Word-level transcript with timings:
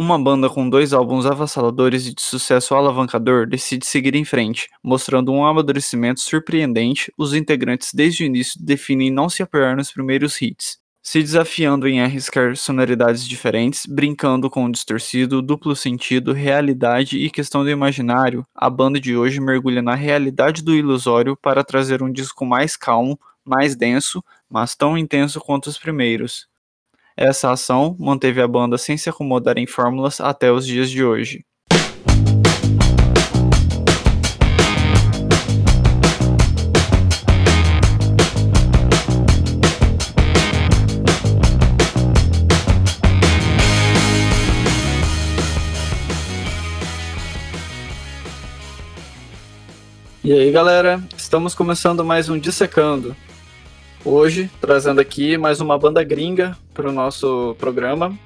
Uma 0.00 0.16
banda 0.16 0.48
com 0.48 0.70
dois 0.70 0.92
álbuns 0.92 1.26
avassaladores 1.26 2.06
e 2.06 2.14
de 2.14 2.22
sucesso 2.22 2.72
alavancador 2.72 3.48
decide 3.48 3.84
seguir 3.84 4.14
em 4.14 4.24
frente, 4.24 4.68
mostrando 4.80 5.32
um 5.32 5.44
amadurecimento 5.44 6.20
surpreendente. 6.20 7.12
Os 7.18 7.34
integrantes 7.34 7.92
desde 7.92 8.22
o 8.22 8.26
início 8.26 8.64
definem 8.64 9.10
não 9.10 9.28
se 9.28 9.42
apoiar 9.42 9.74
nos 9.74 9.90
primeiros 9.90 10.40
hits, 10.40 10.78
se 11.02 11.20
desafiando 11.20 11.88
em 11.88 12.00
arriscar 12.00 12.54
sonoridades 12.54 13.26
diferentes, 13.26 13.86
brincando 13.86 14.48
com 14.48 14.66
o 14.66 14.70
distorcido, 14.70 15.42
duplo 15.42 15.74
sentido, 15.74 16.32
realidade 16.32 17.18
e 17.18 17.28
questão 17.28 17.64
do 17.64 17.70
imaginário. 17.70 18.46
A 18.54 18.70
banda 18.70 19.00
de 19.00 19.16
hoje 19.16 19.40
mergulha 19.40 19.82
na 19.82 19.96
realidade 19.96 20.62
do 20.62 20.76
ilusório 20.76 21.36
para 21.36 21.64
trazer 21.64 22.04
um 22.04 22.12
disco 22.12 22.46
mais 22.46 22.76
calmo, 22.76 23.18
mais 23.44 23.74
denso, 23.74 24.22
mas 24.48 24.76
tão 24.76 24.96
intenso 24.96 25.40
quanto 25.40 25.66
os 25.66 25.76
primeiros. 25.76 26.46
Essa 27.20 27.50
ação 27.50 27.96
manteve 27.98 28.40
a 28.40 28.46
banda 28.46 28.78
sem 28.78 28.96
se 28.96 29.10
acomodar 29.10 29.58
em 29.58 29.66
fórmulas 29.66 30.20
até 30.20 30.52
os 30.52 30.64
dias 30.64 30.88
de 30.88 31.02
hoje. 31.02 31.44
E 50.22 50.32
aí 50.32 50.52
galera, 50.52 51.02
estamos 51.16 51.52
começando 51.52 52.04
mais 52.04 52.28
um 52.28 52.38
Dissecando, 52.38 53.16
hoje, 54.08 54.50
trazendo 54.58 55.00
aqui 55.00 55.36
mais 55.36 55.60
uma 55.60 55.78
banda 55.78 56.02
gringa 56.02 56.56
para 56.72 56.88
o 56.88 56.92
nosso 56.92 57.54
programa. 57.58 58.18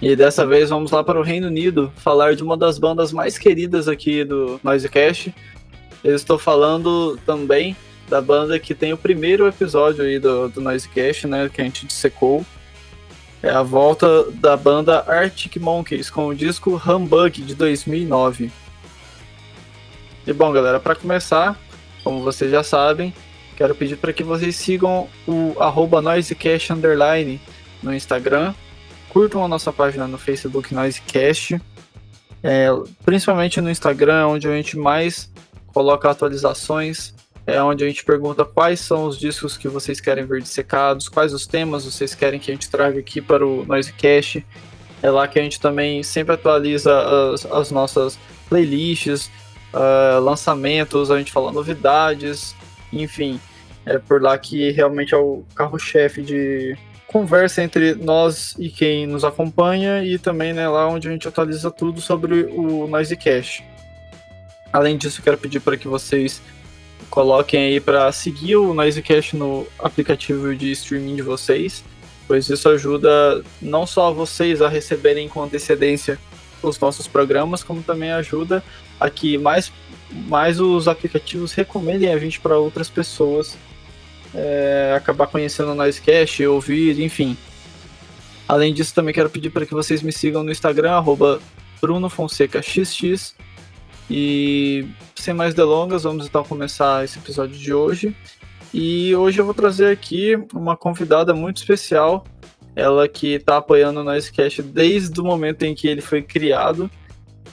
E 0.00 0.16
dessa 0.16 0.44
vez 0.44 0.70
vamos 0.70 0.90
lá 0.90 1.04
para 1.04 1.18
o 1.18 1.22
Reino 1.22 1.46
Unido 1.46 1.92
falar 1.96 2.34
de 2.34 2.42
uma 2.42 2.56
das 2.56 2.76
bandas 2.76 3.12
mais 3.12 3.38
queridas 3.38 3.86
aqui 3.86 4.24
do 4.24 4.58
Noisecast. 4.64 5.32
Eu 6.02 6.16
estou 6.16 6.38
falando 6.38 7.16
também 7.24 7.76
da 8.08 8.20
banda 8.20 8.58
que 8.58 8.74
tem 8.74 8.92
o 8.92 8.96
primeiro 8.96 9.46
episódio 9.46 10.04
aí 10.04 10.18
do, 10.18 10.48
do 10.48 10.60
Noisecast, 10.60 11.28
né, 11.28 11.48
que 11.48 11.60
a 11.60 11.64
gente 11.64 11.86
dissecou. 11.86 12.44
É 13.40 13.50
a 13.50 13.62
volta 13.62 14.24
da 14.32 14.56
banda 14.56 15.04
Arctic 15.06 15.56
Monkeys 15.56 16.10
com 16.10 16.28
o 16.28 16.34
disco 16.34 16.82
Humbug 16.84 17.42
de 17.42 17.54
2009. 17.54 18.50
E 20.26 20.32
bom, 20.32 20.52
galera, 20.52 20.80
para 20.80 20.96
começar, 20.96 21.56
como 22.02 22.22
vocês 22.22 22.50
já 22.50 22.64
sabem, 22.64 23.14
Quero 23.56 23.74
pedir 23.74 23.96
para 23.96 24.12
que 24.12 24.22
vocês 24.22 24.56
sigam 24.56 25.08
o 25.26 25.54
arroba 25.60 26.00
Noisecast 26.00 26.72
Underline 26.72 27.40
no 27.82 27.94
Instagram. 27.94 28.54
Curtam 29.08 29.44
a 29.44 29.48
nossa 29.48 29.72
página 29.72 30.06
no 30.06 30.18
Facebook 30.18 30.74
Noisecast. 30.74 31.60
É, 32.42 32.68
principalmente 33.04 33.60
no 33.60 33.70
Instagram, 33.70 34.26
onde 34.28 34.48
a 34.48 34.56
gente 34.56 34.76
mais 34.76 35.30
coloca 35.68 36.10
atualizações. 36.10 37.14
É 37.46 37.60
onde 37.62 37.84
a 37.84 37.88
gente 37.88 38.04
pergunta 38.04 38.44
quais 38.44 38.80
são 38.80 39.04
os 39.04 39.18
discos 39.18 39.56
que 39.56 39.68
vocês 39.68 40.00
querem 40.00 40.24
ver 40.24 40.40
dissecados, 40.40 41.08
quais 41.08 41.34
os 41.34 41.46
temas 41.46 41.84
vocês 41.84 42.14
querem 42.14 42.38
que 42.38 42.50
a 42.50 42.54
gente 42.54 42.70
traga 42.70 43.00
aqui 43.00 43.20
para 43.20 43.44
o 43.46 43.64
Noisecast. 43.66 44.46
É 45.02 45.10
lá 45.10 45.26
que 45.26 45.38
a 45.38 45.42
gente 45.42 45.60
também 45.60 46.02
sempre 46.04 46.34
atualiza 46.34 47.32
as, 47.32 47.44
as 47.46 47.70
nossas 47.72 48.16
playlists, 48.48 49.28
uh, 49.74 50.20
lançamentos, 50.20 51.10
a 51.10 51.18
gente 51.18 51.32
fala 51.32 51.50
novidades, 51.50 52.54
enfim, 52.92 53.40
é 53.86 53.98
por 53.98 54.20
lá 54.20 54.36
que 54.38 54.70
realmente 54.70 55.14
é 55.14 55.16
o 55.16 55.44
carro-chefe 55.54 56.22
de 56.22 56.76
conversa 57.06 57.62
entre 57.62 57.94
nós 57.94 58.54
e 58.58 58.70
quem 58.70 59.06
nos 59.06 59.24
acompanha 59.24 60.02
e 60.02 60.18
também 60.18 60.52
né, 60.52 60.66
lá 60.68 60.88
onde 60.88 61.08
a 61.08 61.10
gente 61.10 61.28
atualiza 61.28 61.70
tudo 61.70 62.00
sobre 62.00 62.44
o 62.44 62.86
Noisecast. 62.86 63.64
Além 64.72 64.96
disso, 64.96 65.22
quero 65.22 65.36
pedir 65.36 65.60
para 65.60 65.76
que 65.76 65.86
vocês 65.86 66.40
coloquem 67.10 67.64
aí 67.64 67.80
para 67.80 68.10
seguir 68.10 68.56
o 68.56 68.72
Noisecast 68.72 69.36
no 69.36 69.66
aplicativo 69.78 70.54
de 70.56 70.72
streaming 70.72 71.16
de 71.16 71.22
vocês, 71.22 71.84
pois 72.26 72.48
isso 72.48 72.66
ajuda 72.70 73.44
não 73.60 73.86
só 73.86 74.10
vocês 74.10 74.62
a 74.62 74.68
receberem 74.68 75.28
com 75.28 75.42
antecedência 75.42 76.18
os 76.62 76.78
nossos 76.78 77.06
programas, 77.06 77.62
como 77.62 77.82
também 77.82 78.12
ajuda 78.12 78.62
a 78.98 79.10
que 79.10 79.36
mais 79.36 79.70
mais 80.28 80.60
os 80.60 80.88
aplicativos 80.88 81.52
recomendem 81.52 82.12
a 82.12 82.18
gente 82.18 82.40
para 82.40 82.58
outras 82.58 82.88
pessoas 82.88 83.56
é, 84.34 84.94
acabar 84.96 85.26
conhecendo 85.26 85.72
o 85.72 85.74
Noisecast, 85.74 86.44
ouvir, 86.46 87.00
enfim. 87.00 87.36
Além 88.48 88.72
disso, 88.72 88.94
também 88.94 89.14
quero 89.14 89.30
pedir 89.30 89.50
para 89.50 89.66
que 89.66 89.74
vocês 89.74 90.02
me 90.02 90.12
sigam 90.12 90.42
no 90.42 90.50
Instagram, 90.50 90.92
arroba 90.92 91.40
BrunoFonsecaXX. 91.80 93.34
E 94.10 94.86
sem 95.14 95.32
mais 95.32 95.54
delongas, 95.54 96.02
vamos 96.02 96.26
então 96.26 96.44
começar 96.44 97.04
esse 97.04 97.18
episódio 97.18 97.56
de 97.56 97.72
hoje. 97.72 98.14
E 98.74 99.14
hoje 99.14 99.40
eu 99.40 99.44
vou 99.44 99.54
trazer 99.54 99.90
aqui 99.90 100.36
uma 100.54 100.76
convidada 100.76 101.34
muito 101.34 101.58
especial, 101.58 102.24
ela 102.74 103.06
que 103.06 103.34
está 103.34 103.58
apoiando 103.58 104.00
o 104.00 104.04
Noisecast 104.04 104.62
desde 104.62 105.20
o 105.20 105.24
momento 105.24 105.62
em 105.62 105.74
que 105.74 105.86
ele 105.86 106.00
foi 106.00 106.22
criado, 106.22 106.90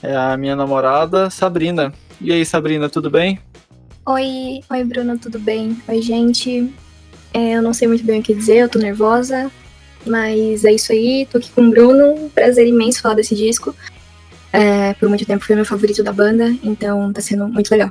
é 0.02 0.16
a 0.16 0.34
minha 0.36 0.56
namorada 0.56 1.28
Sabrina. 1.28 1.92
E 2.20 2.30
aí, 2.30 2.44
Sabrina, 2.44 2.88
tudo 2.90 3.10
bem? 3.10 3.40
Oi, 4.06 4.60
oi 4.68 4.84
Bruno, 4.84 5.18
tudo 5.18 5.38
bem? 5.38 5.80
Oi, 5.88 6.02
gente. 6.02 6.70
É, 7.32 7.52
eu 7.52 7.62
não 7.62 7.72
sei 7.72 7.88
muito 7.88 8.04
bem 8.04 8.20
o 8.20 8.22
que 8.22 8.34
dizer, 8.34 8.58
eu 8.58 8.68
tô 8.68 8.78
nervosa, 8.78 9.50
mas 10.06 10.64
é 10.64 10.72
isso 10.72 10.92
aí, 10.92 11.26
tô 11.30 11.38
aqui 11.38 11.50
com 11.50 11.62
o 11.62 11.70
Bruno, 11.70 12.30
prazer 12.34 12.66
imenso 12.66 13.00
falar 13.00 13.14
desse 13.14 13.34
disco. 13.34 13.74
É, 14.52 14.92
por 14.94 15.08
muito 15.08 15.24
tempo 15.24 15.44
foi 15.44 15.56
meu 15.56 15.64
favorito 15.64 16.02
da 16.02 16.12
banda, 16.12 16.54
então 16.62 17.10
tá 17.10 17.22
sendo 17.22 17.48
muito 17.48 17.70
legal. 17.70 17.88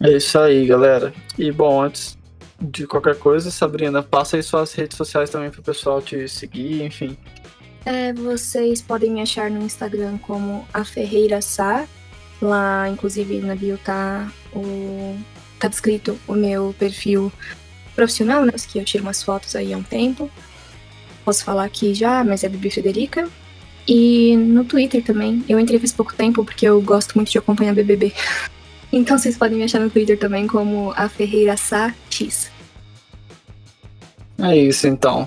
É 0.00 0.16
isso 0.16 0.38
aí, 0.38 0.64
galera. 0.66 1.12
E 1.36 1.52
bom, 1.52 1.82
antes 1.82 2.16
de 2.60 2.86
qualquer 2.86 3.16
coisa, 3.16 3.50
Sabrina, 3.50 4.02
passa 4.02 4.36
aí 4.36 4.42
suas 4.42 4.72
redes 4.72 4.96
sociais 4.96 5.28
também 5.28 5.50
pro 5.50 5.62
pessoal 5.62 6.00
te 6.00 6.26
seguir, 6.28 6.82
enfim. 6.82 7.16
É, 7.84 8.12
vocês 8.14 8.80
podem 8.80 9.10
me 9.10 9.20
achar 9.20 9.50
no 9.50 9.62
Instagram 9.62 10.16
como 10.18 10.66
a 10.72 10.84
Ferreira 10.84 11.42
Sá, 11.42 11.86
Lá, 12.42 12.88
inclusive, 12.88 13.38
na 13.38 13.54
bio 13.54 13.78
tá 13.78 14.30
o. 14.52 15.16
tá 15.60 15.68
descrito 15.68 16.18
o 16.26 16.34
meu 16.34 16.74
perfil 16.76 17.32
profissional, 17.94 18.44
né? 18.44 18.52
Que 18.68 18.80
eu 18.80 18.84
tiro 18.84 19.04
umas 19.04 19.22
fotos 19.22 19.54
aí 19.54 19.72
há 19.72 19.78
um 19.78 19.82
tempo. 19.82 20.28
Posso 21.24 21.44
falar 21.44 21.64
aqui 21.64 21.94
já, 21.94 22.24
mas 22.24 22.42
é 22.42 22.48
Bibi 22.48 22.68
Frederica. 22.68 23.28
E 23.86 24.36
no 24.36 24.64
Twitter 24.64 25.04
também. 25.04 25.44
Eu 25.48 25.58
entrei 25.60 25.78
faz 25.78 25.92
pouco 25.92 26.14
tempo 26.14 26.44
porque 26.44 26.66
eu 26.66 26.82
gosto 26.82 27.14
muito 27.14 27.30
de 27.30 27.38
acompanhar 27.38 27.74
BBB. 27.74 28.12
Então 28.94 29.16
vocês 29.16 29.38
podem 29.38 29.56
me 29.56 29.64
achar 29.64 29.80
no 29.80 29.88
Twitter 29.88 30.18
também 30.18 30.46
como 30.46 30.92
a 30.94 31.08
Ferreira 31.08 31.56
Sá 31.56 31.94
X. 32.10 32.52
É 34.38 34.54
isso 34.54 34.86
então. 34.86 35.26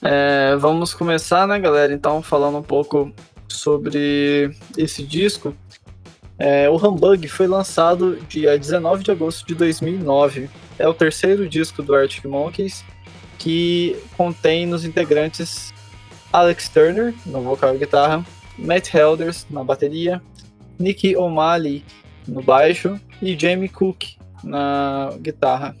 É, 0.00 0.56
vamos 0.56 0.94
começar, 0.94 1.46
né, 1.46 1.58
galera? 1.58 1.92
Então, 1.92 2.22
falando 2.22 2.56
um 2.56 2.62
pouco 2.62 3.12
sobre 3.46 4.56
esse 4.78 5.02
disco. 5.02 5.54
É, 6.38 6.68
o 6.68 6.76
Humbug 6.76 7.28
foi 7.28 7.46
lançado 7.46 8.16
dia 8.28 8.58
19 8.58 9.04
de 9.04 9.10
agosto 9.10 9.46
de 9.46 9.54
2009. 9.54 10.50
É 10.78 10.88
o 10.88 10.94
terceiro 10.94 11.48
disco 11.48 11.82
do 11.82 11.94
Arctic 11.94 12.24
Monkeys, 12.24 12.84
que 13.38 13.96
contém 14.16 14.66
nos 14.66 14.84
integrantes 14.84 15.72
Alex 16.32 16.68
Turner, 16.68 17.14
no 17.24 17.40
vocal 17.42 17.74
e 17.74 17.78
guitarra, 17.78 18.24
Matt 18.58 18.92
Helders, 18.92 19.46
na 19.48 19.62
bateria, 19.62 20.20
Nicky 20.78 21.16
O'Malley, 21.16 21.84
no 22.26 22.42
baixo, 22.42 22.98
e 23.22 23.38
Jamie 23.38 23.68
Cook, 23.68 24.16
na 24.42 25.10
guitarra. 25.20 25.76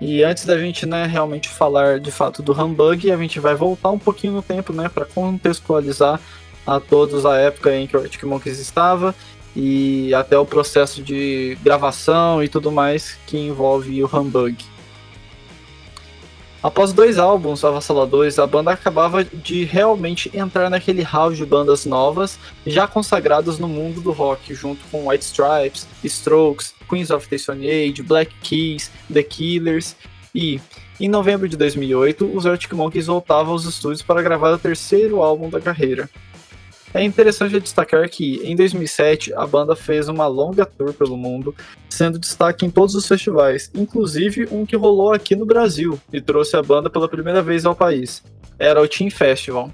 E 0.00 0.24
antes 0.24 0.44
da 0.44 0.58
gente 0.58 0.84
né, 0.84 1.06
realmente 1.06 1.48
falar 1.48 2.00
de 2.00 2.10
fato 2.10 2.42
do 2.42 2.52
Humbug, 2.52 3.08
a 3.12 3.16
gente 3.16 3.38
vai 3.38 3.54
voltar 3.54 3.90
um 3.90 3.98
pouquinho 3.98 4.32
no 4.32 4.42
tempo 4.42 4.72
né, 4.72 4.88
para 4.88 5.04
contextualizar 5.04 6.20
a 6.66 6.80
todos 6.80 7.26
a 7.26 7.36
época 7.36 7.74
em 7.74 7.86
que 7.86 7.96
o 7.96 8.00
Arctic 8.00 8.22
Monkeys 8.24 8.58
estava 8.58 9.14
e 9.54 10.14
até 10.14 10.38
o 10.38 10.46
processo 10.46 11.02
de 11.02 11.58
gravação 11.62 12.42
e 12.42 12.48
tudo 12.48 12.72
mais 12.72 13.18
que 13.26 13.36
envolve 13.36 14.02
o 14.02 14.06
Humbug. 14.06 14.56
Após 16.62 16.92
dois 16.92 17.18
álbuns 17.18 17.64
avassaladores, 17.64 18.38
a 18.38 18.46
banda 18.46 18.70
acabava 18.70 19.24
de 19.24 19.64
realmente 19.64 20.30
entrar 20.32 20.70
naquele 20.70 21.02
hall 21.02 21.32
de 21.32 21.44
bandas 21.44 21.84
novas, 21.84 22.38
já 22.64 22.86
consagradas 22.86 23.58
no 23.58 23.66
mundo 23.66 24.00
do 24.00 24.12
rock, 24.12 24.54
junto 24.54 24.80
com 24.88 25.08
White 25.08 25.24
Stripes, 25.24 25.88
Strokes, 26.04 26.72
Queens 26.88 27.10
of 27.10 27.28
the 27.28 27.36
Age, 27.36 28.00
Black 28.02 28.32
Keys, 28.42 28.92
The 29.12 29.24
Killers 29.24 29.96
e, 30.32 30.60
em 31.00 31.08
novembro 31.08 31.48
de 31.48 31.56
2008, 31.56 32.30
os 32.32 32.46
Arctic 32.46 32.72
Monkeys 32.74 33.06
voltavam 33.08 33.52
aos 33.52 33.64
estúdios 33.64 34.00
para 34.00 34.22
gravar 34.22 34.52
o 34.52 34.58
terceiro 34.58 35.20
álbum 35.20 35.50
da 35.50 35.60
carreira, 35.60 36.08
é 36.94 37.02
interessante 37.02 37.58
destacar 37.58 38.08
que, 38.08 38.40
em 38.44 38.54
2007, 38.54 39.32
a 39.34 39.46
banda 39.46 39.74
fez 39.74 40.08
uma 40.08 40.26
longa 40.26 40.66
tour 40.66 40.92
pelo 40.92 41.16
mundo, 41.16 41.54
sendo 41.88 42.18
destaque 42.18 42.66
em 42.66 42.70
todos 42.70 42.94
os 42.94 43.08
festivais, 43.08 43.70
inclusive 43.74 44.46
um 44.50 44.66
que 44.66 44.76
rolou 44.76 45.12
aqui 45.12 45.34
no 45.34 45.46
Brasil 45.46 45.98
e 46.12 46.20
trouxe 46.20 46.56
a 46.56 46.62
banda 46.62 46.90
pela 46.90 47.08
primeira 47.08 47.40
vez 47.40 47.64
ao 47.64 47.74
país. 47.74 48.22
Era 48.58 48.82
o 48.82 48.86
Team 48.86 49.10
Festival. 49.10 49.72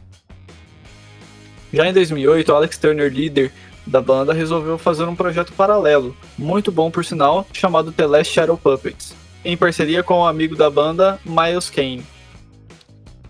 Já 1.72 1.88
em 1.88 1.92
2008, 1.92 2.54
Alex 2.54 2.78
Turner, 2.78 3.12
líder 3.12 3.52
da 3.84 4.00
banda, 4.00 4.32
resolveu 4.32 4.78
fazer 4.78 5.04
um 5.04 5.16
projeto 5.16 5.52
paralelo, 5.52 6.16
muito 6.36 6.70
bom 6.70 6.90
por 6.90 7.04
sinal, 7.04 7.46
chamado 7.52 7.90
The 7.90 8.06
Last 8.06 8.32
Shadow 8.32 8.56
Puppets, 8.56 9.14
em 9.44 9.56
parceria 9.56 10.02
com 10.02 10.14
o 10.14 10.20
um 10.20 10.26
amigo 10.26 10.54
da 10.54 10.70
banda, 10.70 11.18
Miles 11.24 11.68
Kane. 11.68 12.04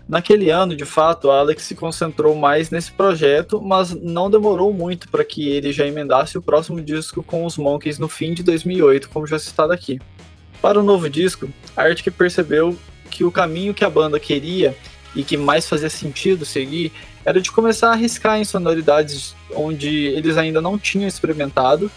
Naquele 0.09 0.49
ano, 0.49 0.75
de 0.75 0.85
fato, 0.85 1.29
Alex 1.29 1.65
se 1.65 1.75
concentrou 1.75 2.35
mais 2.35 2.71
nesse 2.71 2.91
projeto, 2.91 3.61
mas 3.61 3.93
não 3.93 4.27
demorou 4.27 4.73
muito 4.73 5.07
para 5.07 5.23
que 5.23 5.47
ele 5.47 5.71
já 5.71 5.85
emendasse 5.85 6.35
o 6.35 6.41
próximo 6.41 6.81
disco 6.81 7.21
com 7.21 7.45
os 7.45 7.57
Monkeys 7.57 7.99
no 7.99 8.07
fim 8.07 8.33
de 8.33 8.41
2008, 8.41 9.07
como 9.07 9.27
já 9.27 9.37
citado 9.37 9.71
aqui. 9.71 9.99
Para 10.59 10.79
o 10.79 10.83
novo 10.83 11.07
disco, 11.07 11.47
Arctic 11.77 12.11
percebeu 12.11 12.75
que 13.11 13.23
o 13.23 13.31
caminho 13.31 13.71
que 13.71 13.85
a 13.85 13.89
banda 13.89 14.19
queria 14.19 14.75
e 15.15 15.23
que 15.23 15.37
mais 15.37 15.69
fazia 15.69 15.91
sentido 15.91 16.43
seguir 16.43 16.91
era 17.23 17.39
de 17.39 17.51
começar 17.51 17.89
a 17.89 17.93
arriscar 17.93 18.39
em 18.39 18.43
sonoridades 18.43 19.35
onde 19.53 20.07
eles 20.07 20.37
ainda 20.37 20.59
não 20.59 20.75
tinham 20.79 21.07
experimentado 21.07 21.91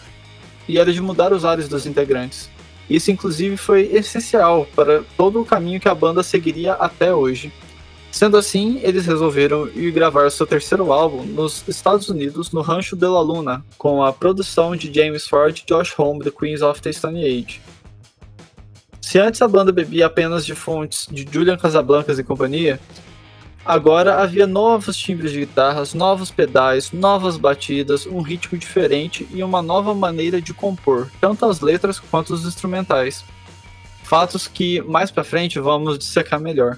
e 0.68 0.78
era 0.78 0.92
de 0.92 1.00
mudar 1.00 1.32
os 1.32 1.46
ares 1.46 1.66
dos 1.66 1.86
integrantes. 1.86 2.50
Isso, 2.90 3.10
inclusive, 3.10 3.56
foi 3.56 3.88
essencial 3.90 4.68
para 4.76 5.02
todo 5.16 5.40
o 5.40 5.46
caminho 5.46 5.80
que 5.80 5.88
a 5.88 5.94
banda 5.94 6.22
seguiria 6.22 6.74
até 6.74 7.14
hoje. 7.14 7.50
Sendo 8.12 8.36
assim, 8.36 8.78
eles 8.82 9.06
resolveram 9.06 9.66
ir 9.74 9.90
gravar 9.90 10.30
seu 10.30 10.46
terceiro 10.46 10.92
álbum 10.92 11.24
nos 11.24 11.66
Estados 11.66 12.10
Unidos, 12.10 12.52
no 12.52 12.60
Rancho 12.60 12.94
de 12.94 13.06
la 13.06 13.22
Luna, 13.22 13.64
com 13.78 14.04
a 14.04 14.12
produção 14.12 14.76
de 14.76 14.92
James 14.92 15.26
Ford 15.26 15.58
e 15.58 15.66
Josh 15.66 15.98
Homme, 15.98 16.22
The 16.22 16.30
Queens 16.30 16.60
of 16.60 16.82
the 16.82 16.92
Stone 16.92 17.24
Age. 17.24 17.62
Se 19.00 19.18
antes 19.18 19.40
a 19.40 19.48
banda 19.48 19.72
bebia 19.72 20.06
apenas 20.06 20.44
de 20.44 20.54
fontes 20.54 21.08
de 21.10 21.26
Julian 21.28 21.56
Casablancas 21.56 22.18
e 22.18 22.22
companhia, 22.22 22.78
Agora 23.64 24.20
havia 24.20 24.44
novos 24.44 24.96
timbres 24.96 25.30
de 25.30 25.38
guitarras, 25.38 25.94
novos 25.94 26.32
pedais, 26.32 26.90
novas 26.90 27.36
batidas, 27.36 28.06
um 28.06 28.20
ritmo 28.20 28.58
diferente 28.58 29.26
e 29.30 29.40
uma 29.40 29.62
nova 29.62 29.94
maneira 29.94 30.42
de 30.42 30.52
compor, 30.52 31.08
tanto 31.20 31.46
as 31.46 31.60
letras 31.60 32.00
quanto 32.00 32.34
os 32.34 32.44
instrumentais. 32.44 33.24
Fatos 34.02 34.48
que 34.48 34.82
mais 34.82 35.12
para 35.12 35.22
frente 35.22 35.60
vamos 35.60 35.96
dissecar 35.96 36.40
melhor. 36.40 36.76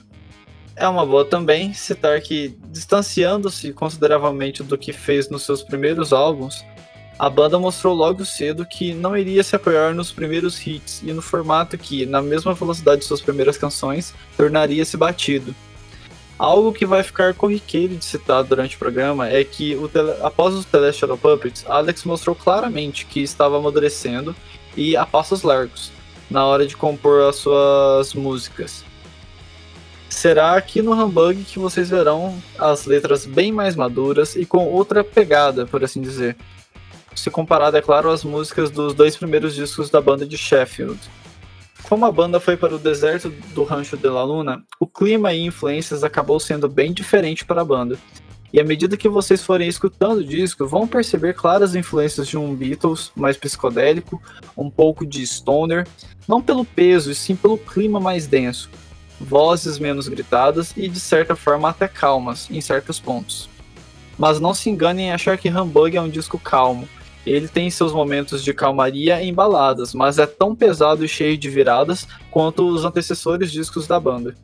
É 0.76 0.88
uma 0.88 1.06
boa 1.06 1.24
também 1.24 1.72
citar 1.72 2.20
que, 2.20 2.56
distanciando-se 2.68 3.72
consideravelmente 3.72 4.62
do 4.62 4.76
que 4.76 4.92
fez 4.92 5.30
nos 5.30 5.42
seus 5.42 5.62
primeiros 5.62 6.12
álbuns, 6.12 6.64
a 7.18 7.30
banda 7.30 7.58
mostrou 7.58 7.94
logo 7.94 8.24
cedo 8.24 8.66
que 8.66 8.92
não 8.92 9.16
iria 9.16 9.44
se 9.44 9.54
apoiar 9.54 9.94
nos 9.94 10.10
primeiros 10.10 10.66
hits 10.66 11.00
e 11.02 11.12
no 11.12 11.22
formato 11.22 11.78
que, 11.78 12.04
na 12.04 12.20
mesma 12.20 12.54
velocidade 12.54 13.02
de 13.02 13.06
suas 13.06 13.20
primeiras 13.20 13.56
canções, 13.56 14.12
tornaria-se 14.36 14.96
batido, 14.96 15.54
Algo 16.36 16.72
que 16.72 16.84
vai 16.84 17.02
ficar 17.02 17.32
corriqueiro 17.32 17.96
de 17.96 18.04
citar 18.04 18.42
durante 18.42 18.74
o 18.74 18.78
programa 18.78 19.28
é 19.28 19.44
que 19.44 19.76
o 19.76 19.88
tele... 19.88 20.12
após 20.20 20.52
os 20.52 20.66
Celestial 20.66 21.16
Puppets, 21.16 21.64
Alex 21.68 22.04
mostrou 22.04 22.34
claramente 22.34 23.06
que 23.06 23.20
estava 23.20 23.56
amadurecendo 23.56 24.34
e 24.76 24.96
a 24.96 25.06
passos 25.06 25.42
largos 25.42 25.92
na 26.28 26.44
hora 26.44 26.66
de 26.66 26.76
compor 26.76 27.22
as 27.22 27.36
suas 27.36 28.14
músicas. 28.14 28.84
Será 30.14 30.54
aqui 30.54 30.80
no 30.80 30.92
Humbug 30.92 31.44
que 31.44 31.58
vocês 31.58 31.90
verão 31.90 32.40
as 32.56 32.86
letras 32.86 33.26
bem 33.26 33.52
mais 33.52 33.76
maduras 33.76 34.36
e 34.36 34.46
com 34.46 34.64
outra 34.64 35.04
pegada, 35.04 35.66
por 35.66 35.84
assim 35.84 36.00
dizer. 36.00 36.36
Se 37.14 37.30
comparado, 37.30 37.76
é 37.76 37.82
claro, 37.82 38.08
às 38.08 38.24
músicas 38.24 38.70
dos 38.70 38.94
dois 38.94 39.16
primeiros 39.16 39.54
discos 39.54 39.90
da 39.90 40.00
banda 40.00 40.24
de 40.24 40.38
Sheffield. 40.38 40.98
Como 41.82 42.06
a 42.06 42.12
banda 42.12 42.40
foi 42.40 42.56
para 42.56 42.74
o 42.74 42.78
deserto 42.78 43.28
do 43.52 43.64
Rancho 43.64 43.96
de 43.98 44.08
la 44.08 44.24
Luna, 44.24 44.62
o 44.80 44.86
clima 44.86 45.34
e 45.34 45.44
influências 45.44 46.04
acabou 46.04 46.40
sendo 46.40 46.68
bem 46.68 46.92
diferente 46.92 47.44
para 47.44 47.60
a 47.60 47.64
banda. 47.64 47.98
E 48.52 48.60
à 48.60 48.64
medida 48.64 48.96
que 48.96 49.08
vocês 49.08 49.42
forem 49.42 49.68
escutando 49.68 50.18
o 50.18 50.24
disco, 50.24 50.66
vão 50.66 50.86
perceber 50.86 51.34
claras 51.34 51.74
influências 51.74 52.28
de 52.28 52.38
um 52.38 52.54
Beatles 52.54 53.10
mais 53.16 53.36
psicodélico, 53.36 54.22
um 54.56 54.70
pouco 54.70 55.04
de 55.04 55.26
stoner, 55.26 55.86
não 56.26 56.40
pelo 56.40 56.64
peso, 56.64 57.10
e 57.10 57.14
sim 57.14 57.34
pelo 57.34 57.58
clima 57.58 57.98
mais 57.98 58.28
denso, 58.28 58.70
vozes 59.20 59.78
menos 59.78 60.08
gritadas 60.08 60.72
e 60.76 60.88
de 60.88 61.00
certa 61.00 61.36
forma 61.36 61.68
até 61.68 61.88
calmas 61.88 62.48
em 62.50 62.60
certos 62.60 62.98
pontos. 62.98 63.48
Mas 64.18 64.40
não 64.40 64.54
se 64.54 64.70
enganem 64.70 65.06
em 65.06 65.12
achar 65.12 65.38
que 65.38 65.48
Humbug 65.48 65.96
é 65.96 66.00
um 66.00 66.08
disco 66.08 66.38
calmo, 66.38 66.88
ele 67.26 67.48
tem 67.48 67.70
seus 67.70 67.92
momentos 67.92 68.44
de 68.44 68.52
calmaria 68.52 69.22
em 69.22 69.32
baladas, 69.32 69.94
mas 69.94 70.18
é 70.18 70.26
tão 70.26 70.54
pesado 70.54 71.04
e 71.04 71.08
cheio 71.08 71.38
de 71.38 71.48
viradas 71.48 72.06
quanto 72.30 72.68
os 72.68 72.84
antecessores 72.84 73.50
discos 73.50 73.86
da 73.86 73.98
banda. 73.98 74.34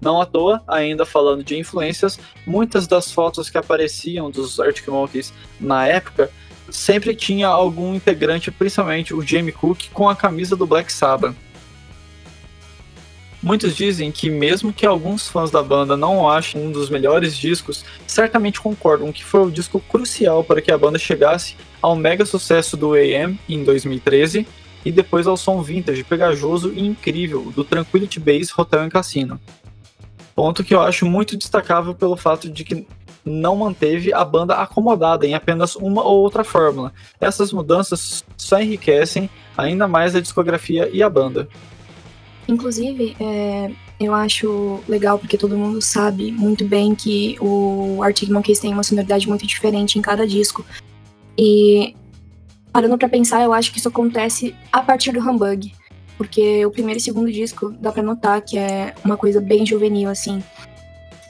Não 0.00 0.20
à 0.20 0.26
toa, 0.26 0.60
ainda 0.66 1.06
falando 1.06 1.44
de 1.44 1.56
influências, 1.56 2.18
muitas 2.44 2.88
das 2.88 3.12
fotos 3.12 3.48
que 3.48 3.56
apareciam 3.56 4.32
dos 4.32 4.58
Arctic 4.58 4.88
Monkeys 4.88 5.32
na 5.60 5.86
época 5.86 6.28
sempre 6.68 7.14
tinha 7.14 7.46
algum 7.46 7.94
integrante, 7.94 8.50
principalmente 8.50 9.14
o 9.14 9.22
Jamie 9.22 9.52
Cook, 9.52 9.90
com 9.92 10.08
a 10.08 10.16
camisa 10.16 10.56
do 10.56 10.66
Black 10.66 10.92
Sabbath. 10.92 11.36
Muitos 13.42 13.74
dizem 13.74 14.12
que, 14.12 14.30
mesmo 14.30 14.72
que 14.72 14.86
alguns 14.86 15.26
fãs 15.26 15.50
da 15.50 15.60
banda 15.62 15.96
não 15.96 16.30
achem 16.30 16.64
um 16.64 16.70
dos 16.70 16.88
melhores 16.88 17.36
discos, 17.36 17.84
certamente 18.06 18.60
concordam 18.60 19.10
que 19.10 19.24
foi 19.24 19.42
o 19.42 19.50
disco 19.50 19.80
crucial 19.80 20.44
para 20.44 20.62
que 20.62 20.70
a 20.70 20.78
banda 20.78 20.96
chegasse 20.96 21.56
ao 21.80 21.96
mega 21.96 22.24
sucesso 22.24 22.76
do 22.76 22.94
AM 22.94 23.36
em 23.48 23.64
2013 23.64 24.46
e 24.84 24.92
depois 24.92 25.26
ao 25.26 25.36
som 25.36 25.60
vintage, 25.60 26.04
pegajoso 26.04 26.72
e 26.72 26.86
incrível 26.86 27.50
do 27.54 27.64
Tranquility 27.64 28.20
Base 28.20 28.52
Hotel 28.56 28.82
and 28.82 28.90
Casino. 28.90 29.40
Ponto 30.36 30.62
que 30.62 30.74
eu 30.74 30.80
acho 30.80 31.04
muito 31.04 31.36
destacável 31.36 31.94
pelo 31.94 32.16
fato 32.16 32.48
de 32.48 32.62
que 32.62 32.86
não 33.24 33.56
manteve 33.56 34.12
a 34.12 34.24
banda 34.24 34.54
acomodada 34.54 35.26
em 35.26 35.34
apenas 35.34 35.76
uma 35.76 36.02
ou 36.02 36.20
outra 36.20 36.42
fórmula. 36.42 36.92
Essas 37.20 37.52
mudanças 37.52 38.24
só 38.36 38.60
enriquecem 38.60 39.28
ainda 39.56 39.86
mais 39.86 40.14
a 40.14 40.20
discografia 40.20 40.88
e 40.92 41.02
a 41.02 41.10
banda. 41.10 41.48
Inclusive, 42.48 43.16
é, 43.20 43.70
eu 44.00 44.14
acho 44.14 44.80
legal 44.88 45.18
porque 45.18 45.38
todo 45.38 45.56
mundo 45.56 45.80
sabe 45.80 46.32
muito 46.32 46.64
bem 46.64 46.94
que 46.94 47.36
o 47.40 48.02
Arctic 48.02 48.28
Monkeys 48.28 48.58
tem 48.58 48.72
uma 48.72 48.82
sonoridade 48.82 49.28
muito 49.28 49.46
diferente 49.46 49.98
em 49.98 50.02
cada 50.02 50.26
disco. 50.26 50.64
E 51.38 51.94
parando 52.72 52.98
para 52.98 53.08
pensar, 53.08 53.42
eu 53.42 53.52
acho 53.52 53.72
que 53.72 53.78
isso 53.78 53.88
acontece 53.88 54.54
a 54.72 54.82
partir 54.82 55.12
do 55.12 55.20
Humbug, 55.20 55.72
porque 56.18 56.64
o 56.66 56.70
primeiro 56.70 56.98
e 56.98 57.02
segundo 57.02 57.30
disco 57.30 57.70
dá 57.80 57.92
para 57.92 58.02
notar 58.02 58.40
que 58.42 58.58
é 58.58 58.94
uma 59.04 59.16
coisa 59.16 59.40
bem 59.40 59.64
juvenil 59.64 60.08
assim. 60.08 60.42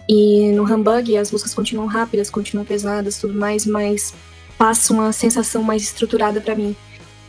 E 0.09 0.51
no 0.53 0.65
Humbug 0.65 1.17
as 1.17 1.31
músicas 1.31 1.55
continuam 1.55 1.87
rápidas, 1.87 2.31
continuam 2.31 2.65
pesadas, 2.65 3.19
tudo 3.19 3.35
mais, 3.35 3.67
mas 3.67 4.15
passa 4.57 4.93
uma 4.93 5.13
sensação 5.13 5.63
mais 5.63 5.83
estruturada 5.83 6.41
para 6.41 6.55
mim. 6.55 6.75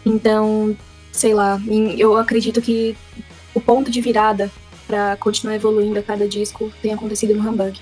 Então, 0.06 0.76
sei 1.12 1.34
lá, 1.34 1.60
eu 1.98 2.18
acredito 2.18 2.62
que 2.62 2.96
o 3.54 3.62
ponto 3.62 3.92
de 3.92 4.02
virada 4.02 4.52
para 4.88 5.16
continuar 5.18 5.56
evoluindo 5.56 6.00
a 6.00 6.04
cada 6.04 6.28
disco 6.28 6.72
tem 6.82 6.94
acontecido 6.94 7.34
no 7.34 7.48
Humbug. 7.48 7.80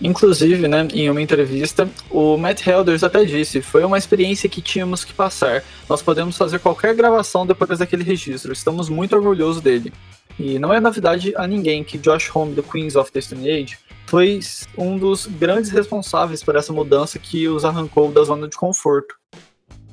Inclusive, 0.00 0.68
né, 0.68 0.86
em 0.92 1.10
uma 1.10 1.20
entrevista, 1.20 1.88
o 2.08 2.36
Matt 2.36 2.64
Helders 2.64 3.02
até 3.02 3.24
disse: 3.24 3.60
foi 3.60 3.84
uma 3.84 3.98
experiência 3.98 4.48
que 4.48 4.62
tínhamos 4.62 5.04
que 5.04 5.12
passar. 5.12 5.64
Nós 5.88 6.00
podemos 6.00 6.36
fazer 6.36 6.60
qualquer 6.60 6.94
gravação 6.94 7.44
depois 7.44 7.80
daquele 7.80 8.04
registro. 8.04 8.52
Estamos 8.52 8.88
muito 8.88 9.16
orgulhosos 9.16 9.60
dele. 9.60 9.92
E 10.38 10.56
não 10.56 10.72
é 10.72 10.78
novidade 10.78 11.34
a 11.36 11.48
ninguém 11.48 11.82
que 11.82 11.98
Josh 11.98 12.30
Homme 12.34 12.54
do 12.54 12.62
Queens 12.62 12.94
of 12.94 13.10
the 13.10 13.20
Stone 13.20 13.50
Age 13.50 13.76
foi 14.06 14.38
um 14.76 14.96
dos 14.96 15.26
grandes 15.26 15.70
responsáveis 15.70 16.44
por 16.44 16.54
essa 16.54 16.72
mudança 16.72 17.18
que 17.18 17.48
os 17.48 17.64
arrancou 17.64 18.12
da 18.12 18.22
zona 18.22 18.46
de 18.46 18.56
conforto. 18.56 19.16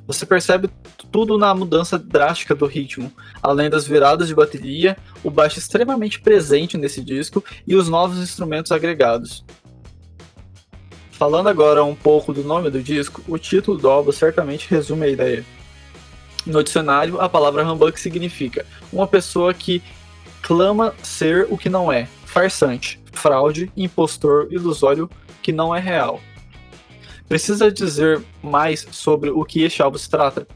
Você 0.07 0.25
percebe 0.25 0.69
tudo 1.11 1.37
na 1.37 1.53
mudança 1.55 1.97
drástica 1.97 2.53
do 2.53 2.65
ritmo, 2.65 3.11
além 3.41 3.69
das 3.69 3.87
viradas 3.87 4.27
de 4.27 4.35
bateria, 4.35 4.97
o 5.23 5.31
baixo 5.31 5.57
extremamente 5.57 6.19
presente 6.19 6.77
nesse 6.77 7.03
disco 7.03 7.43
e 7.65 7.75
os 7.75 7.89
novos 7.89 8.19
instrumentos 8.19 8.71
agregados. 8.71 9.43
Falando 11.11 11.47
agora 11.47 11.83
um 11.83 11.95
pouco 11.95 12.33
do 12.33 12.43
nome 12.43 12.69
do 12.69 12.83
disco, 12.83 13.23
o 13.27 13.37
título 13.37 13.77
do 13.77 13.89
álbum 13.89 14.11
certamente 14.11 14.69
resume 14.69 15.05
a 15.05 15.09
ideia. 15.09 15.45
No 16.45 16.63
dicionário, 16.63 17.19
a 17.19 17.27
palavra 17.27 17.65
humbug 17.65 17.99
significa 17.99 18.65
uma 18.91 19.07
pessoa 19.07 19.53
que 19.53 19.81
clama 20.41 20.93
ser 21.01 21.47
o 21.49 21.57
que 21.57 21.69
não 21.69 21.91
é, 21.91 22.07
farsante, 22.25 22.99
fraude, 23.13 23.71
impostor, 23.75 24.47
ilusório, 24.51 25.09
que 25.41 25.51
não 25.51 25.73
é 25.73 25.79
real. 25.79 26.21
Precisa 27.27 27.71
dizer 27.71 28.21
mais 28.41 28.85
sobre 28.91 29.29
o 29.29 29.43
que 29.43 29.63
este 29.63 29.81
álbum 29.81 29.97
se 29.97 30.09
trata? 30.09 30.47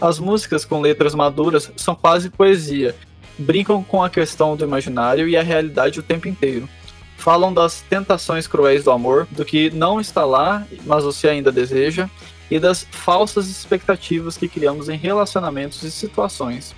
As 0.00 0.18
músicas 0.18 0.64
com 0.64 0.80
letras 0.80 1.14
maduras 1.14 1.70
são 1.76 1.94
quase 1.94 2.30
poesia, 2.30 2.94
brincam 3.38 3.82
com 3.82 4.02
a 4.02 4.10
questão 4.10 4.56
do 4.56 4.64
imaginário 4.64 5.28
e 5.28 5.36
a 5.36 5.42
realidade 5.42 6.00
o 6.00 6.02
tempo 6.02 6.28
inteiro. 6.28 6.68
Falam 7.16 7.52
das 7.52 7.82
tentações 7.82 8.46
cruéis 8.46 8.84
do 8.84 8.90
amor, 8.90 9.26
do 9.30 9.44
que 9.44 9.70
não 9.70 10.00
está 10.00 10.24
lá, 10.24 10.66
mas 10.84 11.04
você 11.04 11.28
ainda 11.28 11.52
deseja, 11.52 12.08
e 12.50 12.58
das 12.58 12.86
falsas 12.90 13.48
expectativas 13.48 14.36
que 14.36 14.48
criamos 14.48 14.88
em 14.88 14.96
relacionamentos 14.96 15.82
e 15.82 15.90
situações. 15.90 16.74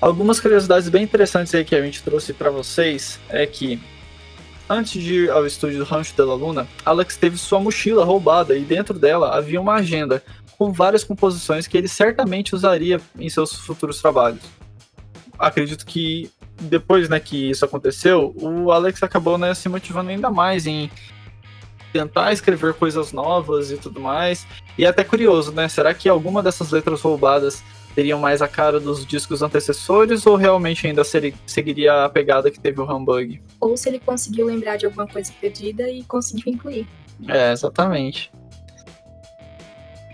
Algumas 0.00 0.40
curiosidades 0.40 0.88
bem 0.88 1.04
interessantes 1.04 1.54
aí 1.54 1.64
que 1.64 1.74
a 1.74 1.82
gente 1.82 2.02
trouxe 2.02 2.32
para 2.32 2.50
vocês 2.50 3.18
é 3.28 3.46
que 3.46 3.80
Antes 4.68 5.02
de 5.02 5.14
ir 5.14 5.30
ao 5.30 5.46
estúdio 5.46 5.78
do 5.78 5.84
Rancho 5.84 6.14
de 6.14 6.22
la 6.22 6.34
Luna, 6.34 6.68
Alex 6.84 7.16
teve 7.16 7.36
sua 7.36 7.60
mochila 7.60 8.04
roubada 8.04 8.56
e 8.56 8.64
dentro 8.64 8.98
dela 8.98 9.36
havia 9.36 9.60
uma 9.60 9.74
agenda 9.74 10.22
com 10.56 10.72
várias 10.72 11.02
composições 11.04 11.66
que 11.66 11.76
ele 11.76 11.88
certamente 11.88 12.54
usaria 12.54 13.00
em 13.18 13.28
seus 13.28 13.52
futuros 13.52 14.00
trabalhos. 14.00 14.42
Acredito 15.38 15.84
que 15.84 16.30
depois 16.60 17.08
né, 17.08 17.18
que 17.18 17.50
isso 17.50 17.64
aconteceu, 17.64 18.34
o 18.36 18.70
Alex 18.70 19.02
acabou 19.02 19.36
né, 19.36 19.52
se 19.54 19.68
motivando 19.68 20.10
ainda 20.10 20.30
mais 20.30 20.66
em 20.66 20.90
tentar 21.92 22.32
escrever 22.32 22.74
coisas 22.74 23.12
novas 23.12 23.70
e 23.70 23.76
tudo 23.76 24.00
mais. 24.00 24.46
E 24.78 24.84
é 24.84 24.88
até 24.88 25.04
curioso, 25.04 25.52
né? 25.52 25.68
Será 25.68 25.92
que 25.92 26.08
alguma 26.08 26.42
dessas 26.42 26.70
letras 26.70 27.02
roubadas 27.02 27.62
teriam 27.94 28.18
mais 28.18 28.42
a 28.42 28.48
cara 28.48 28.80
dos 28.80 29.06
discos 29.06 29.42
antecessores 29.42 30.26
ou 30.26 30.36
realmente 30.36 30.86
ainda 30.86 31.04
seria, 31.04 31.32
seguiria 31.46 32.04
a 32.04 32.08
pegada 32.08 32.50
que 32.50 32.58
teve 32.58 32.80
o 32.80 32.84
Humbug? 32.84 33.40
Ou 33.60 33.76
se 33.76 33.88
ele 33.88 34.00
conseguiu 34.00 34.46
lembrar 34.46 34.76
de 34.76 34.86
alguma 34.86 35.06
coisa 35.06 35.32
perdida 35.40 35.88
e 35.88 36.02
conseguiu 36.04 36.52
incluir. 36.52 36.86
É, 37.28 37.52
exatamente. 37.52 38.30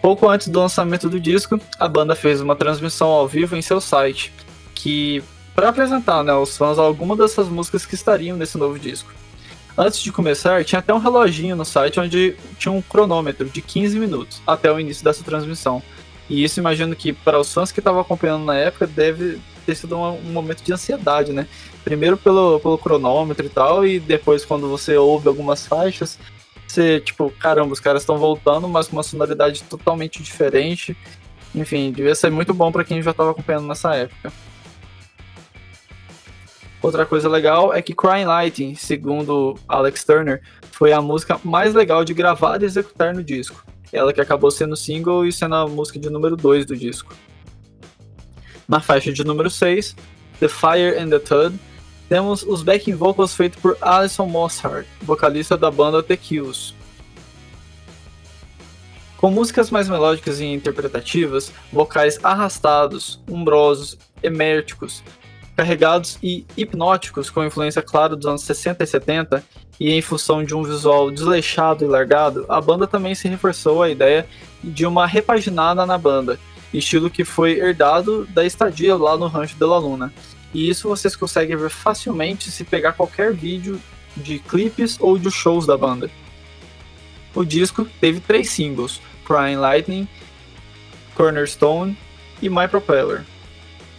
Pouco 0.00 0.28
antes 0.28 0.48
do 0.48 0.58
lançamento 0.58 1.08
do 1.08 1.18
disco, 1.18 1.60
a 1.78 1.88
banda 1.88 2.14
fez 2.14 2.40
uma 2.40 2.54
transmissão 2.54 3.08
ao 3.08 3.26
vivo 3.26 3.56
em 3.56 3.62
seu 3.62 3.80
site, 3.80 4.32
que 4.74 5.22
para 5.54 5.70
apresentar 5.70 6.22
né, 6.22 6.30
aos 6.30 6.56
fãs 6.56 6.78
algumas 6.78 7.18
dessas 7.18 7.48
músicas 7.48 7.84
que 7.84 7.94
estariam 7.94 8.36
nesse 8.36 8.56
novo 8.56 8.78
disco. 8.78 9.12
Antes 9.76 10.00
de 10.00 10.10
começar, 10.10 10.64
tinha 10.64 10.78
até 10.78 10.92
um 10.94 10.98
reloginho 10.98 11.54
no 11.54 11.64
site 11.64 12.00
onde 12.00 12.36
tinha 12.58 12.72
um 12.72 12.82
cronômetro 12.82 13.48
de 13.48 13.62
15 13.62 13.98
minutos 13.98 14.42
até 14.46 14.70
o 14.72 14.78
início 14.78 15.04
dessa 15.04 15.22
transmissão. 15.22 15.82
E 16.28 16.44
isso 16.44 16.60
imagino 16.60 16.94
que 16.94 17.12
para 17.12 17.38
os 17.38 17.52
fãs 17.52 17.72
que 17.72 17.80
estavam 17.80 18.00
acompanhando 18.00 18.44
na 18.44 18.56
época 18.56 18.86
deve 18.86 19.40
ter 19.64 19.74
sido 19.74 19.96
um, 19.96 20.18
um, 20.18 20.32
momento 20.32 20.62
de 20.62 20.72
ansiedade, 20.72 21.32
né? 21.32 21.46
Primeiro 21.84 22.16
pelo, 22.16 22.60
pelo 22.60 22.78
cronômetro 22.78 23.46
e 23.46 23.48
tal, 23.48 23.86
e 23.86 23.98
depois 23.98 24.44
quando 24.44 24.68
você 24.68 24.96
ouve 24.96 25.28
algumas 25.28 25.66
faixas, 25.66 26.18
você, 26.66 27.00
tipo, 27.00 27.30
caramba, 27.38 27.72
os 27.72 27.80
caras 27.80 28.02
estão 28.02 28.18
voltando, 28.18 28.68
mas 28.68 28.88
com 28.88 28.96
uma 28.96 29.02
sonoridade 29.02 29.62
totalmente 29.64 30.22
diferente. 30.22 30.96
Enfim, 31.54 31.90
devia 31.90 32.14
ser 32.14 32.30
muito 32.30 32.52
bom 32.52 32.70
para 32.70 32.84
quem 32.84 33.00
já 33.00 33.10
estava 33.10 33.30
acompanhando 33.30 33.66
nessa 33.66 33.94
época. 33.94 34.30
Outra 36.80 37.04
coisa 37.04 37.28
legal 37.28 37.74
é 37.74 37.82
que 37.82 37.94
Crying 37.94 38.26
Lightning, 38.26 38.74
segundo 38.74 39.58
Alex 39.66 40.04
Turner, 40.04 40.42
foi 40.70 40.92
a 40.92 41.00
música 41.00 41.40
mais 41.42 41.74
legal 41.74 42.04
de 42.04 42.14
gravar 42.14 42.62
e 42.62 42.66
executar 42.66 43.14
no 43.14 43.24
disco. 43.24 43.64
Ela 43.92 44.12
que 44.12 44.20
acabou 44.20 44.50
sendo 44.50 44.76
single 44.76 45.26
e 45.26 45.32
sendo 45.32 45.54
a 45.54 45.66
música 45.66 45.98
de 45.98 46.10
número 46.10 46.36
2 46.36 46.66
do 46.66 46.76
disco. 46.76 47.14
Na 48.68 48.80
faixa 48.80 49.12
de 49.12 49.24
número 49.24 49.50
6, 49.50 49.96
The 50.40 50.48
Fire 50.48 50.98
and 50.98 51.08
the 51.08 51.18
Thud, 51.18 51.58
temos 52.08 52.42
os 52.42 52.62
backing 52.62 52.94
vocals 52.94 53.34
feitos 53.34 53.60
por 53.60 53.76
Alison 53.80 54.26
Mosshart, 54.26 54.86
vocalista 55.02 55.56
da 55.56 55.70
banda 55.70 56.02
The 56.02 56.16
Kills. 56.16 56.74
Com 59.18 59.30
músicas 59.30 59.70
mais 59.70 59.88
melódicas 59.88 60.38
e 60.38 60.44
interpretativas, 60.44 61.52
vocais 61.72 62.18
arrastados, 62.22 63.20
umbrosos, 63.28 63.98
emérticos, 64.22 65.02
carregados 65.58 66.20
e 66.22 66.46
hipnóticos 66.56 67.30
com 67.30 67.44
influência 67.44 67.82
clara 67.82 68.14
dos 68.14 68.26
anos 68.26 68.42
60 68.42 68.84
e 68.84 68.86
70, 68.86 69.44
e 69.80 69.90
em 69.90 70.00
função 70.00 70.44
de 70.44 70.54
um 70.54 70.62
visual 70.62 71.10
desleixado 71.10 71.84
e 71.84 71.88
largado, 71.88 72.46
a 72.48 72.60
banda 72.60 72.86
também 72.86 73.12
se 73.12 73.26
reforçou 73.26 73.82
a 73.82 73.90
ideia 73.90 74.24
de 74.62 74.86
uma 74.86 75.04
repaginada 75.04 75.84
na 75.84 75.98
banda, 75.98 76.38
estilo 76.72 77.10
que 77.10 77.24
foi 77.24 77.58
herdado 77.58 78.24
da 78.26 78.46
estadia 78.46 78.94
lá 78.94 79.16
no 79.16 79.26
Rancho 79.26 79.56
de 79.56 79.64
la 79.64 79.78
Luna. 79.78 80.14
E 80.54 80.70
isso 80.70 80.88
vocês 80.88 81.16
conseguem 81.16 81.56
ver 81.56 81.70
facilmente 81.70 82.52
se 82.52 82.62
pegar 82.62 82.92
qualquer 82.92 83.34
vídeo 83.34 83.80
de 84.16 84.38
clipes 84.38 84.96
ou 85.00 85.18
de 85.18 85.28
shows 85.28 85.66
da 85.66 85.76
banda. 85.76 86.08
O 87.34 87.44
disco 87.44 87.84
teve 88.00 88.20
três 88.20 88.48
singles: 88.48 89.00
Crying 89.26 89.56
Lightning, 89.56 90.06
Cornerstone 91.16 91.98
e 92.40 92.48
My 92.48 92.68
Propeller. 92.68 93.24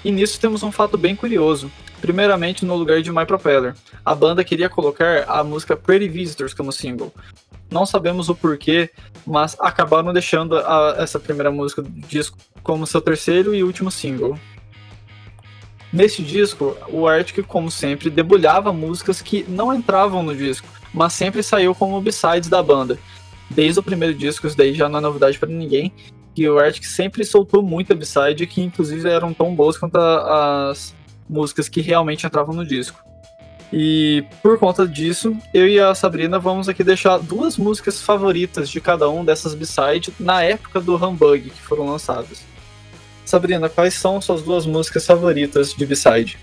E 0.03 0.11
nisso 0.11 0.39
temos 0.39 0.63
um 0.63 0.71
fato 0.71 0.97
bem 0.97 1.15
curioso. 1.15 1.71
Primeiramente, 1.99 2.65
no 2.65 2.75
lugar 2.75 3.01
de 3.01 3.11
My 3.11 3.25
Propeller, 3.25 3.75
a 4.05 4.15
banda 4.15 4.43
queria 4.43 4.69
colocar 4.69 5.25
a 5.27 5.43
música 5.43 5.75
Pretty 5.75 6.07
Visitors 6.07 6.53
como 6.53 6.71
single. 6.71 7.13
Não 7.69 7.85
sabemos 7.85 8.29
o 8.29 8.35
porquê, 8.35 8.89
mas 9.27 9.55
acabaram 9.59 10.13
deixando 10.13 10.57
a, 10.57 10.95
essa 10.97 11.19
primeira 11.19 11.51
música 11.51 11.81
do 11.81 11.89
disco 11.89 12.37
como 12.63 12.87
seu 12.87 13.01
terceiro 13.01 13.53
e 13.53 13.63
último 13.63 13.91
single. 13.91 14.39
Neste 15.91 16.23
disco, 16.23 16.77
o 16.87 17.07
Arctic, 17.07 17.45
como 17.45 17.69
sempre, 17.69 18.09
debulhava 18.09 18.71
músicas 18.71 19.21
que 19.21 19.43
não 19.47 19.73
entravam 19.73 20.23
no 20.23 20.35
disco, 20.35 20.67
mas 20.93 21.13
sempre 21.13 21.43
saiu 21.43 21.75
como 21.75 21.99
b-sides 21.99 22.49
da 22.49 22.61
banda. 22.63 22.97
Desde 23.49 23.79
o 23.79 23.83
primeiro 23.83 24.13
disco, 24.13 24.45
isso 24.45 24.55
daí 24.55 24.73
já 24.73 24.87
não 24.87 24.99
é 24.99 25.01
novidade 25.01 25.37
para 25.39 25.49
ninguém, 25.49 25.91
que 26.35 26.49
o 26.49 26.59
Arctic 26.59 26.85
sempre 26.85 27.23
soltou 27.23 27.61
muita 27.61 27.95
b-side 27.95 28.47
que 28.47 28.61
inclusive 28.61 29.09
eram 29.09 29.33
tão 29.33 29.53
boas 29.55 29.77
quanto 29.77 29.97
as 29.97 30.95
músicas 31.29 31.69
que 31.69 31.81
realmente 31.81 32.25
entravam 32.25 32.55
no 32.55 32.65
disco. 32.65 33.03
E 33.71 34.23
por 34.41 34.57
conta 34.57 34.87
disso, 34.87 35.37
eu 35.53 35.67
e 35.67 35.79
a 35.79 35.93
Sabrina 35.93 36.39
vamos 36.39 36.67
aqui 36.67 36.83
deixar 36.83 37.19
duas 37.19 37.55
músicas 37.57 38.01
favoritas 38.01 38.67
de 38.67 38.81
cada 38.81 39.07
um 39.09 39.23
dessas 39.23 39.53
b-side 39.53 40.11
na 40.19 40.43
época 40.43 40.81
do 40.81 40.95
Humbug 40.95 41.51
que 41.51 41.61
foram 41.61 41.85
lançadas. 41.85 42.41
Sabrina, 43.23 43.69
quais 43.69 43.93
são 43.93 44.19
suas 44.19 44.41
duas 44.41 44.65
músicas 44.65 45.05
favoritas 45.05 45.73
de 45.73 45.85
b-side? 45.85 46.39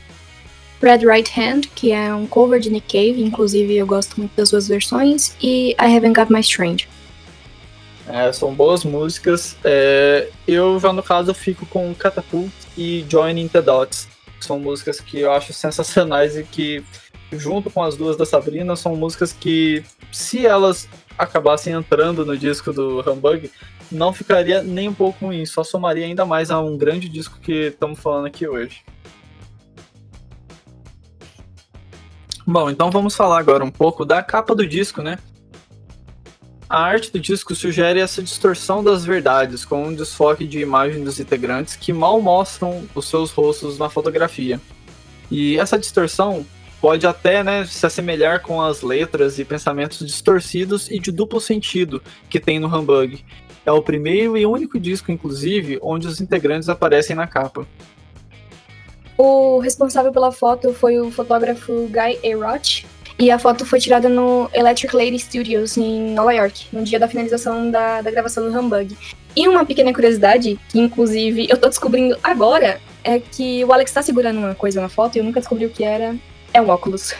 Red 0.80 0.98
Right 0.98 1.40
Hand, 1.40 1.62
que 1.74 1.90
é 1.90 2.14
um 2.14 2.26
cover 2.26 2.60
de 2.60 2.70
Nick 2.70 2.92
Cave, 2.92 3.22
inclusive 3.22 3.76
eu 3.76 3.86
gosto 3.86 4.16
muito 4.18 4.36
das 4.36 4.50
duas 4.50 4.68
versões, 4.68 5.34
e 5.42 5.70
I 5.70 5.96
Haven't 5.96 6.14
Got 6.14 6.32
My 6.32 6.40
Strange. 6.40 6.86
É, 8.08 8.32
são 8.32 8.54
boas 8.54 8.84
músicas. 8.84 9.56
É, 9.64 10.28
eu 10.46 10.78
já 10.78 10.92
no 10.92 11.02
caso 11.02 11.34
fico 11.34 11.66
com 11.66 11.94
Catapult 11.94 12.52
e 12.76 13.04
Joining 13.08 13.48
the 13.48 13.60
Dots. 13.60 14.08
São 14.40 14.60
músicas 14.60 15.00
que 15.00 15.20
eu 15.20 15.32
acho 15.32 15.52
sensacionais 15.52 16.36
e 16.36 16.44
que, 16.44 16.84
junto 17.32 17.70
com 17.70 17.82
as 17.82 17.96
duas 17.96 18.16
da 18.16 18.24
Sabrina, 18.24 18.76
são 18.76 18.94
músicas 18.94 19.32
que, 19.32 19.84
se 20.12 20.46
elas 20.46 20.88
acabassem 21.18 21.72
entrando 21.72 22.24
no 22.24 22.36
disco 22.36 22.72
do 22.72 23.00
Humbug, 23.00 23.50
não 23.90 24.12
ficaria 24.12 24.62
nem 24.62 24.88
um 24.88 24.94
pouco 24.94 25.26
ruim, 25.26 25.46
só 25.46 25.64
somaria 25.64 26.04
ainda 26.04 26.24
mais 26.24 26.50
a 26.50 26.60
um 26.60 26.76
grande 26.76 27.08
disco 27.08 27.38
que 27.40 27.68
estamos 27.68 27.98
falando 27.98 28.26
aqui 28.26 28.46
hoje. 28.46 28.84
Bom, 32.46 32.70
então 32.70 32.90
vamos 32.90 33.16
falar 33.16 33.38
agora 33.38 33.64
um 33.64 33.70
pouco 33.70 34.04
da 34.04 34.22
capa 34.22 34.54
do 34.54 34.66
disco, 34.66 35.02
né? 35.02 35.18
A 36.68 36.80
arte 36.80 37.12
do 37.12 37.20
disco 37.20 37.54
sugere 37.54 38.00
essa 38.00 38.20
distorção 38.20 38.82
das 38.82 39.04
verdades, 39.04 39.64
com 39.64 39.84
um 39.84 39.94
desfoque 39.94 40.44
de 40.44 40.58
imagem 40.58 41.04
dos 41.04 41.20
integrantes 41.20 41.76
que 41.76 41.92
mal 41.92 42.20
mostram 42.20 42.84
os 42.92 43.08
seus 43.08 43.30
rostos 43.30 43.78
na 43.78 43.88
fotografia. 43.88 44.60
E 45.30 45.56
essa 45.58 45.78
distorção 45.78 46.44
pode 46.80 47.06
até 47.06 47.44
né, 47.44 47.64
se 47.64 47.86
assemelhar 47.86 48.42
com 48.42 48.60
as 48.60 48.82
letras 48.82 49.38
e 49.38 49.44
pensamentos 49.44 50.04
distorcidos 50.04 50.90
e 50.90 50.98
de 50.98 51.12
duplo 51.12 51.40
sentido 51.40 52.02
que 52.28 52.40
tem 52.40 52.58
no 52.58 52.66
Humbug. 52.66 53.24
É 53.64 53.70
o 53.70 53.82
primeiro 53.82 54.36
e 54.36 54.44
único 54.44 54.78
disco, 54.78 55.12
inclusive, 55.12 55.78
onde 55.80 56.08
os 56.08 56.20
integrantes 56.20 56.68
aparecem 56.68 57.14
na 57.14 57.28
capa. 57.28 57.64
O 59.16 59.60
responsável 59.60 60.12
pela 60.12 60.32
foto 60.32 60.72
foi 60.72 61.00
o 61.00 61.12
fotógrafo 61.12 61.88
Guy 61.88 62.18
Eroch, 62.22 62.84
e 63.18 63.30
a 63.30 63.38
foto 63.38 63.64
foi 63.64 63.80
tirada 63.80 64.08
no 64.08 64.50
Electric 64.52 64.94
Lady 64.94 65.18
Studios, 65.18 65.76
em 65.76 66.12
Nova 66.12 66.32
York, 66.32 66.66
no 66.70 66.84
dia 66.84 66.98
da 66.98 67.08
finalização 67.08 67.70
da, 67.70 68.02
da 68.02 68.10
gravação 68.10 68.50
do 68.50 68.58
Humbug. 68.58 68.96
E 69.34 69.48
uma 69.48 69.64
pequena 69.64 69.92
curiosidade, 69.92 70.58
que 70.68 70.78
inclusive 70.78 71.46
eu 71.48 71.56
tô 71.56 71.68
descobrindo 71.68 72.18
agora, 72.22 72.78
é 73.02 73.18
que 73.18 73.64
o 73.64 73.72
Alex 73.72 73.92
tá 73.92 74.02
segurando 74.02 74.38
uma 74.38 74.54
coisa 74.54 74.80
na 74.80 74.88
foto 74.88 75.16
e 75.16 75.18
eu 75.20 75.24
nunca 75.24 75.40
descobri 75.40 75.64
o 75.64 75.70
que 75.70 75.82
era. 75.82 76.14
É 76.52 76.60
um 76.60 76.68
óculos. 76.68 77.14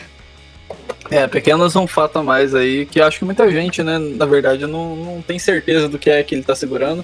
É, 1.09 1.25
pequenos 1.27 1.75
um 1.75 1.87
fato 1.87 2.19
a 2.19 2.23
mais 2.23 2.53
aí, 2.53 2.85
que 2.85 3.01
acho 3.01 3.19
que 3.19 3.25
muita 3.25 3.49
gente, 3.49 3.81
né, 3.81 3.97
na 3.97 4.25
verdade, 4.25 4.67
não, 4.67 4.95
não 4.95 5.21
tem 5.21 5.39
certeza 5.39 5.87
do 5.87 5.97
que 5.97 6.09
é 6.09 6.21
que 6.21 6.35
ele 6.35 6.43
tá 6.43 6.53
segurando. 6.53 7.03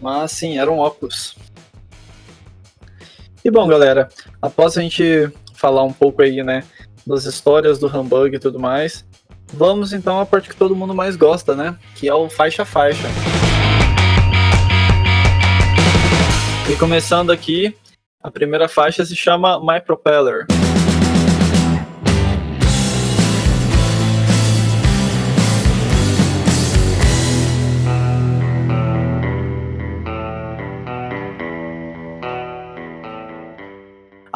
Mas 0.00 0.32
sim, 0.32 0.58
era 0.58 0.70
um 0.70 0.78
óculos. 0.78 1.36
E 3.42 3.50
bom, 3.50 3.66
galera, 3.66 4.08
após 4.42 4.76
a 4.76 4.82
gente 4.82 5.30
falar 5.54 5.84
um 5.84 5.92
pouco 5.92 6.22
aí, 6.22 6.42
né, 6.42 6.64
das 7.06 7.24
histórias 7.24 7.78
do 7.78 7.86
Humbug 7.86 8.34
e 8.34 8.38
tudo 8.38 8.58
mais. 8.58 9.04
Vamos 9.52 9.92
então 9.92 10.20
à 10.20 10.26
parte 10.26 10.48
que 10.48 10.56
todo 10.56 10.76
mundo 10.76 10.94
mais 10.94 11.16
gosta, 11.16 11.54
né? 11.56 11.76
Que 11.96 12.08
é 12.08 12.14
o 12.14 12.28
faixa 12.28 12.64
faixa. 12.64 13.08
E 16.70 16.76
começando 16.76 17.32
aqui, 17.32 17.76
a 18.22 18.30
primeira 18.30 18.68
faixa 18.68 19.04
se 19.04 19.16
chama 19.16 19.58
My 19.60 19.80
Propeller. 19.80 20.46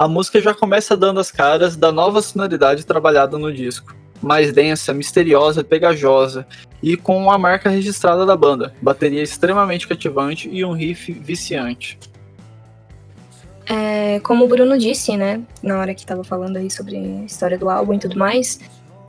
A 0.04 0.08
música 0.08 0.38
já 0.38 0.52
começa 0.52 0.94
dando 0.94 1.18
as 1.18 1.30
caras 1.30 1.76
da 1.76 1.90
nova 1.90 2.20
sonoridade 2.20 2.84
trabalhada 2.84 3.38
no 3.38 3.50
disco. 3.50 3.94
mais 4.20 4.52
densa, 4.52 4.92
misteriosa, 4.92 5.64
pegajosa 5.64 6.46
e 6.82 6.96
com 6.96 7.30
a 7.30 7.38
marca 7.38 7.68
registrada 7.68 8.24
da 8.24 8.36
banda, 8.36 8.74
bateria 8.80 9.22
extremamente 9.22 9.88
cativante 9.88 10.48
e 10.50 10.64
um 10.64 10.72
riff 10.72 11.12
viciante. 11.12 11.98
É, 13.66 14.20
como 14.20 14.44
o 14.44 14.48
Bruno 14.48 14.78
disse, 14.78 15.14
né, 15.16 15.42
na 15.62 15.78
hora 15.78 15.94
que 15.94 16.00
estava 16.00 16.22
falando 16.22 16.56
aí 16.58 16.70
sobre 16.70 16.96
a 16.96 17.24
história 17.24 17.58
do 17.58 17.68
álbum 17.68 17.94
e 17.94 17.98
tudo 17.98 18.18
mais, 18.18 18.60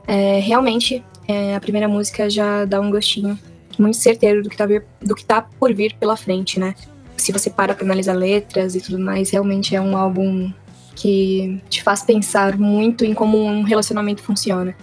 é, 0.06 0.38
realmente 0.38 1.02
é, 1.28 1.54
a 1.54 1.60
primeira 1.60 1.88
música 1.88 2.28
já 2.28 2.64
dá 2.64 2.80
um 2.80 2.90
gostinho 2.90 3.38
muito 3.78 3.98
certeiro 3.98 4.42
do 4.42 4.50
que, 4.50 4.56
tá 4.56 4.66
vir, 4.66 4.84
do 5.00 5.14
que 5.14 5.24
tá 5.24 5.42
por 5.42 5.72
vir 5.74 5.94
pela 6.00 6.16
frente, 6.16 6.58
né? 6.58 6.74
Se 7.16 7.32
você 7.32 7.50
para 7.50 7.74
pra 7.74 7.84
analisar 7.84 8.14
letras 8.14 8.74
e 8.74 8.80
tudo 8.80 8.98
mais, 8.98 9.30
realmente 9.30 9.74
é 9.74 9.80
um 9.80 9.96
álbum 9.96 10.50
que 10.96 11.60
te 11.68 11.82
faz 11.82 12.02
pensar 12.02 12.58
muito 12.58 13.04
em 13.04 13.14
como 13.14 13.38
um 13.44 13.62
relacionamento 13.62 14.22
funciona. 14.22 14.74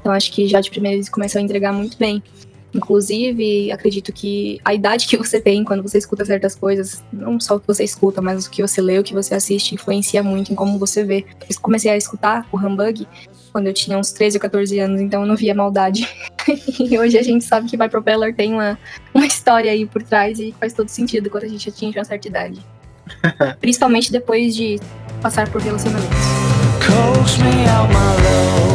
Então 0.00 0.10
acho 0.10 0.32
que 0.32 0.48
já 0.48 0.60
de 0.60 0.70
primeira 0.70 0.96
eles 0.96 1.08
começam 1.08 1.40
a 1.40 1.44
entregar 1.44 1.72
muito 1.72 1.96
bem. 1.98 2.22
Inclusive, 2.72 3.70
acredito 3.72 4.12
que 4.12 4.60
a 4.64 4.72
idade 4.72 5.06
que 5.06 5.16
você 5.16 5.40
tem 5.40 5.64
quando 5.64 5.82
você 5.82 5.98
escuta 5.98 6.24
certas 6.24 6.54
coisas, 6.54 7.04
não 7.12 7.38
só 7.38 7.56
o 7.56 7.60
que 7.60 7.66
você 7.66 7.82
escuta, 7.82 8.22
mas 8.22 8.46
o 8.46 8.50
que 8.50 8.62
você 8.62 8.80
lê, 8.80 8.98
o 8.98 9.02
que 9.02 9.12
você 9.12 9.34
assiste, 9.34 9.74
influencia 9.74 10.22
muito 10.22 10.52
em 10.52 10.54
como 10.54 10.78
você 10.78 11.04
vê. 11.04 11.26
Eu 11.48 11.60
comecei 11.60 11.90
a 11.90 11.96
escutar 11.96 12.46
o 12.50 12.56
Humbug 12.56 13.06
quando 13.52 13.66
eu 13.66 13.74
tinha 13.74 13.98
uns 13.98 14.12
13 14.12 14.36
ou 14.36 14.40
14 14.40 14.78
anos, 14.78 15.00
então 15.00 15.22
eu 15.22 15.26
não 15.26 15.36
via 15.36 15.54
maldade. 15.54 16.08
e 16.78 16.96
hoje 16.96 17.18
a 17.18 17.22
gente 17.22 17.44
sabe 17.44 17.68
que 17.68 17.76
My 17.76 17.88
Propeller 17.88 18.34
tem 18.34 18.54
uma, 18.54 18.78
uma 19.12 19.26
história 19.26 19.70
aí 19.72 19.84
por 19.84 20.02
trás 20.02 20.38
e 20.38 20.54
faz 20.58 20.72
todo 20.72 20.88
sentido 20.88 21.28
quando 21.28 21.44
a 21.44 21.48
gente 21.48 21.68
atinge 21.68 21.98
uma 21.98 22.04
certa 22.04 22.28
idade. 22.28 22.64
Principalmente 23.60 24.12
depois 24.12 24.54
de 24.54 24.80
passar 25.20 25.48
por 25.48 25.60
relacionamentos. 25.60 26.16
me 27.42 27.66
out 27.66 27.88
my 27.88 28.16
love. 28.24 28.70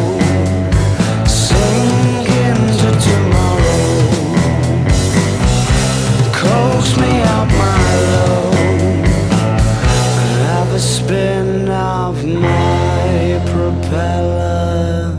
spin 10.77 11.69
of 11.69 12.23
my 12.25 13.39
propeller. 13.51 15.15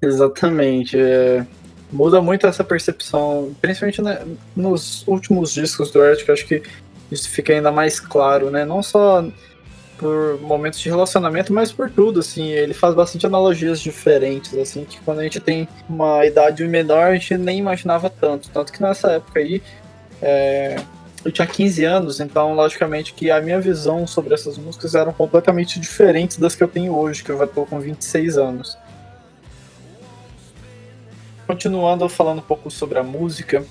Exatamente. 0.00 0.96
É, 0.98 1.44
muda 1.90 2.20
muito 2.20 2.46
essa 2.46 2.62
percepção, 2.62 3.54
principalmente 3.60 4.00
né, 4.02 4.20
nos 4.54 5.06
últimos 5.06 5.52
discos 5.52 5.90
do 5.90 6.00
Art, 6.00 6.24
que 6.24 6.30
acho 6.30 6.46
que 6.46 6.62
isso 7.10 7.28
fica 7.28 7.52
ainda 7.52 7.72
mais 7.72 7.98
claro, 7.98 8.50
né? 8.50 8.64
Não 8.64 8.82
só 8.82 9.24
por 9.98 10.40
momentos 10.40 10.78
de 10.78 10.88
relacionamento, 10.88 11.52
mas 11.52 11.72
por 11.72 11.90
tudo, 11.90 12.20
assim, 12.20 12.50
ele 12.50 12.72
faz 12.72 12.94
bastante 12.94 13.26
analogias 13.26 13.80
diferentes, 13.80 14.56
assim, 14.56 14.84
que 14.84 15.00
quando 15.00 15.18
a 15.18 15.24
gente 15.24 15.40
tem 15.40 15.68
uma 15.88 16.24
idade 16.24 16.64
menor, 16.66 17.08
a 17.08 17.14
gente 17.14 17.36
nem 17.36 17.58
imaginava 17.58 18.08
tanto, 18.08 18.48
tanto 18.50 18.72
que 18.72 18.80
nessa 18.80 19.12
época 19.12 19.40
aí, 19.40 19.60
é, 20.22 20.76
eu 21.24 21.32
tinha 21.32 21.46
15 21.46 21.84
anos, 21.84 22.20
então 22.20 22.54
logicamente 22.54 23.12
que 23.12 23.30
a 23.30 23.40
minha 23.40 23.60
visão 23.60 24.06
sobre 24.06 24.34
essas 24.34 24.56
músicas 24.56 24.94
eram 24.94 25.12
completamente 25.12 25.80
diferentes 25.80 26.38
das 26.38 26.54
que 26.54 26.62
eu 26.62 26.68
tenho 26.68 26.96
hoje, 26.96 27.24
que 27.24 27.30
eu 27.30 27.38
já 27.38 27.44
estou 27.44 27.66
com 27.66 27.80
26 27.80 28.38
anos. 28.38 28.78
Continuando 31.46 32.08
falando 32.08 32.38
um 32.38 32.42
pouco 32.42 32.70
sobre 32.70 32.98
a 32.98 33.02
música, 33.02 33.64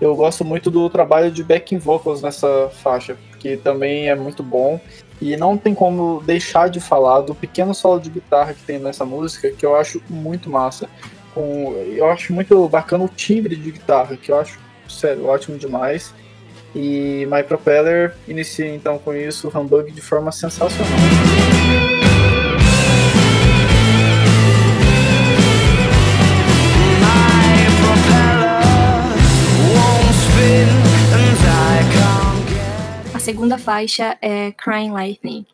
eu 0.00 0.14
gosto 0.14 0.44
muito 0.44 0.70
do 0.70 0.88
trabalho 0.88 1.30
de 1.30 1.42
backing 1.42 1.78
vocals 1.78 2.22
nessa 2.22 2.70
faixa, 2.82 3.16
que 3.38 3.56
também 3.56 4.08
é 4.08 4.14
muito 4.14 4.42
bom. 4.42 4.80
E 5.20 5.36
não 5.36 5.56
tem 5.56 5.74
como 5.74 6.22
deixar 6.24 6.70
de 6.70 6.78
falar 6.78 7.22
do 7.22 7.34
pequeno 7.34 7.74
solo 7.74 7.98
de 7.98 8.08
guitarra 8.08 8.54
que 8.54 8.62
tem 8.62 8.78
nessa 8.78 9.04
música, 9.04 9.50
que 9.50 9.66
eu 9.66 9.74
acho 9.74 10.00
muito 10.08 10.48
massa. 10.48 10.88
Com, 11.34 11.74
eu 11.94 12.08
acho 12.08 12.32
muito 12.32 12.68
bacana 12.68 13.04
o 13.04 13.08
timbre 13.08 13.56
de 13.56 13.72
guitarra, 13.72 14.16
que 14.16 14.30
eu 14.30 14.38
acho, 14.38 14.58
sério, 14.88 15.26
ótimo 15.26 15.58
demais. 15.58 16.14
E 16.74 17.26
My 17.30 17.42
Propeller 17.42 18.14
inicia 18.28 18.72
então 18.72 18.98
com 18.98 19.12
isso 19.12 19.50
o 19.52 19.58
Humbug 19.58 19.90
de 19.90 20.00
forma 20.00 20.30
sensacional. 20.30 20.86
Segunda 33.28 33.58
faixa 33.58 34.16
é 34.22 34.52
Crying 34.52 34.90
Lightning. 34.90 35.44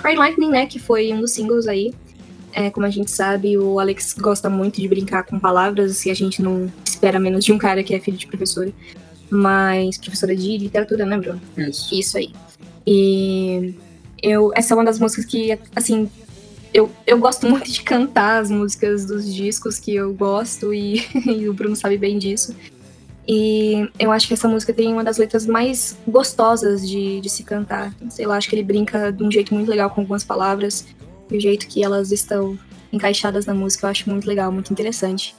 Cry 0.00 0.14
Lightning, 0.14 0.50
né, 0.50 0.66
que 0.66 0.78
foi 0.78 1.12
um 1.12 1.20
dos 1.20 1.32
singles 1.32 1.66
aí. 1.66 1.92
É, 2.52 2.70
como 2.70 2.86
a 2.86 2.90
gente 2.90 3.10
sabe, 3.10 3.58
o 3.58 3.80
Alex 3.80 4.14
gosta 4.14 4.48
muito 4.48 4.80
de 4.80 4.86
brincar 4.86 5.24
com 5.24 5.40
palavras 5.40 6.06
e 6.06 6.10
a 6.12 6.14
gente 6.14 6.40
não 6.40 6.70
espera 7.00 7.18
menos 7.18 7.44
de 7.44 7.52
um 7.52 7.58
cara 7.58 7.82
que 7.82 7.94
é 7.94 7.98
filho 7.98 8.18
de 8.18 8.26
professora. 8.26 8.70
Mas 9.30 9.96
professora 9.96 10.36
de 10.36 10.58
literatura, 10.58 11.06
né, 11.06 11.16
Bruno? 11.16 11.40
Isso. 11.56 11.94
Isso 11.94 12.18
aí. 12.18 12.32
E 12.86 13.74
eu, 14.22 14.52
essa 14.54 14.74
é 14.74 14.76
uma 14.76 14.84
das 14.84 14.98
músicas 14.98 15.24
que, 15.24 15.58
assim, 15.74 16.10
eu, 16.74 16.90
eu 17.06 17.18
gosto 17.18 17.48
muito 17.48 17.70
de 17.70 17.82
cantar 17.82 18.42
as 18.42 18.50
músicas 18.50 19.06
dos 19.06 19.32
discos 19.32 19.78
que 19.78 19.94
eu 19.94 20.12
gosto 20.12 20.74
e, 20.74 21.00
e 21.26 21.48
o 21.48 21.54
Bruno 21.54 21.74
sabe 21.74 21.96
bem 21.96 22.18
disso. 22.18 22.54
E 23.26 23.88
eu 23.98 24.10
acho 24.10 24.26
que 24.26 24.34
essa 24.34 24.48
música 24.48 24.72
tem 24.72 24.92
uma 24.92 25.04
das 25.04 25.16
letras 25.16 25.46
mais 25.46 25.96
gostosas 26.06 26.86
de, 26.86 27.20
de 27.20 27.30
se 27.30 27.44
cantar. 27.44 27.94
Sei 28.10 28.26
lá, 28.26 28.36
acho 28.36 28.48
que 28.48 28.56
ele 28.56 28.64
brinca 28.64 29.12
de 29.12 29.22
um 29.22 29.30
jeito 29.30 29.54
muito 29.54 29.68
legal 29.70 29.88
com 29.90 30.00
algumas 30.00 30.24
palavras. 30.24 30.86
E 31.30 31.36
o 31.36 31.40
jeito 31.40 31.68
que 31.68 31.84
elas 31.84 32.10
estão 32.10 32.58
encaixadas 32.92 33.46
na 33.46 33.54
música 33.54 33.86
eu 33.86 33.90
acho 33.90 34.10
muito 34.10 34.26
legal, 34.26 34.50
muito 34.50 34.72
interessante. 34.72 35.36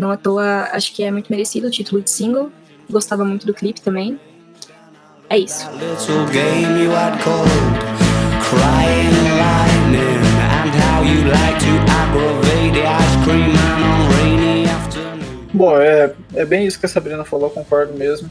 Não 0.00 0.10
à 0.10 0.16
toa, 0.16 0.70
acho 0.72 0.94
que 0.94 1.04
é 1.04 1.10
muito 1.10 1.30
merecido 1.30 1.66
o 1.66 1.70
título 1.70 2.00
de 2.00 2.08
single. 2.08 2.50
Gostava 2.88 3.22
muito 3.22 3.44
do 3.46 3.52
clipe 3.52 3.82
também. 3.82 4.18
É 5.28 5.36
isso. 5.36 5.68
Bom, 15.52 15.76
é, 15.76 16.14
é 16.34 16.46
bem 16.46 16.66
isso 16.66 16.80
que 16.80 16.86
a 16.86 16.88
Sabrina 16.88 17.22
falou, 17.22 17.50
concordo 17.50 17.92
mesmo. 17.92 18.30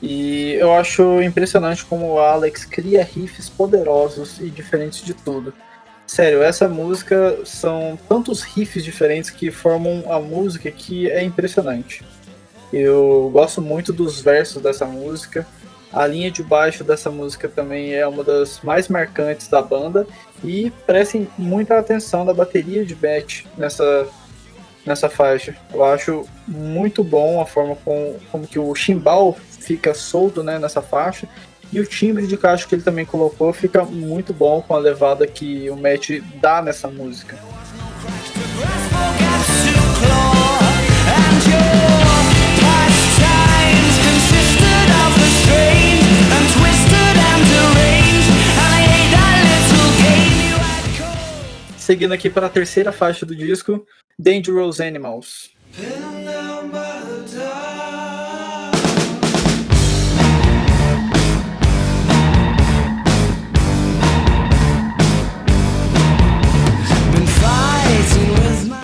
E 0.00 0.54
eu 0.54 0.72
acho 0.72 1.20
impressionante 1.20 1.84
como 1.84 2.14
o 2.14 2.18
Alex 2.18 2.64
cria 2.64 3.04
riffs 3.04 3.50
poderosos 3.50 4.40
e 4.40 4.48
diferentes 4.48 5.04
de 5.04 5.12
tudo. 5.12 5.52
Sério, 6.06 6.42
essa 6.42 6.68
música 6.68 7.38
são 7.44 7.98
tantos 8.08 8.42
riffs 8.42 8.84
diferentes 8.84 9.28
que 9.28 9.50
formam 9.50 10.04
a 10.10 10.20
música 10.20 10.70
que 10.70 11.10
é 11.10 11.22
impressionante. 11.22 12.04
Eu 12.72 13.30
gosto 13.32 13.60
muito 13.60 13.92
dos 13.92 14.20
versos 14.20 14.62
dessa 14.62 14.86
música. 14.86 15.46
A 15.92 16.06
linha 16.06 16.30
de 16.30 16.42
baixo 16.42 16.84
dessa 16.84 17.10
música 17.10 17.48
também 17.48 17.94
é 17.94 18.06
uma 18.06 18.22
das 18.22 18.60
mais 18.62 18.88
marcantes 18.88 19.48
da 19.48 19.60
banda. 19.60 20.06
E 20.44 20.70
prestem 20.86 21.28
muita 21.36 21.78
atenção 21.78 22.24
da 22.24 22.34
bateria 22.34 22.84
de 22.84 22.94
Beth 22.94 23.44
nessa, 23.56 24.06
nessa 24.84 25.08
faixa. 25.08 25.56
Eu 25.72 25.84
acho 25.84 26.24
muito 26.46 27.02
bom 27.02 27.40
a 27.40 27.46
forma 27.46 27.76
como, 27.84 28.16
como 28.30 28.46
que 28.46 28.58
o 28.58 28.74
chimbal 28.74 29.36
fica 29.60 29.94
solto 29.94 30.42
né, 30.42 30.58
nessa 30.58 30.82
faixa. 30.82 31.28
E 31.72 31.80
o 31.80 31.86
timbre 31.86 32.26
de 32.26 32.36
caixa 32.36 32.66
que 32.66 32.74
ele 32.74 32.82
também 32.82 33.04
colocou 33.04 33.52
fica 33.52 33.84
muito 33.84 34.32
bom 34.32 34.62
com 34.62 34.74
a 34.74 34.78
levada 34.78 35.26
que 35.26 35.68
o 35.70 35.76
Matt 35.76 36.10
dá 36.40 36.62
nessa 36.62 36.88
música. 36.88 37.36
Seguindo 51.86 52.12
aqui 52.12 52.28
para 52.28 52.46
a 52.46 52.50
terceira 52.50 52.90
faixa 52.90 53.24
do 53.24 53.32
disco, 53.32 53.86
Dangerous 54.18 54.80
Animals. 54.80 55.50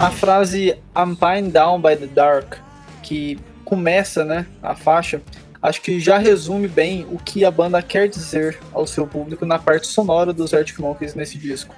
A 0.02 0.10
frase 0.10 0.76
I'm 0.96 1.14
pinned 1.14 1.52
down 1.52 1.80
by 1.80 1.94
the 1.94 2.08
dark, 2.08 2.56
que 3.04 3.38
começa 3.64 4.24
né, 4.24 4.46
a 4.60 4.74
faixa, 4.74 5.22
acho 5.62 5.80
que 5.80 6.00
já 6.00 6.18
resume 6.18 6.66
bem 6.66 7.06
o 7.08 7.18
que 7.18 7.44
a 7.44 7.52
banda 7.52 7.80
quer 7.80 8.08
dizer 8.08 8.58
ao 8.72 8.84
seu 8.84 9.06
público 9.06 9.46
na 9.46 9.60
parte 9.60 9.86
sonora 9.86 10.32
dos 10.32 10.52
Arctic 10.52 10.80
Monkeys 10.80 11.14
nesse 11.14 11.38
disco. 11.38 11.72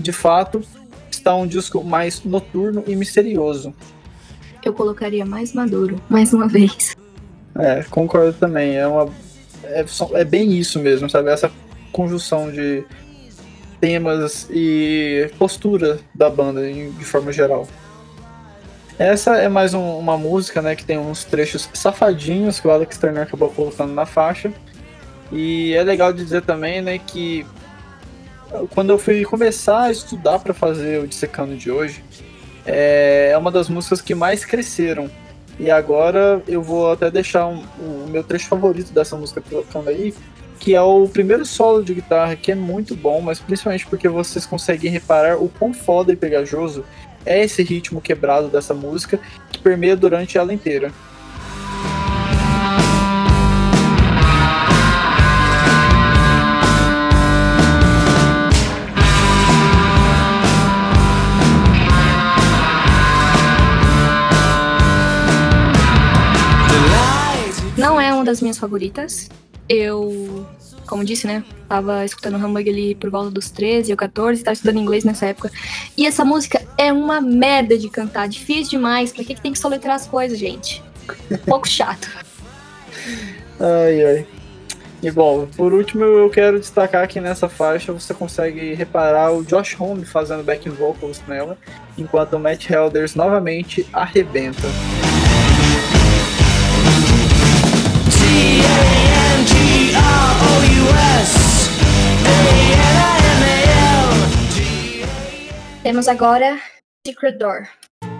De 0.00 0.12
fato, 0.12 0.62
está 1.10 1.36
um 1.36 1.46
disco 1.46 1.84
mais 1.84 2.24
noturno 2.24 2.84
e 2.86 2.96
misterioso. 2.96 3.74
Eu 4.64 4.72
colocaria 4.72 5.26
mais 5.26 5.52
maduro, 5.52 6.00
mais 6.08 6.32
uma 6.32 6.48
vez. 6.48 6.96
É, 7.54 7.82
concordo 7.90 8.32
também. 8.32 8.78
É, 8.78 8.86
uma, 8.86 9.10
é, 9.64 9.84
é 10.14 10.24
bem 10.24 10.56
isso 10.56 10.78
mesmo, 10.78 11.10
sabe? 11.10 11.28
Essa 11.28 11.52
conjunção 11.92 12.50
de 12.50 12.82
temas 13.82 14.46
e 14.48 15.28
postura 15.36 15.98
da 16.14 16.30
banda 16.30 16.62
de 16.72 17.04
forma 17.04 17.32
geral. 17.32 17.66
Essa 18.96 19.38
é 19.38 19.48
mais 19.48 19.74
um, 19.74 19.98
uma 19.98 20.16
música, 20.16 20.62
né, 20.62 20.76
que 20.76 20.84
tem 20.84 20.96
uns 20.98 21.24
trechos 21.24 21.68
safadinhos 21.74 22.60
que 22.60 22.68
o 22.68 22.70
Alex 22.70 22.96
Turner 22.96 23.24
acabou 23.24 23.48
colocando 23.48 23.92
na 23.92 24.06
faixa. 24.06 24.52
E 25.32 25.74
é 25.74 25.82
legal 25.82 26.12
dizer 26.12 26.42
também, 26.42 26.80
né, 26.80 26.96
que 26.96 27.44
quando 28.70 28.90
eu 28.90 28.98
fui 28.98 29.24
começar 29.24 29.82
a 29.82 29.90
estudar 29.90 30.38
para 30.38 30.54
fazer 30.54 31.02
o 31.02 31.08
Dissecando 31.08 31.56
de 31.56 31.68
hoje, 31.68 32.04
é 32.64 33.34
uma 33.36 33.50
das 33.50 33.68
músicas 33.68 34.00
que 34.00 34.14
mais 34.14 34.44
cresceram. 34.44 35.10
E 35.58 35.72
agora 35.72 36.40
eu 36.46 36.62
vou 36.62 36.92
até 36.92 37.10
deixar 37.10 37.48
um, 37.48 37.64
o 37.80 38.06
meu 38.08 38.22
trecho 38.22 38.46
favorito 38.46 38.92
dessa 38.92 39.16
música 39.16 39.40
colocando 39.40 39.88
aí, 39.88 40.14
que 40.62 40.76
é 40.76 40.80
o 40.80 41.08
primeiro 41.08 41.44
solo 41.44 41.82
de 41.82 41.92
guitarra, 41.92 42.36
que 42.36 42.52
é 42.52 42.54
muito 42.54 42.94
bom, 42.94 43.20
mas 43.20 43.40
principalmente 43.40 43.84
porque 43.84 44.08
vocês 44.08 44.46
conseguem 44.46 44.92
reparar 44.92 45.42
o 45.42 45.48
quão 45.48 45.74
foda 45.74 46.12
e 46.12 46.16
pegajoso 46.16 46.84
é 47.26 47.42
esse 47.42 47.64
ritmo 47.64 48.00
quebrado 48.00 48.46
dessa 48.46 48.72
música 48.72 49.18
que 49.50 49.58
permeia 49.58 49.96
durante 49.96 50.38
ela 50.38 50.54
inteira. 50.54 50.92
Não 67.76 68.00
é 68.00 68.14
uma 68.14 68.24
das 68.24 68.40
minhas 68.40 68.58
favoritas. 68.58 69.28
Eu 69.68 70.46
como 70.86 71.04
disse, 71.04 71.26
né? 71.26 71.42
Tava 71.68 72.04
escutando 72.04 72.36
Hamburg 72.36 72.68
ali 72.68 72.94
por 72.94 73.08
volta 73.08 73.30
dos 73.30 73.50
13 73.50 73.92
ou 73.92 73.96
14, 73.96 74.42
tava 74.42 74.52
estudando 74.52 74.78
inglês 74.78 75.04
nessa 75.04 75.26
época. 75.26 75.50
E 75.96 76.06
essa 76.06 76.22
música 76.22 76.60
é 76.76 76.92
uma 76.92 77.18
merda 77.18 77.78
de 77.78 77.88
cantar, 77.88 78.28
difícil 78.28 78.72
demais. 78.72 79.10
Pra 79.10 79.24
que, 79.24 79.34
que 79.34 79.40
tem 79.40 79.52
que 79.52 79.58
soletrar 79.58 79.96
as 79.96 80.06
coisas, 80.06 80.38
gente? 80.38 80.82
Um 81.30 81.38
pouco 81.38 81.66
chato. 81.66 82.10
ai, 83.58 84.04
ai. 84.04 84.26
E 85.02 85.10
bom, 85.10 85.46
por 85.56 85.72
último 85.72 86.04
eu 86.04 86.30
quero 86.30 86.60
destacar 86.60 87.08
que 87.08 87.20
nessa 87.20 87.48
faixa 87.48 87.92
você 87.92 88.14
consegue 88.14 88.74
reparar 88.74 89.32
o 89.32 89.42
Josh 89.42 89.74
Homme 89.80 90.04
fazendo 90.04 90.44
backing 90.44 90.70
vocals 90.70 91.20
nela, 91.26 91.58
enquanto 91.98 92.34
o 92.34 92.38
Matt 92.38 92.70
Helders 92.70 93.14
novamente 93.16 93.84
arrebenta. 93.92 94.68
Temos 105.82 106.06
agora 106.06 106.58
Secret 107.06 107.38
Door. 107.38 107.68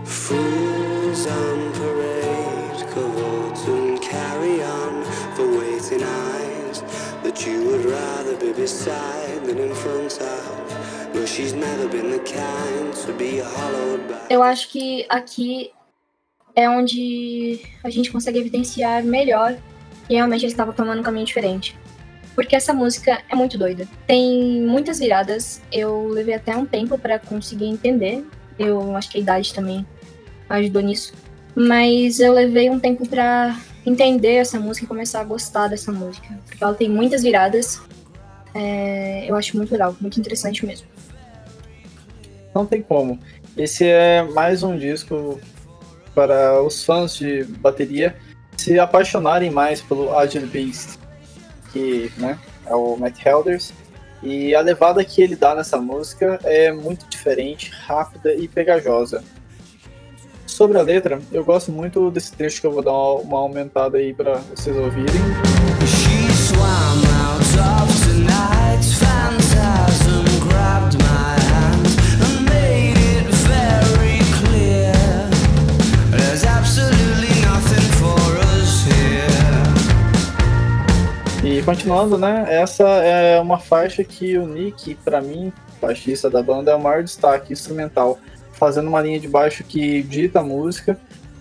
Fools 0.04 1.26
on 1.26 1.72
parade, 1.72 2.84
and 3.68 4.00
carry 4.02 4.62
on 4.62 5.04
for 5.34 5.46
waiting 5.46 6.02
eyes 6.02 6.82
that 7.22 7.46
you 7.46 7.64
would 7.64 7.84
rather 7.86 8.36
be 8.36 8.52
beside 8.52 9.44
than 9.46 9.58
in 9.58 9.74
front 9.74 10.20
of. 10.20 11.14
No, 11.14 11.24
she's 11.24 11.54
never 11.54 11.88
been 11.88 12.10
the 12.10 12.18
kind 12.18 12.92
to 13.06 13.12
be 13.14 13.38
hollowed 13.38 14.06
by. 14.08 14.26
Eu 14.28 14.42
acho 14.42 14.68
que 14.68 15.06
aqui 15.08 15.70
é 16.54 16.68
onde 16.68 17.60
a 17.82 17.90
gente 17.90 18.10
consegue 18.10 18.38
evidenciar 18.38 19.04
melhor 19.04 19.56
que 20.06 20.14
realmente 20.14 20.44
ele 20.44 20.52
estava 20.52 20.72
tomando 20.72 20.98
um 20.98 21.02
caminho 21.02 21.24
diferente. 21.24 21.74
Porque 22.34 22.56
essa 22.56 22.72
música 22.72 23.22
é 23.28 23.34
muito 23.34 23.58
doida. 23.58 23.86
Tem 24.06 24.62
muitas 24.62 24.98
viradas. 24.98 25.60
Eu 25.70 26.08
levei 26.08 26.34
até 26.34 26.56
um 26.56 26.64
tempo 26.64 26.98
para 26.98 27.18
conseguir 27.18 27.66
entender. 27.66 28.24
Eu 28.58 28.96
acho 28.96 29.10
que 29.10 29.18
a 29.18 29.20
idade 29.20 29.52
também 29.52 29.86
ajudou 30.48 30.82
nisso. 30.82 31.12
Mas 31.54 32.20
eu 32.20 32.32
levei 32.32 32.70
um 32.70 32.78
tempo 32.78 33.06
para 33.06 33.58
entender 33.84 34.34
essa 34.34 34.58
música 34.58 34.86
e 34.86 34.88
começar 34.88 35.20
a 35.20 35.24
gostar 35.24 35.68
dessa 35.68 35.92
música. 35.92 36.28
Porque 36.46 36.62
ela 36.62 36.74
tem 36.74 36.88
muitas 36.88 37.22
viradas. 37.22 37.82
É, 38.54 39.26
eu 39.28 39.36
acho 39.36 39.56
muito 39.56 39.70
legal, 39.72 39.94
muito 40.00 40.18
interessante 40.18 40.64
mesmo. 40.64 40.86
Não 42.54 42.64
tem 42.64 42.82
como. 42.82 43.18
Esse 43.56 43.84
é 43.86 44.22
mais 44.22 44.62
um 44.62 44.76
disco 44.76 45.38
para 46.14 46.62
os 46.62 46.84
fãs 46.84 47.16
de 47.16 47.44
bateria 47.44 48.16
se 48.56 48.78
apaixonarem 48.78 49.50
mais 49.50 49.80
pelo 49.80 50.16
Agile 50.16 50.46
Beast 50.46 51.01
que 51.72 52.12
né, 52.18 52.38
é 52.66 52.74
o 52.74 52.96
Matt 52.96 53.24
Helders. 53.24 53.72
E 54.22 54.54
a 54.54 54.60
levada 54.60 55.04
que 55.04 55.20
ele 55.20 55.34
dá 55.34 55.54
nessa 55.54 55.78
música 55.78 56.38
é 56.44 56.70
muito 56.72 57.08
diferente, 57.08 57.72
rápida 57.86 58.32
e 58.34 58.46
pegajosa. 58.46 59.24
Sobre 60.46 60.78
a 60.78 60.82
letra, 60.82 61.20
eu 61.32 61.44
gosto 61.44 61.72
muito 61.72 62.10
desse 62.10 62.32
trecho 62.32 62.60
que 62.60 62.66
eu 62.66 62.72
vou 62.72 62.82
dar 62.82 62.92
uma 62.92 63.38
aumentada 63.38 63.98
aí 63.98 64.14
para 64.14 64.34
vocês 64.54 64.76
ouvirem. 64.76 65.20
Continuando, 81.64 82.18
né? 82.18 82.44
Essa 82.48 82.84
é 82.84 83.40
uma 83.40 83.58
faixa 83.58 84.02
que 84.02 84.36
o 84.36 84.46
Nick, 84.46 84.94
para 84.96 85.20
mim, 85.20 85.52
baixista 85.80 86.28
da 86.28 86.42
banda, 86.42 86.72
é 86.72 86.74
o 86.74 86.80
maior 86.80 87.02
destaque 87.02 87.52
instrumental, 87.52 88.18
fazendo 88.52 88.88
uma 88.88 89.00
linha 89.00 89.20
de 89.20 89.28
baixo 89.28 89.62
que 89.62 90.02
dita 90.02 90.40
a 90.40 90.42
música, 90.42 90.98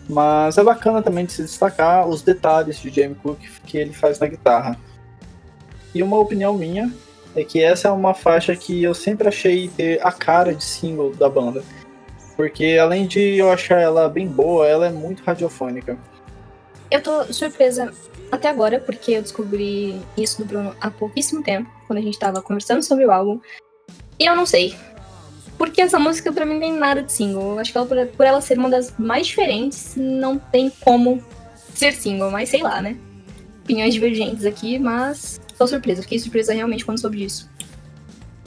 mas 0.08 0.58
é 0.58 0.64
bacana 0.64 1.02
também 1.02 1.26
de 1.26 1.32
se 1.32 1.42
destacar 1.42 2.08
os 2.08 2.22
detalhes 2.22 2.80
de 2.80 2.90
Jamie 2.90 3.16
Cook 3.16 3.40
que 3.66 3.78
ele 3.78 3.94
faz 3.94 4.20
na 4.20 4.28
guitarra. 4.28 4.78
E 5.94 6.04
uma 6.04 6.20
opinião 6.20 6.54
minha 6.54 6.92
é 7.36 7.44
que 7.44 7.62
essa 7.62 7.88
é 7.88 7.92
uma 7.92 8.14
faixa 8.14 8.56
que 8.56 8.84
eu 8.84 8.94
sempre 8.94 9.28
achei 9.28 9.70
ter 9.70 10.00
a 10.06 10.12
cara 10.12 10.54
de 10.54 10.64
single 10.64 11.14
da 11.14 11.30
banda. 11.30 11.64
Porque 12.36 12.78
além 12.82 13.08
de 13.08 13.38
eu 13.38 13.52
achar 13.52 13.80
ela 13.80 14.08
bem 14.08 14.28
boa, 14.28 14.68
ela 14.68 14.88
é 14.88 14.92
muito 14.92 15.24
radiofônica. 15.24 15.98
Eu 16.90 17.02
tô 17.02 17.32
surpresa 17.34 17.94
até 18.32 18.48
agora, 18.48 18.80
porque 18.80 19.12
eu 19.12 19.22
descobri 19.22 20.00
isso 20.18 20.38
do 20.38 20.46
Bruno 20.46 20.76
há 20.80 20.90
pouquíssimo 20.90 21.44
tempo, 21.44 21.70
quando 21.86 22.00
a 22.00 22.02
gente 22.02 22.18
tava 22.18 22.42
conversando 22.42 22.82
sobre 22.82 23.06
o 23.06 23.12
álbum. 23.12 23.40
E 24.18 24.26
eu 24.26 24.36
não 24.36 24.46
sei. 24.46 24.74
Porque 25.58 25.82
essa 25.82 26.00
música 26.00 26.32
pra 26.32 26.46
mim 26.46 26.54
não 26.54 26.62
tem 26.62 26.74
nada 26.74 27.04
de 27.04 27.12
single. 27.12 27.60
Acho 27.60 27.72
que 27.72 27.78
ela, 27.78 27.88
por 28.06 28.26
ela 28.26 28.42
ser 28.42 28.58
uma 28.58 28.70
das 28.70 28.94
mais 28.98 29.28
diferentes, 29.28 29.96
não 29.96 30.40
tem 30.40 30.72
como 30.82 31.24
ser 31.76 31.94
single, 31.94 32.32
mas 32.32 32.50
sei 32.50 32.64
lá, 32.64 32.82
né? 32.82 32.98
Opiniões 33.64 33.94
divergentes 33.94 34.46
aqui, 34.46 34.80
mas 34.80 35.40
tô 35.58 35.68
surpresa. 35.68 36.02
Fiquei 36.02 36.18
surpresa 36.20 36.54
realmente 36.54 36.86
quando 36.86 37.00
soube 37.00 37.18
disso. 37.18 37.50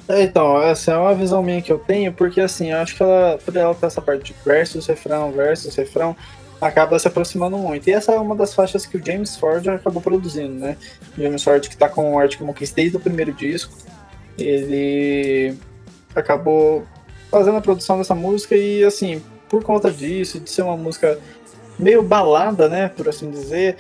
É, 0.09 0.23
então, 0.23 0.61
essa 0.61 0.92
é 0.92 0.97
uma 0.97 1.14
visão 1.14 1.42
minha 1.42 1.62
que 1.62 1.73
eu 1.73 1.79
tenho, 1.79 2.12
porque 2.12 2.40
assim, 2.40 2.73
eu 2.73 2.79
acho 2.79 2.94
que 2.94 3.03
ela, 3.03 3.38
por 3.42 3.57
ela 3.57 3.75
ter 3.75 3.87
essa 3.87 4.03
parte 4.03 4.33
de 4.33 4.35
versus, 4.44 4.87
refrão, 4.87 5.33
versus, 5.33 5.75
refrão, 5.75 6.14
acaba 6.61 6.99
se 6.99 7.09
aproximando 7.09 7.57
muito. 7.59 7.88
E 7.88 7.93
essa 7.93 8.12
é 8.12 8.19
uma 8.19 8.35
das 8.35 8.55
faixas 8.55 8.87
que 8.87 8.97
o 8.97 9.05
James 9.05 9.37
Ford 9.37 9.67
acabou 9.69 10.01
produzindo, 10.01 10.55
né? 10.55 10.77
O 11.17 11.23
James 11.23 11.43
Ford 11.43 11.69
que 11.69 11.77
tá 11.77 11.88
com 11.88 12.14
o 12.14 12.19
Arctic 12.19 12.40
Monkeys 12.40 12.73
desde 12.73 12.97
o 12.97 13.01
primeiro 13.01 13.33
disco, 13.33 13.77
ele 14.38 15.57
acabou 16.14 16.85
fazendo 17.31 17.57
a 17.57 17.61
produção 17.61 17.99
dessa 17.99 18.14
música 18.14 18.57
e 18.57 18.85
assim, 18.85 19.23
por 19.49 19.62
conta 19.62 19.90
disso, 19.90 20.40
de 20.40 20.51
ser 20.51 20.62
uma 20.62 20.77
música 20.77 21.19
meio 21.79 22.03
balada, 22.03 22.69
né, 22.69 22.88
por 22.88 23.09
assim 23.09 23.31
dizer, 23.31 23.77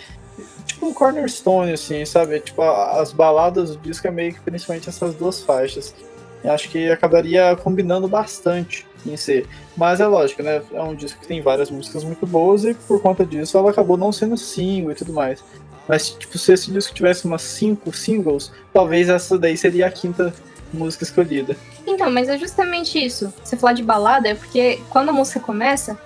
tipo 0.66 0.86
um 0.86 0.92
cornerstone, 0.92 1.72
assim, 1.72 2.04
sabe? 2.04 2.40
Tipo, 2.40 2.62
as 2.62 3.12
baladas 3.12 3.70
do 3.70 3.76
disco 3.76 4.06
é 4.06 4.10
meio 4.10 4.34
que 4.34 4.40
principalmente 4.40 4.88
essas 4.88 5.14
duas 5.14 5.42
faixas. 5.42 5.94
Eu 6.42 6.52
acho 6.52 6.68
que 6.68 6.90
acabaria 6.90 7.56
combinando 7.56 8.08
bastante 8.08 8.86
em 9.06 9.16
si. 9.16 9.46
Mas 9.76 10.00
é 10.00 10.06
lógico, 10.06 10.42
né? 10.42 10.62
É 10.72 10.82
um 10.82 10.94
disco 10.94 11.20
que 11.20 11.26
tem 11.26 11.42
várias 11.42 11.70
músicas 11.70 12.04
muito 12.04 12.26
boas 12.26 12.64
e 12.64 12.74
por 12.74 13.00
conta 13.00 13.24
disso 13.24 13.58
ela 13.58 13.70
acabou 13.70 13.96
não 13.96 14.12
sendo 14.12 14.36
single 14.36 14.92
e 14.92 14.94
tudo 14.94 15.12
mais. 15.12 15.42
Mas, 15.86 16.10
tipo, 16.10 16.38
se 16.38 16.52
esse 16.52 16.70
disco 16.70 16.94
tivesse 16.94 17.26
umas 17.26 17.42
cinco 17.42 17.92
singles, 17.92 18.50
talvez 18.72 19.08
essa 19.08 19.38
daí 19.38 19.56
seria 19.56 19.86
a 19.86 19.90
quinta 19.90 20.34
música 20.72 21.04
escolhida. 21.04 21.56
Então, 21.86 22.10
mas 22.10 22.28
é 22.28 22.38
justamente 22.38 23.02
isso. 23.04 23.32
Você 23.42 23.56
falar 23.56 23.74
de 23.74 23.82
balada 23.82 24.28
é 24.28 24.34
porque 24.34 24.80
quando 24.88 25.10
a 25.10 25.12
música 25.12 25.40
começa, 25.40 25.98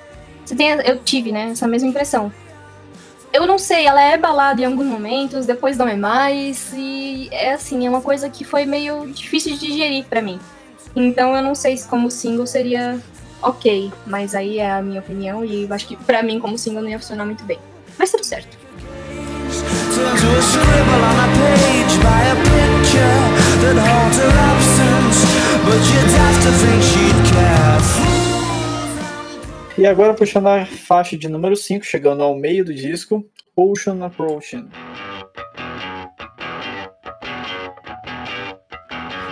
você 0.45 0.55
tem, 0.57 0.71
eu 0.71 0.99
tive, 0.99 1.31
né, 1.31 1.51
essa 1.51 1.69
mesma 1.69 1.89
impressão. 1.89 2.33
eu 3.33 3.47
não 3.47 3.59
sei, 3.59 3.87
ela 3.87 4.01
é 4.01 4.17
balada 4.17 4.61
em 4.61 4.65
alguns 4.65 4.87
momentos, 4.87 5.47
depois 5.47 5.77
não 5.77 5.87
é 5.87 5.97
mais, 5.97 6.73
e 6.75 7.29
é 7.31 7.53
assim, 7.53 7.87
é 7.87 7.91
uma 7.91 8.01
coisa 8.01 8.29
que 8.29 8.45
foi 8.45 8.65
meio 8.65 9.07
difícil 9.13 9.53
de 9.53 9.67
digerir 9.67 10.05
para 10.07 10.23
mim. 10.23 10.41
Então 10.99 11.37
eu 11.37 11.43
não 11.43 11.55
sei 11.55 11.77
se 11.77 11.87
como 11.87 12.11
single 12.11 12.47
seria 12.47 13.01
ok, 13.41 13.93
mas 14.05 14.35
aí 14.35 14.59
é 14.59 14.69
a 14.69 14.83
minha 14.83 14.99
opinião 15.01 15.45
e 15.45 15.63
eu 15.63 15.73
acho 15.73 15.87
que 15.87 15.97
para 15.97 16.25
mim 16.25 16.41
como 16.41 16.59
single 16.59 16.83
não 16.83 16.91
ia 16.91 16.99
funcionar 16.99 17.25
muito 17.25 17.45
bem. 17.45 17.59
Mas 17.97 18.11
tudo 18.11 18.25
certo. 18.25 18.59
E 29.77 29.87
agora 29.87 30.15
puxando 30.15 30.49
a 30.49 30.67
faixa 30.67 31.17
de 31.17 31.29
número 31.29 31.55
5, 31.55 31.85
chegando 31.85 32.25
ao 32.25 32.37
meio 32.37 32.65
do 32.65 32.75
disco, 32.75 33.25
Ocean 33.55 34.05
Approaching. 34.05 34.69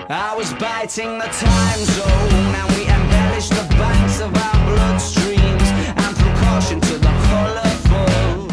I 0.09 0.37
was 0.37 0.53
biting 0.53 1.19
the 1.19 1.27
time 1.27 1.85
zone 1.85 2.55
and 2.55 2.73
we 2.77 2.87
embellished 2.87 3.51
the 3.51 3.67
banks 3.75 4.21
of 4.21 4.33
our 4.37 4.57
bloodstreams 4.69 5.69
and 5.99 6.17
precaution 6.17 6.81
to 6.81 6.99
the 6.99 7.11
colorful. 7.29 8.49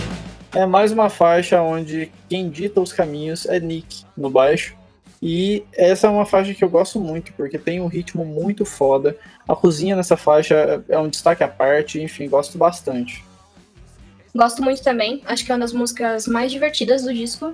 É 0.56 0.66
mais 0.66 0.92
uma 0.92 1.12
faixa 1.12 1.62
onde 1.62 2.12
quem 2.28 2.50
dita 2.50 2.82
os 2.82 2.92
caminhos 2.92 3.46
é 3.46 3.60
Nick 3.60 4.04
no 4.18 4.32
baixo 4.32 4.76
e 5.22 5.64
essa 5.74 6.08
é 6.08 6.10
uma 6.10 6.26
faixa 6.26 6.56
que 6.56 6.64
eu 6.64 6.70
gosto 6.70 7.00
muito, 7.00 7.32
porque 7.34 7.60
tem 7.60 7.80
um 7.80 7.88
ritmo 7.88 8.26
muito 8.26 8.66
foda. 8.66 9.16
A 9.48 9.56
cozinha 9.56 9.96
nessa 9.96 10.18
faixa 10.18 10.84
é 10.90 10.98
um 10.98 11.08
destaque 11.08 11.44
à 11.44 11.48
parte, 11.48 12.02
enfim, 12.02 12.28
gosto 12.28 12.58
bastante. 12.58 13.24
Gosto 14.36 14.64
muito 14.64 14.82
também, 14.82 15.22
acho 15.28 15.46
que 15.46 15.52
é 15.52 15.54
uma 15.54 15.62
das 15.62 15.72
músicas 15.72 16.28
mais 16.28 16.52
divertidas 16.52 17.04
do 17.04 17.14
disco. 17.14 17.54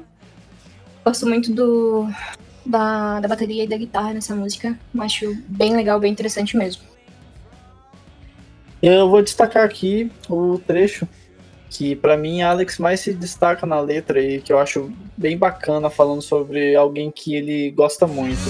Gosto 1.03 1.27
muito 1.27 1.53
do 1.53 2.07
da, 2.65 3.19
da 3.19 3.27
bateria 3.27 3.63
e 3.63 3.67
da 3.67 3.77
guitarra 3.77 4.13
nessa 4.13 4.35
música. 4.35 4.77
Acho 4.99 5.35
bem 5.47 5.75
legal, 5.75 5.99
bem 5.99 6.11
interessante 6.11 6.57
mesmo. 6.57 6.83
Eu 8.81 9.09
vou 9.09 9.21
destacar 9.21 9.65
aqui 9.65 10.11
o 10.29 10.57
trecho 10.59 11.07
que 11.69 11.95
para 11.95 12.17
mim 12.17 12.41
Alex 12.41 12.79
mais 12.79 12.99
se 12.99 13.13
destaca 13.13 13.65
na 13.65 13.79
letra 13.79 14.21
e 14.21 14.41
que 14.41 14.51
eu 14.51 14.57
acho 14.57 14.91
bem 15.15 15.37
bacana 15.37 15.89
falando 15.89 16.21
sobre 16.21 16.75
alguém 16.75 17.11
que 17.11 17.35
ele 17.35 17.71
gosta 17.71 18.07
muito. 18.07 18.41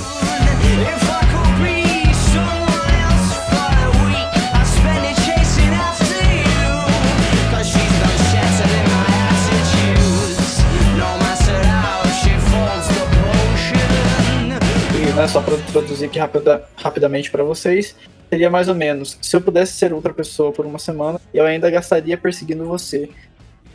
Só 15.32 15.42
para 15.42 15.54
introduzir 15.54 16.10
aqui 16.10 16.18
rapida, 16.18 16.68
rapidamente 16.76 17.30
para 17.30 17.44
vocês, 17.44 17.96
seria 18.30 18.50
mais 18.50 18.68
ou 18.68 18.74
menos: 18.74 19.16
se 19.22 19.36
eu 19.36 19.42
pudesse 19.42 19.74
ser 19.74 19.94
outra 19.94 20.12
pessoa 20.12 20.52
por 20.52 20.66
uma 20.66 20.80
semana, 20.80 21.22
eu 21.32 21.46
ainda 21.46 21.70
gastaria 21.70 22.18
perseguindo 22.18 22.66
você. 22.66 23.10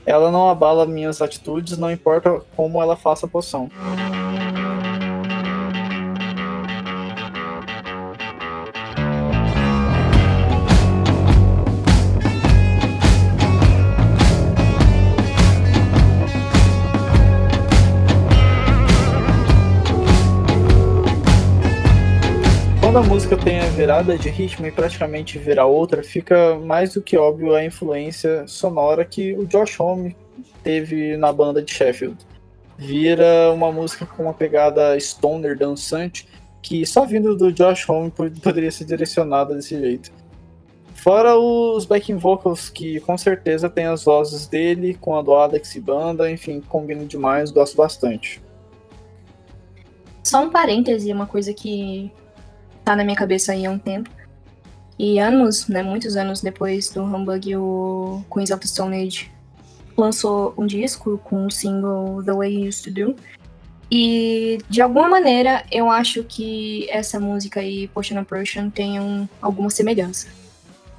Ela 0.05 0.33
não 0.33 0.51
abala 0.51 0.85
minhas 0.85 1.23
atitudes, 1.23 1.79
não 1.79 1.91
importa 1.91 2.43
como 2.57 2.83
ela 2.83 2.97
faça 2.97 3.27
a 3.27 3.29
poção. 3.29 3.71
Quando 22.95 23.07
a 23.07 23.09
música 23.09 23.37
tem 23.37 23.59
a 23.59 23.67
virada 23.71 24.17
de 24.17 24.31
ritmo 24.31 24.69
e 24.69 24.71
praticamente 24.71 25.37
vira 25.37 25.67
outra, 25.67 26.01
fica 26.01 26.55
mais 26.61 26.95
do 26.95 27.03
que 27.03 27.17
óbvio 27.17 27.53
a 27.53 27.65
influência 27.65 28.47
sonora 28.47 29.05
que 29.05 29.33
o 29.33 29.45
Josh 29.45 29.81
Homme 29.81 30.17
teve 30.63 31.17
na 31.17 31.33
banda 31.33 31.61
de 31.61 31.73
Sheffield. 31.73 32.17
Vira 32.79 33.51
uma 33.53 33.73
música 33.73 34.07
com 34.07 34.23
uma 34.23 34.33
pegada 34.33 34.97
stoner 35.01 35.59
dançante 35.59 36.29
que 36.63 36.87
só 36.87 37.05
vindo 37.05 37.37
do 37.37 37.51
Josh 37.51 37.89
Homme 37.89 38.13
poderia 38.13 38.71
ser 38.71 38.85
direcionada 38.85 39.57
desse 39.57 39.77
jeito. 39.77 40.13
Fora 40.95 41.37
os 41.37 41.85
backing 41.87 42.17
vocals 42.17 42.71
que 42.71 43.01
com 43.01 43.19
certeza 43.19 43.69
tem 43.69 43.87
as 43.87 44.05
vozes 44.05 44.47
dele 44.47 44.95
com 44.95 45.17
a 45.17 45.23
do 45.23 45.35
Alex 45.35 45.75
e 45.75 45.81
banda, 45.81 46.31
enfim, 46.31 46.61
combina 46.61 47.05
demais, 47.05 47.51
gosto 47.51 47.77
bastante. 47.77 48.41
Só 50.23 50.45
um 50.45 50.51
parêntese, 50.51 51.13
uma 51.13 51.27
coisa 51.27 51.53
que 51.53 52.13
tá 52.85 52.95
na 52.95 53.05
minha 53.05 53.17
cabeça 53.17 53.53
aí 53.53 53.65
há 53.67 53.71
um 53.71 53.79
tempo. 53.79 54.11
E 54.99 55.19
anos, 55.19 55.67
né, 55.67 55.83
muitos 55.83 56.17
anos 56.17 56.41
depois 56.41 56.91
do 56.91 57.03
Humbug, 57.03 57.57
o 57.57 58.25
Queens 58.33 58.51
of 58.51 58.61
the 58.61 58.69
Stone 58.69 58.97
Age 58.97 59.31
lançou 59.97 60.55
um 60.57 60.67
disco 60.67 61.19
com 61.25 61.47
o 61.47 61.51
single 61.51 62.23
The 62.23 62.33
Way 62.33 62.55
You 62.55 62.69
Used 62.69 62.85
to 62.85 62.91
Do. 62.91 63.17
E 63.91 64.59
de 64.69 64.81
alguma 64.81 65.09
maneira 65.09 65.65
eu 65.71 65.91
acho 65.91 66.25
que 66.25 66.89
essa 66.91 67.21
música 67.21 67.63
e 67.63 67.89
Potion 67.89 68.19
Approach 68.19 68.71
tem 68.71 69.29
alguma 69.41 69.71
semelhança. 69.71 70.29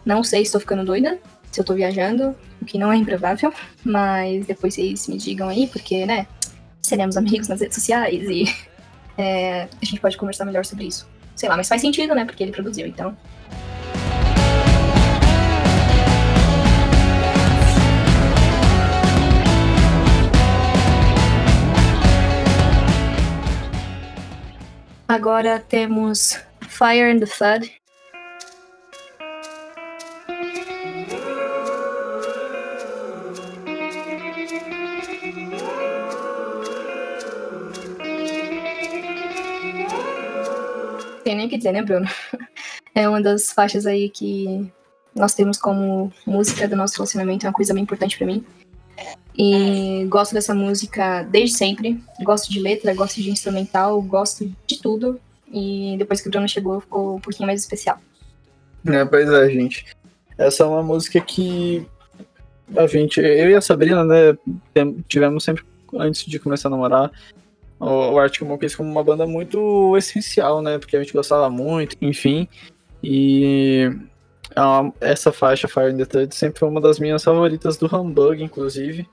Não 0.05 0.23
sei 0.23 0.39
se 0.41 0.45
estou 0.45 0.61
ficando 0.61 0.85
doida, 0.85 1.19
se 1.51 1.59
eu 1.59 1.63
estou 1.63 1.75
viajando, 1.75 2.35
o 2.61 2.65
que 2.65 2.77
não 2.77 2.91
é 2.91 2.97
improvável, 2.97 3.53
mas 3.83 4.45
depois 4.45 4.75
vocês 4.75 5.07
me 5.07 5.17
digam 5.17 5.49
aí, 5.49 5.67
porque, 5.67 6.05
né, 6.05 6.27
seremos 6.81 7.17
amigos 7.17 7.47
nas 7.47 7.59
redes 7.59 7.75
sociais 7.75 8.29
e 8.29 8.45
é, 9.17 9.63
a 9.63 9.85
gente 9.85 9.99
pode 9.99 10.17
conversar 10.17 10.45
melhor 10.45 10.63
sobre 10.63 10.85
isso. 10.85 11.07
Sei 11.35 11.49
lá, 11.49 11.57
mas 11.57 11.67
faz 11.67 11.81
sentido, 11.81 12.15
né? 12.15 12.25
Porque 12.25 12.43
ele 12.43 12.51
produziu, 12.51 12.87
então. 12.87 13.15
Agora 25.07 25.59
temos 25.59 26.39
Fire 26.67 27.11
and 27.11 27.19
the 27.19 27.25
Flood, 27.25 27.71
tem 41.35 41.37
nem 41.37 41.47
o 41.47 41.49
que 41.49 41.57
dizer, 41.57 41.71
né, 41.71 41.81
Bruno? 41.81 42.07
É 42.97 43.09
uma 43.09 43.21
das 43.21 43.51
faixas 43.51 43.85
aí 43.85 44.09
que 44.09 44.71
nós 45.13 45.33
temos 45.33 45.57
como 45.57 46.13
música 46.25 46.65
do 46.65 46.77
nosso 46.77 46.95
relacionamento, 46.95 47.45
é 47.45 47.49
uma 47.49 47.53
coisa 47.53 47.73
bem 47.73 47.83
importante 47.83 48.17
para 48.17 48.25
mim. 48.25 48.41
E 49.37 50.05
gosto 50.07 50.33
dessa 50.33 50.55
música 50.55 51.23
desde 51.23 51.57
sempre. 51.57 52.01
Gosto 52.23 52.49
de 52.49 52.61
letra, 52.61 52.93
gosto 52.93 53.21
de 53.21 53.29
instrumental, 53.29 54.01
gosto 54.01 54.49
de 54.65 54.81
tudo. 54.81 55.19
E 55.51 55.97
depois 55.97 56.21
que 56.21 56.29
o 56.29 56.31
Bruno 56.31 56.47
chegou, 56.47 56.79
ficou 56.79 57.17
um 57.17 57.19
pouquinho 57.19 57.47
mais 57.47 57.59
especial. 57.59 57.99
É, 58.87 59.03
pois 59.03 59.27
é, 59.27 59.49
gente. 59.49 59.85
Essa 60.37 60.63
é 60.63 60.65
uma 60.65 60.81
música 60.81 61.19
que 61.19 61.85
a 62.77 62.87
gente, 62.87 63.19
eu 63.19 63.49
e 63.49 63.55
a 63.55 63.61
Sabrina, 63.61 64.05
né, 64.05 64.37
tivemos 65.09 65.43
sempre 65.43 65.65
antes 65.99 66.25
de 66.25 66.39
começar 66.39 66.69
a 66.69 66.71
namorar, 66.71 67.11
o 67.79 68.17
Arctic 68.17 68.41
Monkeys 68.43 68.75
como 68.75 68.89
uma 68.89 69.03
banda 69.03 69.25
muito 69.27 69.95
essencial, 69.97 70.61
né? 70.61 70.77
Porque 70.77 70.95
a 70.95 70.99
gente 71.01 71.13
gostava 71.13 71.49
muito, 71.49 71.95
enfim. 72.01 72.47
E 73.03 73.91
essa 75.01 75.31
faixa, 75.31 75.67
Fire 75.67 75.91
in 75.91 75.97
the 75.97 76.05
Third, 76.05 76.33
sempre 76.33 76.59
foi 76.59 76.69
uma 76.69 76.81
das 76.81 76.99
minhas 76.99 77.23
favoritas 77.23 77.77
do 77.77 77.93
Humbug, 77.93 78.41
inclusive. 78.41 79.07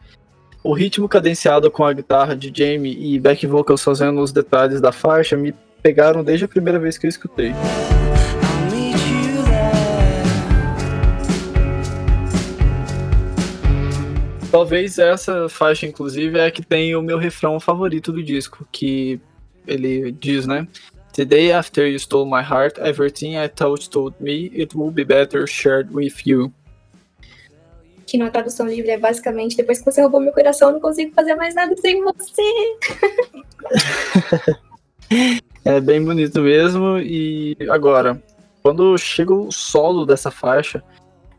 O 0.63 0.73
ritmo 0.73 1.09
cadenciado 1.09 1.71
com 1.71 1.85
a 1.85 1.93
guitarra 1.93 2.37
de 2.37 2.53
Jamie 2.55 2.97
e 3.15 3.19
back 3.19 3.45
vocals 3.47 3.83
fazendo 3.83 4.21
os 4.21 4.31
detalhes 4.31 4.81
da 4.81 4.93
faixa 4.93 5.37
me 5.37 5.53
pegaram 5.83 6.23
desde 6.23 6.45
a 6.45 6.49
primeira 6.49 6.79
vez 6.79 6.97
que 6.97 7.07
eu 7.07 7.11
escutei. 7.11 7.53
Talvez 14.73 14.99
essa 14.99 15.51
faixa, 15.51 15.85
inclusive, 15.85 16.39
é 16.39 16.47
a 16.47 16.51
que 16.51 16.63
tem 16.63 16.97
o 16.97 17.03
meu 17.03 17.19
refrão 17.19 17.61
favorito 17.61 18.11
do 18.11 18.23
disco, 18.23 18.67
que 18.73 19.21
ele 19.67 20.11
diz, 20.13 20.47
né? 20.47 20.67
The 21.13 21.27
day 21.27 21.53
after 21.53 21.87
you 21.87 21.99
stole 21.99 22.25
my 22.25 22.41
heart, 22.41 22.79
everything 22.79 23.37
I 23.37 23.49
thought 23.49 23.91
told 23.91 24.17
me 24.19 24.51
it 24.59 24.75
would 24.75 24.95
be 24.95 25.05
better 25.05 25.47
shared 25.47 25.91
with 25.93 26.15
you. 26.25 26.51
Que 28.07 28.17
na 28.17 28.31
tradução 28.31 28.67
livre 28.67 28.93
é 28.93 28.97
basicamente 28.97 29.59
depois 29.59 29.79
que 29.79 29.85
você 29.85 30.01
roubou 30.01 30.23
meu 30.23 30.33
coração, 30.33 30.71
eu 30.71 30.73
não 30.73 30.81
consigo 30.81 31.13
fazer 31.15 31.35
mais 31.35 31.55
nada 31.55 31.77
sem 31.77 32.03
você. 32.03 32.43
é 35.67 35.81
bem 35.83 36.03
bonito 36.03 36.41
mesmo. 36.41 36.99
E 36.99 37.59
agora, 37.69 38.19
quando 38.63 38.97
chega 38.97 39.35
o 39.35 39.53
solo 39.53 40.07
dessa 40.07 40.31
faixa, 40.31 40.83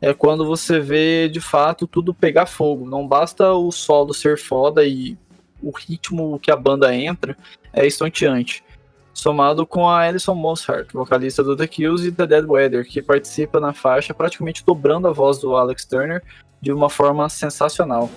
é 0.03 0.13
quando 0.13 0.45
você 0.45 0.81
vê 0.81 1.29
de 1.29 1.39
fato 1.39 1.87
tudo 1.87 2.13
pegar 2.13 2.45
fogo. 2.45 2.85
Não 2.85 3.07
basta 3.07 3.53
o 3.53 3.71
solo 3.71 4.13
ser 4.13 4.37
foda 4.37 4.83
e 4.83 5.17
o 5.61 5.71
ritmo 5.71 6.37
que 6.39 6.51
a 6.51 6.57
banda 6.57 6.93
entra 6.93 7.37
é 7.71 7.87
estonteante. 7.87 8.65
Somado 9.13 9.65
com 9.65 9.87
a 9.87 9.99
Alison 9.99 10.35
Mosshart, 10.35 10.91
vocalista 10.91 11.41
do 11.41 11.55
The 11.55 11.67
Kills 11.67 12.05
e 12.05 12.11
The 12.11 12.27
Dead 12.27 12.45
Weather, 12.45 12.85
que 12.85 13.01
participa 13.01 13.61
na 13.61 13.71
faixa 13.71 14.13
praticamente 14.13 14.61
dobrando 14.65 15.07
a 15.07 15.13
voz 15.13 15.39
do 15.39 15.55
Alex 15.55 15.85
Turner 15.85 16.21
de 16.61 16.73
uma 16.73 16.89
forma 16.89 17.29
sensacional. 17.29 18.09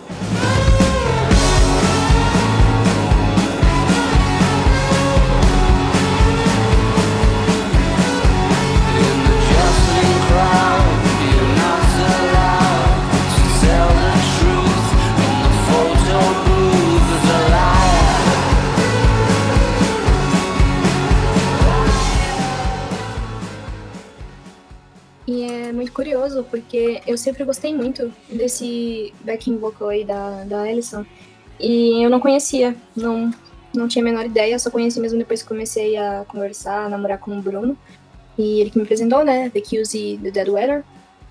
Curioso, 25.97 26.45
porque 26.51 27.01
eu 27.07 27.17
sempre 27.17 27.45
gostei 27.45 27.75
muito 27.75 28.13
desse 28.29 29.13
backing 29.25 29.57
vocal 29.57 29.89
aí 29.89 30.05
da, 30.05 30.45
da 30.45 30.63
Alison. 30.63 31.05
E 31.59 32.05
eu 32.05 32.11
não 32.11 32.21
conhecia, 32.21 32.77
não, 32.95 33.31
não 33.75 33.89
tinha 33.89 34.03
a 34.03 34.05
menor 34.05 34.27
ideia, 34.27 34.59
só 34.59 34.71
conheci 34.71 35.01
mesmo 35.01 35.19
depois 35.19 35.43
que 35.43 35.49
comecei 35.49 35.97
a 35.97 36.25
conversar, 36.29 36.85
a 36.85 36.89
namorar 36.89 37.19
com 37.19 37.37
o 37.37 37.43
Bruno. 37.43 37.77
E 38.39 38.61
ele 38.61 38.71
que 38.71 38.79
me 38.79 38.85
apresentou, 38.85 39.25
né? 39.25 39.49
The 39.51 39.61
Kills 39.61 39.97
e 39.97 40.19
The 40.19 40.31
Dead 40.31 40.49
Weather. 40.49 40.85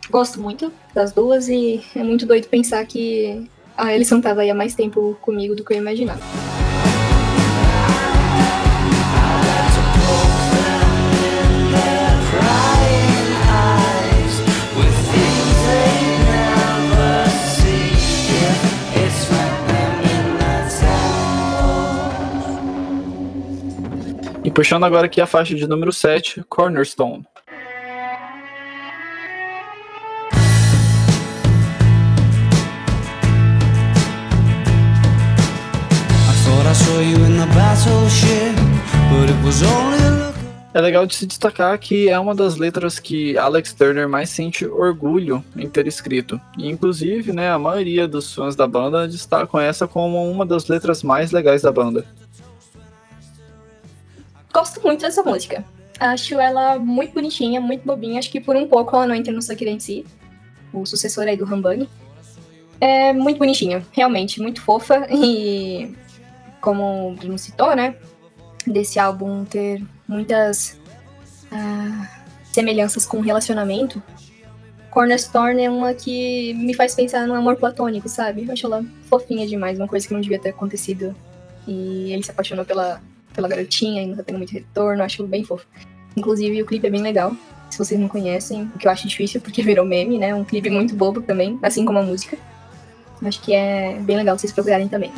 Gosto 0.10 0.42
muito 0.42 0.74
das 0.94 1.12
duas 1.12 1.48
e 1.48 1.84
é 1.96 2.04
muito 2.04 2.26
doido 2.26 2.48
pensar 2.48 2.86
que 2.86 3.48
a 3.78 3.88
Alison 3.88 4.20
tava 4.20 4.42
aí 4.42 4.50
há 4.50 4.56
mais 4.56 4.76
tempo 4.76 5.18
comigo 5.22 5.56
do 5.56 5.64
que 5.64 5.74
eu 5.74 5.78
imaginava. 5.78 6.22
Puxando 24.56 24.86
agora 24.86 25.08
aqui 25.08 25.20
a 25.20 25.28
faixa 25.28 25.54
de 25.54 25.68
número 25.68 25.92
7, 25.92 26.46
Cornerstone. 26.48 27.26
É 40.74 40.82
legal 40.82 41.06
de 41.06 41.16
se 41.16 41.26
destacar 41.26 41.78
que 41.78 42.10
é 42.10 42.18
uma 42.18 42.34
das 42.34 42.56
letras 42.56 42.98
que 42.98 43.38
Alex 43.38 43.74
Turner 43.74 44.08
mais 44.08 44.30
sente 44.30 44.66
orgulho 44.66 45.44
em 45.58 45.70
ter 45.70 45.86
escrito. 45.86 46.40
E, 46.58 46.70
inclusive, 46.70 47.34
né, 47.34 47.52
a 47.52 47.60
maioria 47.60 48.08
dos 48.08 48.34
fãs 48.34 48.56
da 48.56 48.68
banda 48.68 49.06
destacam 49.06 49.60
essa 49.60 49.86
como 49.86 50.30
uma 50.32 50.46
das 50.46 50.68
letras 50.68 51.04
mais 51.04 51.32
legais 51.32 51.62
da 51.62 51.72
banda. 51.74 52.06
Gosto 54.56 54.82
muito 54.82 55.02
dessa 55.02 55.22
música. 55.22 55.66
Acho 56.00 56.40
ela 56.40 56.80
muito 56.80 57.14
bonitinha, 57.14 57.60
muito 57.60 57.86
bobinha. 57.86 58.20
Acho 58.20 58.32
que 58.32 58.40
por 58.40 58.56
um 58.56 58.66
pouco 58.70 58.96
ela 58.96 59.06
não 59.06 59.14
entra 59.14 59.34
no 59.34 59.42
em 59.42 59.80
si, 59.82 60.06
o 60.72 60.86
sucessor 60.86 61.28
aí 61.28 61.36
do 61.36 61.44
Rambang. 61.44 61.90
É 62.80 63.12
muito 63.12 63.38
bonitinha, 63.38 63.86
realmente, 63.92 64.42
muito 64.42 64.62
fofa. 64.62 65.08
E 65.12 65.94
como 66.62 67.10
o 67.10 67.16
Bruno 67.16 67.38
citou, 67.38 67.76
né? 67.76 67.98
Desse 68.66 68.98
álbum 68.98 69.44
ter 69.44 69.84
muitas 70.08 70.80
uh, 71.52 72.08
semelhanças 72.46 73.06
com 73.06 73.20
relacionamento. 73.20 74.02
Cornerstone 74.90 75.66
é 75.66 75.70
uma 75.70 75.94
que 75.94 76.54
me 76.54 76.74
faz 76.74 76.96
pensar 76.96 77.28
no 77.28 77.34
amor 77.34 77.58
platônico, 77.58 78.08
sabe? 78.08 78.46
Eu 78.46 78.54
acho 78.54 78.66
ela 78.66 78.86
fofinha 79.10 79.46
demais, 79.46 79.78
uma 79.78 79.88
coisa 79.88 80.08
que 80.08 80.14
não 80.14 80.22
devia 80.22 80.40
ter 80.40 80.52
acontecido. 80.52 81.14
E 81.68 82.14
ele 82.14 82.24
se 82.24 82.32
apaixonou 82.32 82.64
pela 82.64 83.02
pela 83.36 83.48
garotinha 83.48 84.02
e 84.02 84.08
nunca 84.08 84.24
tendo 84.24 84.38
muito 84.38 84.54
retorno, 84.54 85.04
acho 85.04 85.26
bem 85.28 85.44
fofo. 85.44 85.68
Inclusive, 86.16 86.62
o 86.62 86.66
clipe 86.66 86.88
é 86.88 86.90
bem 86.90 87.02
legal. 87.02 87.36
Se 87.70 87.78
vocês 87.78 88.00
não 88.00 88.08
conhecem, 88.08 88.64
o 88.74 88.80
que 88.80 88.88
eu 88.88 88.92
acho 88.92 89.08
difícil, 89.08 89.42
porque 89.42 89.62
virou 89.62 89.86
meme, 89.86 90.18
né? 90.18 90.34
Um 90.34 90.46
clipe 90.46 90.70
muito 90.70 90.96
bobo 90.96 91.22
também, 91.22 91.60
assim 91.62 91.84
como 91.84 92.00
a 92.00 92.04
música. 92.04 92.38
Acho 93.24 93.42
que 93.42 93.54
é 93.54 93.98
bem 94.00 94.18
legal 94.18 94.38
vocês 94.38 94.54
procurarem 94.54 94.88
também. 94.88 95.12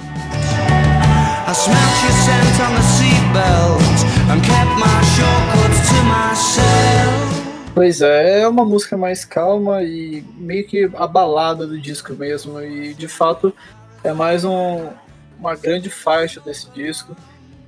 Pois 7.74 8.02
é, 8.02 8.42
é 8.42 8.48
uma 8.48 8.66
música 8.66 8.98
mais 8.98 9.24
calma 9.24 9.84
e 9.84 10.24
meio 10.36 10.66
que 10.66 10.90
a 10.96 11.06
balada 11.06 11.68
do 11.68 11.80
disco 11.80 12.14
mesmo. 12.14 12.60
E 12.60 12.94
de 12.94 13.08
fato 13.08 13.54
é 14.04 14.12
mais 14.14 14.44
um, 14.44 14.88
uma 15.40 15.56
grande 15.56 15.90
faixa 15.90 16.40
desse 16.40 16.70
disco 16.72 17.16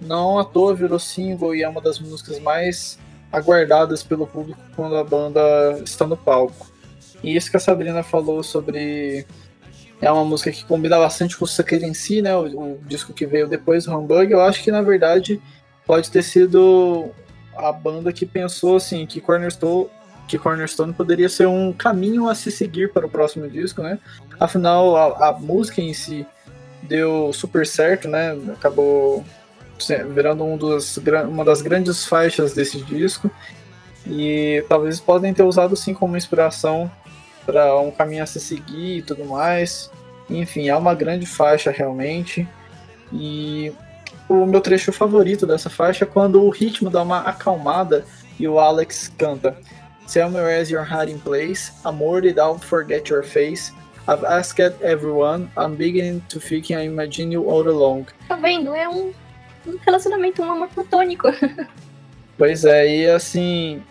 não 0.02 0.40
à 0.40 0.46
toa 0.46 0.74
virou 0.74 1.00
single 1.00 1.56
e 1.56 1.64
é 1.64 1.70
uma 1.70 1.82
das 1.82 2.00
músicas 2.00 2.40
mais 2.40 2.98
aguardadas 3.32 4.04
pelo 4.04 4.26
público 4.26 4.60
quando 4.76 4.96
a 4.96 5.04
banda 5.04 5.42
está 5.84 6.06
no 6.06 6.18
palco. 6.18 6.68
E 7.24 7.36
isso 7.36 7.52
que 7.52 7.58
a 7.58 7.60
Sabrina 7.60 8.04
falou 8.04 8.42
sobre. 8.44 9.26
É 10.02 10.10
uma 10.10 10.24
música 10.24 10.52
que 10.52 10.64
combina 10.64 10.98
bastante 10.98 11.36
com 11.38 11.44
o 11.44 11.48
Sucker 11.48 11.84
em 11.84 11.94
si, 11.94 12.22
né? 12.22 12.36
O, 12.36 12.46
o, 12.46 12.80
disco 12.86 13.12
que 13.12 13.26
veio 13.26 13.48
depois 13.48 13.86
do 13.86 13.98
Humbug. 13.98 14.32
Eu 14.32 14.42
acho 14.42 14.64
que 14.64 14.72
na 14.72 14.82
verdade 14.82 15.42
pode 15.86 16.10
ter 16.10 16.24
sido 16.24 17.10
a 17.58 17.72
banda 17.72 18.14
que 18.14 18.26
pensou 18.26 18.78
assim 18.78 19.06
que 19.06 19.20
Cornerstone, 19.20 19.90
que 20.28 20.38
Cornerstone 20.38 20.94
poderia 20.94 21.28
ser 21.28 21.48
um 21.48 21.74
caminho 21.74 22.30
a 22.30 22.36
se 22.36 22.50
seguir 22.50 22.94
para 22.94 23.06
o 23.06 23.10
próximo 23.10 23.50
disco, 23.50 23.82
né? 23.82 24.00
Afinal, 24.40 24.96
a, 24.96 25.30
a 25.30 25.34
música 25.34 25.82
em 25.82 25.94
si 25.94 26.26
deu 26.84 27.34
super 27.34 27.68
certo, 27.68 28.08
né? 28.08 28.38
Acabou 28.54 29.26
virando 29.88 30.44
um 30.44 30.58
dos, 30.58 30.98
uma 31.28 31.44
das 31.44 31.62
grandes 31.62 32.06
faixas 32.06 32.54
desse 32.54 32.82
disco. 32.82 33.30
E 34.06 34.64
talvez 34.68 35.00
podem 35.00 35.34
ter 35.34 35.44
usado 35.44 35.76
sim 35.76 35.94
como 35.94 36.18
inspiração 36.18 36.90
para 37.46 37.80
um 37.80 37.92
caminho 37.92 38.24
a 38.24 38.26
se 38.26 38.40
seguir 38.40 38.98
e 38.98 39.02
tudo 39.02 39.26
mais. 39.26 39.92
Enfim, 40.30 40.70
é 40.70 40.76
uma 40.76 40.94
grande 40.94 41.26
faixa 41.26 41.72
realmente. 41.72 42.48
E 43.12 43.74
o 44.28 44.46
meu 44.46 44.62
trecho 44.62 44.92
favorito 44.92 45.46
dessa 45.46 45.70
faixa 45.70 46.06
é 46.06 46.08
quando 46.08 46.42
o 46.42 46.50
ritmo 46.50 46.90
dá 46.90 47.02
uma 47.02 47.22
acalmada 47.22 48.06
e 48.40 48.48
o 48.48 48.60
Alex 48.60 49.12
canta. 49.18 49.58
Tell 50.12 50.30
me 50.30 50.40
where's 50.40 50.72
your 50.72 50.84
hiding 50.84 51.20
place, 51.20 51.72
amor 51.84 52.22
don't 52.34 52.64
forget 52.66 53.10
your 53.10 53.24
face. 53.24 53.72
I've 54.08 54.26
asked 54.26 54.60
everyone, 54.82 55.52
I'm 55.56 55.76
beginning 55.76 56.22
to 56.30 56.40
think 56.40 56.72
I 56.72 56.86
imagine 56.86 57.32
you 57.32 57.48
all 57.48 57.68
along. 57.68 58.08
Tá 58.28 58.36
vendo? 58.36 58.74
É 58.74 58.90
um 58.90 59.14
um 59.70 59.78
relacionamento, 59.86 60.42
um 60.42 60.52
amor 60.52 60.70
platônico. 60.70 61.28
Pois 62.38 62.64
é, 62.64 62.88
e 62.88 63.06
assim, 63.06 63.84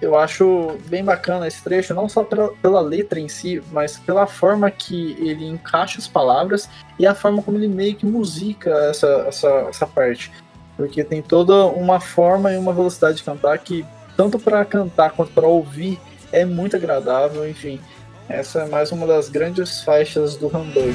eu 0.00 0.18
acho 0.18 0.76
bem 0.88 1.02
bacana 1.02 1.48
esse 1.48 1.64
trecho, 1.64 1.94
não 1.94 2.06
só 2.06 2.22
pela, 2.22 2.48
pela, 2.56 2.80
letra 2.82 3.18
em 3.18 3.28
si, 3.28 3.62
mas 3.72 3.96
pela 3.96 4.26
forma 4.26 4.70
que 4.70 5.16
ele 5.18 5.46
encaixa 5.46 5.98
as 5.98 6.06
palavras 6.06 6.68
e 6.98 7.06
a 7.06 7.14
forma 7.14 7.42
como 7.42 7.56
ele 7.56 7.66
meio 7.66 7.96
que 7.96 8.04
musica 8.04 8.70
essa, 8.90 9.24
essa, 9.26 9.48
essa 9.70 9.86
parte. 9.86 10.30
Porque 10.76 11.02
tem 11.02 11.22
toda 11.22 11.64
uma 11.64 11.98
forma 11.98 12.52
e 12.52 12.58
uma 12.58 12.74
velocidade 12.74 13.16
de 13.16 13.22
cantar 13.22 13.56
que, 13.58 13.86
tanto 14.18 14.38
para 14.38 14.62
cantar 14.66 15.12
quanto 15.12 15.32
para 15.32 15.46
ouvir, 15.46 15.98
é 16.30 16.44
muito 16.44 16.76
agradável, 16.76 17.48
enfim. 17.48 17.80
Essa 18.28 18.60
é 18.60 18.68
mais 18.68 18.90
uma 18.92 19.06
das 19.06 19.28
grandes 19.28 19.82
faixas 19.82 20.36
do 20.36 20.48
Hamburg. 20.48 20.94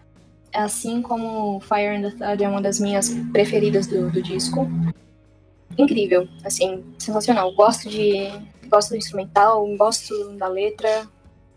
Assim 0.53 1.01
como 1.01 1.59
Fire 1.61 1.95
and 1.95 2.01
the 2.01 2.11
Third 2.11 2.43
é 2.43 2.49
uma 2.49 2.61
das 2.61 2.79
minhas 2.79 3.09
preferidas 3.31 3.87
do, 3.87 4.11
do 4.11 4.21
disco. 4.21 4.67
Incrível, 5.77 6.27
assim, 6.43 6.83
sensacional. 6.99 7.53
Gosto 7.53 7.89
de 7.89 8.29
gosto 8.69 8.91
do 8.91 8.97
instrumental, 8.97 9.67
gosto 9.77 10.33
da 10.37 10.47
letra. 10.47 11.07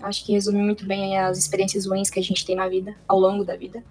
Acho 0.01 0.25
que 0.25 0.33
resume 0.33 0.63
muito 0.63 0.85
bem 0.87 1.19
as 1.19 1.39
experiências 1.39 1.87
ruins 1.87 2.11
que 2.11 2.19
a 2.19 2.23
gente 2.23 2.45
tem 2.45 2.57
na 2.57 2.69
vida, 2.69 2.95
ao 3.07 3.19
longo 3.19 3.45
da 3.45 3.57
vida. 3.57 3.83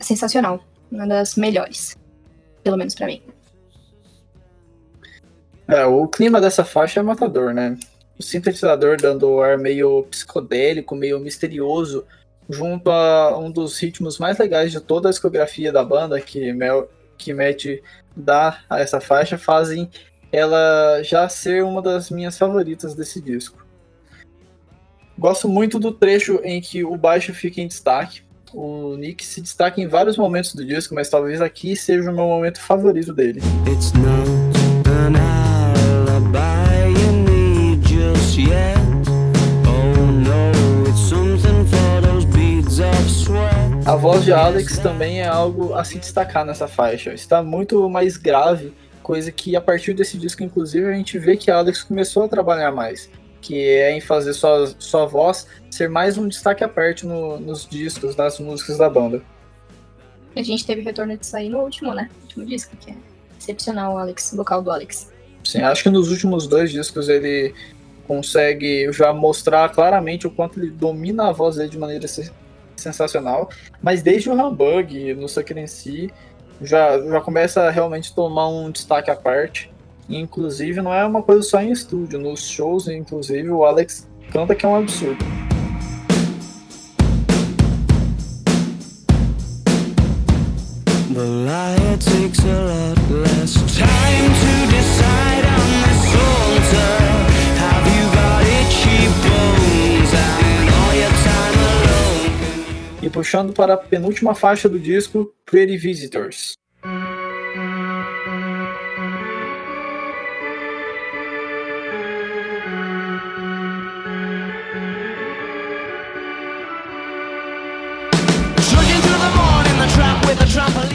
Sensacional. 0.00 0.60
Uma 0.90 1.06
das 1.06 1.36
melhores. 1.36 1.96
Pelo 2.62 2.76
menos 2.76 2.94
para 2.94 3.06
mim. 3.06 3.22
É, 5.68 5.84
o 5.86 6.06
clima 6.08 6.40
dessa 6.40 6.64
faixa 6.64 7.00
é 7.00 7.02
matador, 7.02 7.54
né? 7.54 7.78
O 8.18 8.22
sintetizador 8.22 8.96
dando 9.00 9.28
o 9.28 9.42
ar 9.42 9.58
meio 9.58 10.04
psicodélico, 10.04 10.94
meio 10.94 11.18
misterioso, 11.18 12.04
junto 12.48 12.90
a 12.90 13.38
um 13.38 13.50
dos 13.50 13.78
ritmos 13.78 14.18
mais 14.18 14.38
legais 14.38 14.70
de 14.70 14.80
toda 14.80 15.08
a 15.08 15.10
discografia 15.10 15.72
da 15.72 15.84
banda, 15.84 16.20
que, 16.20 16.52
Mel, 16.52 16.88
que 17.16 17.32
Matt 17.32 17.64
dá 18.16 18.58
a 18.68 18.80
essa 18.80 19.00
faixa, 19.00 19.38
fazem 19.38 19.90
ela 20.30 21.00
já 21.02 21.28
ser 21.28 21.62
uma 21.62 21.80
das 21.80 22.10
minhas 22.10 22.36
favoritas 22.36 22.94
desse 22.94 23.20
disco. 23.20 23.64
Gosto 25.16 25.48
muito 25.48 25.78
do 25.78 25.92
trecho 25.92 26.40
em 26.42 26.60
que 26.60 26.84
o 26.84 26.96
baixo 26.96 27.32
fica 27.32 27.60
em 27.60 27.68
destaque. 27.68 28.22
O 28.52 28.96
Nick 28.96 29.24
se 29.24 29.40
destaca 29.40 29.80
em 29.80 29.86
vários 29.86 30.16
momentos 30.16 30.54
do 30.54 30.64
disco, 30.64 30.94
mas 30.94 31.08
talvez 31.08 31.40
aqui 31.40 31.76
seja 31.76 32.10
o 32.10 32.14
meu 32.14 32.26
momento 32.26 32.60
favorito 32.60 33.12
dele. 33.12 33.40
It's 33.66 33.92
not 33.92 34.88
an 34.88 35.16
alibi 35.16 37.00
you 37.00 37.12
need 37.12 37.86
just 37.86 38.38
yet. 38.38 38.73
Voz 44.04 44.22
de 44.22 44.34
Alex 44.34 44.76
também 44.80 45.22
é 45.22 45.26
algo 45.26 45.72
a 45.72 45.82
se 45.82 45.98
destacar 45.98 46.44
nessa 46.44 46.68
faixa. 46.68 47.14
Está 47.14 47.42
muito 47.42 47.88
mais 47.88 48.18
grave, 48.18 48.74
coisa 49.02 49.32
que 49.32 49.56
a 49.56 49.62
partir 49.62 49.94
desse 49.94 50.18
disco, 50.18 50.42
inclusive, 50.42 50.86
a 50.86 50.92
gente 50.92 51.18
vê 51.18 51.38
que 51.38 51.50
Alex 51.50 51.82
começou 51.84 52.24
a 52.24 52.28
trabalhar 52.28 52.70
mais 52.70 53.08
que 53.40 53.62
é 53.62 53.96
em 53.96 54.02
fazer 54.02 54.34
sua, 54.34 54.74
sua 54.78 55.06
voz 55.06 55.46
ser 55.70 55.88
mais 55.88 56.18
um 56.18 56.28
destaque 56.28 56.62
à 56.62 56.68
parte 56.68 57.06
no, 57.06 57.38
nos 57.38 57.66
discos, 57.66 58.14
nas 58.14 58.38
músicas 58.38 58.76
da 58.76 58.90
banda. 58.90 59.22
A 60.36 60.42
gente 60.42 60.66
teve 60.66 60.82
retorno 60.82 61.16
de 61.16 61.26
sair 61.26 61.48
no 61.48 61.60
último, 61.60 61.94
né? 61.94 62.10
No 62.16 62.22
último 62.22 62.46
disco, 62.46 62.76
que 62.76 62.90
é 62.90 62.94
excepcional 63.38 63.94
o 63.94 63.98
Alex, 63.98 64.32
o 64.32 64.36
vocal 64.36 64.62
do 64.62 64.70
Alex. 64.70 65.10
Sim, 65.44 65.62
acho 65.62 65.82
que 65.82 65.90
nos 65.90 66.10
últimos 66.10 66.46
dois 66.46 66.70
discos 66.70 67.08
ele 67.08 67.54
consegue 68.06 68.90
já 68.92 69.14
mostrar 69.14 69.70
claramente 69.70 70.26
o 70.26 70.30
quanto 70.30 70.58
ele 70.58 70.70
domina 70.70 71.28
a 71.28 71.32
voz 71.32 71.56
dele 71.56 71.70
de 71.70 71.78
maneira 71.78 72.04
sensacional. 72.76 73.48
Mas 73.82 74.02
desde 74.02 74.30
o 74.30 74.32
Humbug, 74.32 75.14
no 75.14 75.28
Sucker 75.28 75.58
em 75.58 75.66
si, 75.66 76.10
já, 76.60 76.98
já 77.00 77.20
começa 77.20 77.62
a 77.62 77.70
realmente 77.70 78.14
tomar 78.14 78.48
um 78.48 78.70
destaque 78.70 79.10
à 79.10 79.16
parte. 79.16 79.70
Inclusive, 80.08 80.82
não 80.82 80.92
é 80.92 81.04
uma 81.04 81.22
coisa 81.22 81.42
só 81.42 81.60
em 81.60 81.70
estúdio. 81.70 82.18
Nos 82.18 82.46
shows, 82.46 82.88
inclusive, 82.88 83.50
o 83.50 83.64
Alex 83.64 84.08
canta 84.30 84.54
que 84.54 84.66
é 84.66 84.68
um 84.68 84.76
absurdo. 84.76 85.24
E 94.10 94.43
puxando 103.14 103.52
para 103.52 103.74
a 103.74 103.76
penúltima 103.76 104.34
faixa 104.34 104.68
do 104.68 104.76
disco, 104.76 105.32
Pretty 105.46 105.76
Visitors. 105.76 106.54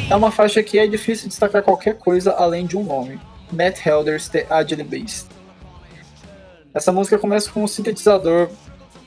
É 0.09 0.15
uma 0.15 0.31
faixa 0.31 0.61
que 0.61 0.77
é 0.77 0.85
difícil 0.85 1.29
destacar 1.29 1.63
qualquer 1.63 1.97
coisa 1.97 2.31
além 2.33 2.65
de 2.65 2.75
um 2.75 2.83
nome: 2.83 3.17
Matt 3.49 3.85
Helder's 3.85 4.27
The 4.27 4.45
Agile 4.49 4.83
Beast. 4.83 5.27
Essa 6.73 6.91
música 6.91 7.17
começa 7.17 7.49
com 7.49 7.63
um 7.63 7.67
sintetizador 7.67 8.49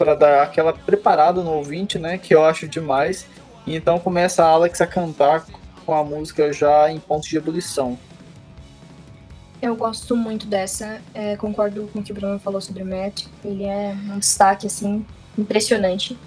para 0.03 0.17
dar 0.17 0.43
aquela 0.43 0.73
preparada 0.73 1.43
no 1.43 1.53
ouvinte, 1.53 1.97
né, 1.97 2.19
que 2.19 2.35
eu 2.35 2.45
acho 2.45 2.67
demais. 2.67 3.25
E 3.65 3.77
então 3.77 4.01
começa 4.01 4.45
a 4.45 4.49
Alex 4.49 4.81
a 4.81 4.87
cantar 4.87 5.47
com 5.87 5.95
a 5.95 6.03
música 6.03 6.53
já 6.53 6.91
em 6.91 6.99
ponto 6.99 7.29
de 7.29 7.37
ebulição. 7.37 7.97
Eu 9.61 9.77
gosto 9.77 10.17
muito 10.17 10.45
dessa, 10.45 11.01
é, 11.15 11.37
concordo 11.37 11.89
com 11.93 12.01
o 12.01 12.03
que 12.03 12.11
o 12.11 12.15
Bruno 12.17 12.37
falou 12.41 12.61
sobre 12.61 12.83
o 12.83 12.87
Matt. 12.87 13.27
Ele 13.45 13.63
é 13.63 13.97
um 14.13 14.19
destaque 14.19 14.67
assim 14.67 15.07
impressionante. 15.39 16.19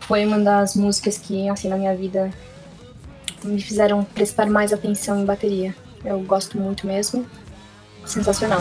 Foi 0.00 0.26
uma 0.26 0.38
das 0.38 0.76
músicas 0.76 1.16
que 1.16 1.48
assim 1.48 1.68
na 1.68 1.78
minha 1.78 1.96
vida 1.96 2.30
me 3.42 3.62
fizeram 3.62 4.04
prestar 4.04 4.44
mais 4.44 4.74
atenção 4.74 5.18
em 5.18 5.24
bateria. 5.24 5.74
Eu 6.04 6.20
gosto 6.20 6.60
muito 6.60 6.86
mesmo. 6.86 7.24
Sensacional. 8.04 8.60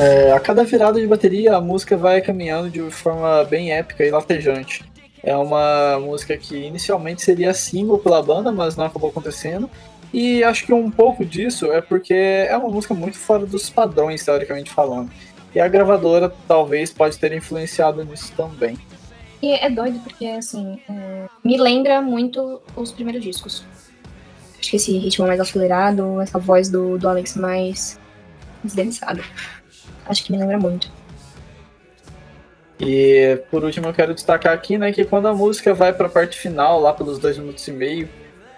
É, 0.00 0.32
a 0.32 0.40
cada 0.40 0.64
virada 0.64 0.98
de 0.98 1.06
bateria, 1.06 1.54
a 1.54 1.60
música 1.60 1.94
vai 1.94 2.22
caminhando 2.22 2.70
de 2.70 2.80
forma 2.90 3.44
bem 3.44 3.70
épica 3.70 4.02
e 4.02 4.10
latejante. 4.10 4.82
É 5.22 5.36
uma 5.36 6.00
música 6.00 6.34
que 6.38 6.56
inicialmente 6.56 7.20
seria 7.20 7.52
single 7.52 7.98
pela 7.98 8.22
banda, 8.22 8.50
mas 8.50 8.76
não 8.76 8.86
acabou 8.86 9.10
acontecendo. 9.10 9.68
E 10.10 10.42
acho 10.42 10.64
que 10.64 10.72
um 10.72 10.90
pouco 10.90 11.22
disso 11.22 11.70
é 11.70 11.82
porque 11.82 12.14
é 12.14 12.56
uma 12.56 12.70
música 12.70 12.94
muito 12.94 13.18
fora 13.18 13.44
dos 13.44 13.68
padrões, 13.68 14.24
teoricamente 14.24 14.70
falando. 14.70 15.10
E 15.54 15.60
a 15.60 15.68
gravadora 15.68 16.32
talvez 16.48 16.90
pode 16.90 17.18
ter 17.18 17.34
influenciado 17.34 18.02
nisso 18.02 18.32
também. 18.34 18.78
E 19.42 19.52
é 19.52 19.68
doido 19.68 20.00
porque, 20.00 20.26
assim, 20.28 20.80
é... 20.88 21.26
me 21.44 21.58
lembra 21.58 22.00
muito 22.00 22.62
os 22.74 22.90
primeiros 22.90 23.22
discos. 23.22 23.66
Acho 24.58 24.70
que 24.70 24.76
esse 24.76 24.96
ritmo 24.96 25.26
mais 25.26 25.40
acelerado, 25.40 26.22
essa 26.22 26.38
voz 26.38 26.70
do, 26.70 26.96
do 26.96 27.06
Alex 27.06 27.36
mais 27.36 28.00
desdensada. 28.64 29.22
Acho 30.10 30.24
que 30.24 30.32
me 30.32 30.38
lembra 30.38 30.58
muito. 30.58 30.90
E 32.80 33.40
por 33.48 33.62
último 33.62 33.86
eu 33.86 33.94
quero 33.94 34.12
destacar 34.12 34.52
aqui, 34.52 34.76
né, 34.76 34.90
que 34.90 35.04
quando 35.04 35.28
a 35.28 35.34
música 35.34 35.72
vai 35.72 35.92
para 35.92 36.06
a 36.06 36.10
parte 36.10 36.36
final, 36.36 36.80
lá 36.80 36.92
pelos 36.92 37.18
dois 37.20 37.38
minutos 37.38 37.66
e 37.68 37.70
meio, 37.70 38.08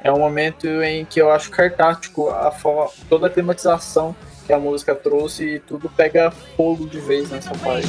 é 0.03 0.11
um 0.11 0.19
momento 0.19 0.67
em 0.67 1.05
que 1.05 1.21
eu 1.21 1.31
acho 1.31 1.51
cartático 1.51 2.31
a 2.31 2.51
toda 3.09 3.27
a 3.27 3.31
climatização 3.31 4.17
que 4.47 4.53
a 4.53 4.59
música 4.59 4.95
trouxe 4.95 5.57
e 5.57 5.59
tudo 5.61 5.91
pega 5.91 6.31
fogo 6.57 6.89
de 6.89 6.99
vez 6.99 7.31
nessa 7.31 7.51
parte. 7.51 7.89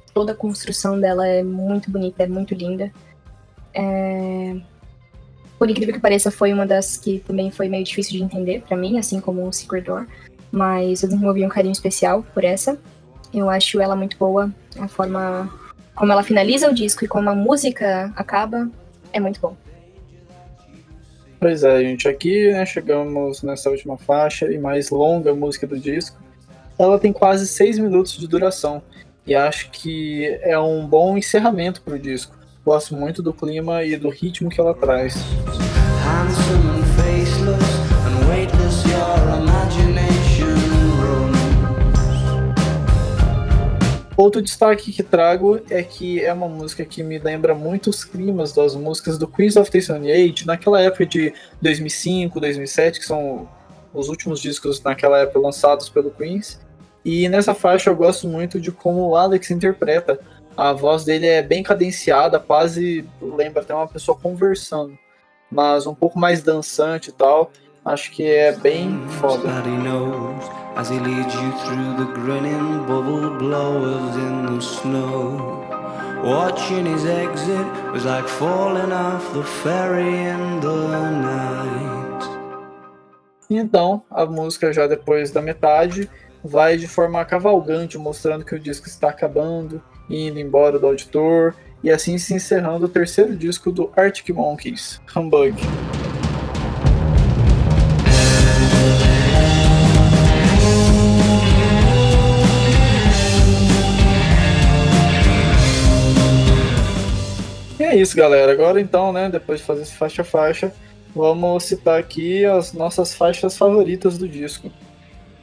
Toda 0.13 0.33
a 0.33 0.35
construção 0.35 0.99
dela 0.99 1.27
é 1.27 1.43
muito 1.43 1.89
bonita, 1.89 2.23
é 2.23 2.27
muito 2.27 2.53
linda. 2.53 2.91
É... 3.73 4.55
Por 5.57 5.69
incrível 5.69 5.93
que 5.93 5.99
pareça, 5.99 6.31
foi 6.31 6.51
uma 6.51 6.65
das 6.65 6.97
que 6.97 7.19
também 7.19 7.51
foi 7.51 7.69
meio 7.69 7.83
difícil 7.83 8.13
de 8.13 8.23
entender 8.23 8.61
para 8.61 8.75
mim, 8.75 8.97
assim 8.97 9.19
como 9.19 9.47
o 9.47 9.53
Secret 9.53 9.83
Door. 9.83 10.07
Mas 10.51 11.03
eu 11.03 11.09
desenvolvi 11.09 11.45
um 11.45 11.49
carinho 11.49 11.71
especial 11.71 12.23
por 12.33 12.43
essa. 12.43 12.77
Eu 13.33 13.49
acho 13.49 13.79
ela 13.79 13.95
muito 13.95 14.17
boa. 14.17 14.51
A 14.77 14.87
forma 14.87 15.49
como 15.95 16.11
ela 16.11 16.23
finaliza 16.23 16.69
o 16.69 16.73
disco 16.73 17.05
e 17.05 17.07
como 17.07 17.29
a 17.29 17.35
música 17.35 18.11
acaba 18.15 18.69
é 19.13 19.19
muito 19.19 19.39
bom. 19.39 19.55
Pois 21.39 21.63
é, 21.63 21.81
gente, 21.81 22.07
aqui 22.07 22.51
né, 22.51 22.65
chegamos 22.65 23.41
nessa 23.41 23.69
última 23.69 23.97
faixa 23.97 24.51
e 24.51 24.59
mais 24.59 24.89
longa 24.89 25.33
música 25.33 25.65
do 25.65 25.79
disco. 25.79 26.19
Ela 26.77 26.99
tem 26.99 27.11
quase 27.11 27.47
seis 27.47 27.77
minutos 27.77 28.17
de 28.17 28.27
duração 28.27 28.81
e 29.31 29.35
acho 29.35 29.71
que 29.71 30.25
é 30.41 30.59
um 30.59 30.85
bom 30.85 31.17
encerramento 31.17 31.81
para 31.81 31.95
o 31.95 31.99
disco. 31.99 32.35
Gosto 32.65 32.93
muito 32.97 33.23
do 33.23 33.31
clima 33.31 33.81
e 33.81 33.95
do 33.95 34.09
ritmo 34.09 34.49
que 34.49 34.59
ela 34.59 34.73
traz. 34.73 35.15
handsome 36.03 36.69
and 36.69 36.83
faceless 36.97 37.63
and 38.05 38.29
weightless 38.29 38.83
your 38.89 39.39
imagination 39.39 40.53
roams. 40.99 41.39
Outro 44.17 44.41
destaque 44.41 44.91
que 44.91 45.01
trago 45.01 45.61
é 45.69 45.81
que 45.81 46.19
é 46.19 46.33
uma 46.33 46.49
música 46.49 46.83
que 46.83 47.01
me 47.01 47.17
lembra 47.17 47.55
muito 47.55 47.89
os 47.89 48.03
climas 48.03 48.51
das 48.51 48.75
músicas 48.75 49.17
do 49.17 49.29
Queens 49.29 49.55
of 49.55 49.71
the 49.71 49.79
Stone 49.79 50.11
Age, 50.11 50.45
naquela 50.45 50.81
época 50.81 51.05
de 51.05 51.33
2005, 51.61 52.37
2007, 52.37 52.99
que 52.99 53.05
são 53.05 53.47
os 53.93 54.09
últimos 54.09 54.41
discos 54.41 54.83
naquela 54.83 55.19
época 55.19 55.39
lançados 55.39 55.87
pelo 55.87 56.11
Queens. 56.11 56.59
E 57.03 57.27
nessa 57.27 57.53
faixa 57.53 57.89
eu 57.89 57.95
gosto 57.95 58.27
muito 58.27 58.59
de 58.59 58.71
como 58.71 59.07
o 59.07 59.15
Alex 59.15 59.49
interpreta. 59.51 60.19
A 60.55 60.73
voz 60.73 61.03
dele 61.03 61.27
é 61.27 61.41
bem 61.41 61.63
cadenciada, 61.63 62.39
quase 62.39 63.07
lembra 63.21 63.61
até 63.61 63.73
uma 63.73 63.87
pessoa 63.87 64.17
conversando, 64.17 64.97
mas 65.49 65.87
um 65.87 65.95
pouco 65.95 66.19
mais 66.19 66.43
dançante 66.43 67.09
e 67.09 67.13
tal. 67.13 67.51
Acho 67.83 68.11
que 68.11 68.23
é 68.23 68.51
bem 68.51 69.01
foda. 69.19 69.47
That 69.47 69.67
he 69.67 69.75
knows 69.77 70.43
as 70.75 70.89
he 70.91 70.99
leads 70.99 71.33
you 71.33 71.51
through 71.63 71.97
the 71.97 72.13
grinning 72.21 72.85
bubble 72.85 73.31
blowers 73.39 74.15
in 74.17 74.45
the 74.45 74.61
snow. 74.61 75.61
Watching 76.23 76.85
his 76.85 77.03
exit 77.05 77.65
was 77.91 78.05
like 78.05 78.27
falling 78.27 78.91
off 78.91 79.33
the 79.33 79.43
ferry 79.43 80.05
in 80.05 80.59
the 80.59 81.11
night. 81.23 82.01
Então, 83.49 84.03
a 84.11 84.25
música 84.25 84.71
já 84.71 84.85
depois 84.85 85.31
da 85.31 85.41
metade 85.41 86.07
vai 86.43 86.77
de 86.77 86.87
forma 86.87 87.23
cavalgante, 87.23 87.97
mostrando 87.97 88.45
que 88.45 88.55
o 88.55 88.59
disco 88.59 88.87
está 88.87 89.09
acabando, 89.09 89.81
indo 90.09 90.39
embora 90.39 90.79
do 90.79 90.87
auditor, 90.87 91.55
e 91.83 91.89
assim 91.89 92.17
se 92.17 92.33
encerrando 92.33 92.85
o 92.85 92.89
terceiro 92.89 93.35
disco 93.35 93.71
do 93.71 93.91
Arctic 93.95 94.29
Monkeys, 94.29 95.01
Humbug. 95.15 95.55
E 107.79 107.83
é 107.83 107.95
isso, 107.95 108.15
galera. 108.15 108.51
Agora 108.51 108.79
então, 108.79 109.11
né, 109.11 109.27
depois 109.27 109.59
de 109.59 109.65
fazer 109.65 109.81
esse 109.81 109.95
faixa 109.95 110.23
faixa, 110.23 110.71
vamos 111.15 111.63
citar 111.63 111.99
aqui 111.99 112.45
as 112.45 112.73
nossas 112.73 113.15
faixas 113.15 113.57
favoritas 113.57 114.19
do 114.19 114.27
disco. 114.27 114.71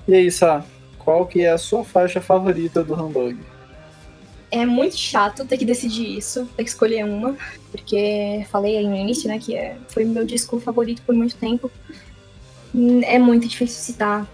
E 0.06 0.14
aí, 0.14 0.30
Sá, 0.30 0.64
qual 1.08 1.24
que 1.24 1.40
é 1.40 1.48
a 1.50 1.56
sua 1.56 1.82
faixa 1.82 2.20
favorita 2.20 2.84
do 2.84 2.92
Humbug? 2.92 3.38
É 4.50 4.66
muito 4.66 4.94
chato 4.98 5.42
ter 5.46 5.56
que 5.56 5.64
decidir 5.64 6.18
isso, 6.18 6.46
ter 6.54 6.64
que 6.64 6.68
escolher 6.68 7.02
uma, 7.02 7.34
porque 7.70 8.44
falei 8.50 8.76
aí 8.76 8.86
no 8.86 8.94
início, 8.94 9.26
né, 9.26 9.38
que 9.38 9.56
é, 9.56 9.78
foi 9.88 10.04
meu 10.04 10.26
disco 10.26 10.60
favorito 10.60 11.00
por 11.00 11.14
muito 11.14 11.34
tempo. 11.36 11.70
Hum, 12.74 13.00
É 13.04 13.18
muito 13.18 13.48
difícil 13.48 13.80
citar. 13.80 14.26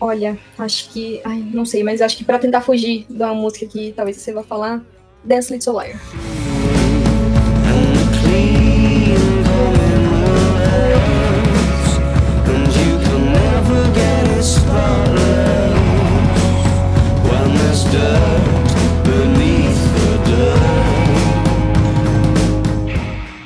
Olha, 0.00 0.38
acho 0.56 0.88
que. 0.88 1.20
Ai, 1.26 1.44
não 1.52 1.66
sei, 1.66 1.84
mas 1.84 2.00
acho 2.00 2.16
que 2.16 2.24
pra 2.24 2.38
tentar 2.38 2.62
fugir 2.62 3.04
de 3.06 3.22
uma 3.22 3.34
música 3.34 3.66
que 3.66 3.92
talvez 3.92 4.16
você 4.16 4.32
vá 4.32 4.42
falar, 4.42 4.82
Dance 5.22 5.52
Little 5.52 5.74
Liar. 5.74 6.00
Clean 8.22 9.44
coming 9.44 10.08
words. 10.10 11.98
And 12.48 12.66
you 12.80 12.98
can 13.04 13.22
never 13.30 13.92
get 13.92 14.38
a 14.38 14.42
spotlight 14.42 15.43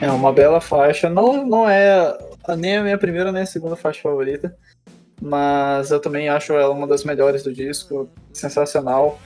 É 0.01 0.11
uma 0.11 0.33
bela 0.33 0.61
faixa. 0.61 1.11
Não, 1.11 1.45
não 1.45 1.69
é 1.69 2.17
nem 2.57 2.77
a 2.77 2.83
minha 2.83 2.99
primeira 2.99 3.33
nem 3.33 3.43
a 3.43 3.47
segunda 3.47 3.77
faixa 3.77 4.01
favorita, 4.01 4.57
mas 5.21 5.91
eu 5.91 6.01
também 6.01 6.29
acho 6.29 6.53
ela 6.53 6.73
uma 6.73 6.87
das 6.87 7.05
melhores 7.05 7.43
do 7.43 7.53
disco, 7.53 8.09
sensacional. 8.33 9.19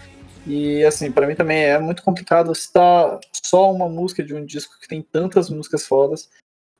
E 0.46 0.82
assim, 0.84 1.12
pra 1.12 1.26
mim 1.26 1.34
também 1.34 1.64
é 1.64 1.78
muito 1.78 2.02
complicado 2.02 2.54
citar 2.54 3.20
só 3.32 3.70
uma 3.70 3.88
música 3.88 4.24
de 4.24 4.34
um 4.34 4.44
disco 4.44 4.78
que 4.80 4.88
tem 4.88 5.02
tantas 5.02 5.48
músicas 5.48 5.86
fodas, 5.86 6.28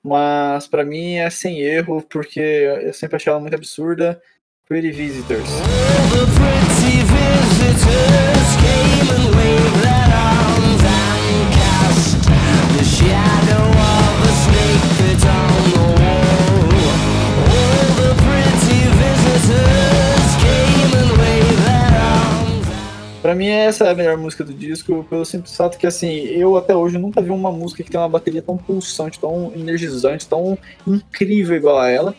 mas 0.02 0.66
pra 0.66 0.84
mim 0.84 1.16
é 1.16 1.30
sem 1.30 1.60
erro, 1.60 2.02
porque 2.02 2.40
eu 2.40 2.92
sempre 2.92 3.16
achei 3.16 3.30
ela 3.30 3.40
muito 3.40 3.54
absurda. 3.54 4.20
Pretty 4.68 4.92
Visitors. 4.92 5.48
Pra 23.20 23.36
mim, 23.36 23.46
essa 23.46 23.84
é 23.84 23.90
a 23.90 23.94
melhor 23.94 24.16
música 24.16 24.42
do 24.42 24.52
disco, 24.52 25.06
pelo 25.08 25.24
simples 25.24 25.56
fato 25.56 25.78
que, 25.78 25.86
assim, 25.86 26.08
eu 26.08 26.56
até 26.56 26.74
hoje 26.74 26.98
nunca 26.98 27.22
vi 27.22 27.30
uma 27.30 27.52
música 27.52 27.82
que 27.82 27.90
tem 27.90 28.00
uma 28.00 28.08
bateria 28.08 28.42
tão 28.42 28.56
pulsante, 28.56 29.18
tão 29.18 29.52
energizante, 29.54 30.26
tão 30.26 30.58
incrível 30.86 31.56
igual 31.56 31.78
a 31.78 31.88
ela. 31.88 32.14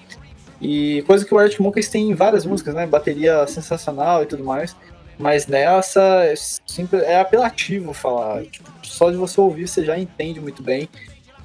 E 0.64 1.01
coisa 1.01 1.26
que 1.26 1.34
o 1.34 1.38
Arctic 1.38 1.59
Monkeys 1.59 1.89
tem 1.89 2.09
em 2.09 2.16
várias 2.16 2.45
músicas, 2.45 2.74
né? 2.74 2.88
Bateria 2.88 3.45
sensacional 3.47 4.24
e 4.24 4.26
tudo 4.26 4.45
mais. 4.45 4.74
Mas 5.20 5.45
nessa 5.45 6.01
é, 6.24 6.34
simples, 6.36 7.03
é 7.03 7.20
apelativo 7.20 7.93
falar. 7.93 8.43
Tipo, 8.43 8.72
só 8.82 9.11
de 9.11 9.18
você 9.18 9.41
ouvir 9.41 9.68
você 9.68 9.84
já 9.84 9.99
entende 9.99 10.39
muito 10.39 10.64
bem. 10.64 10.88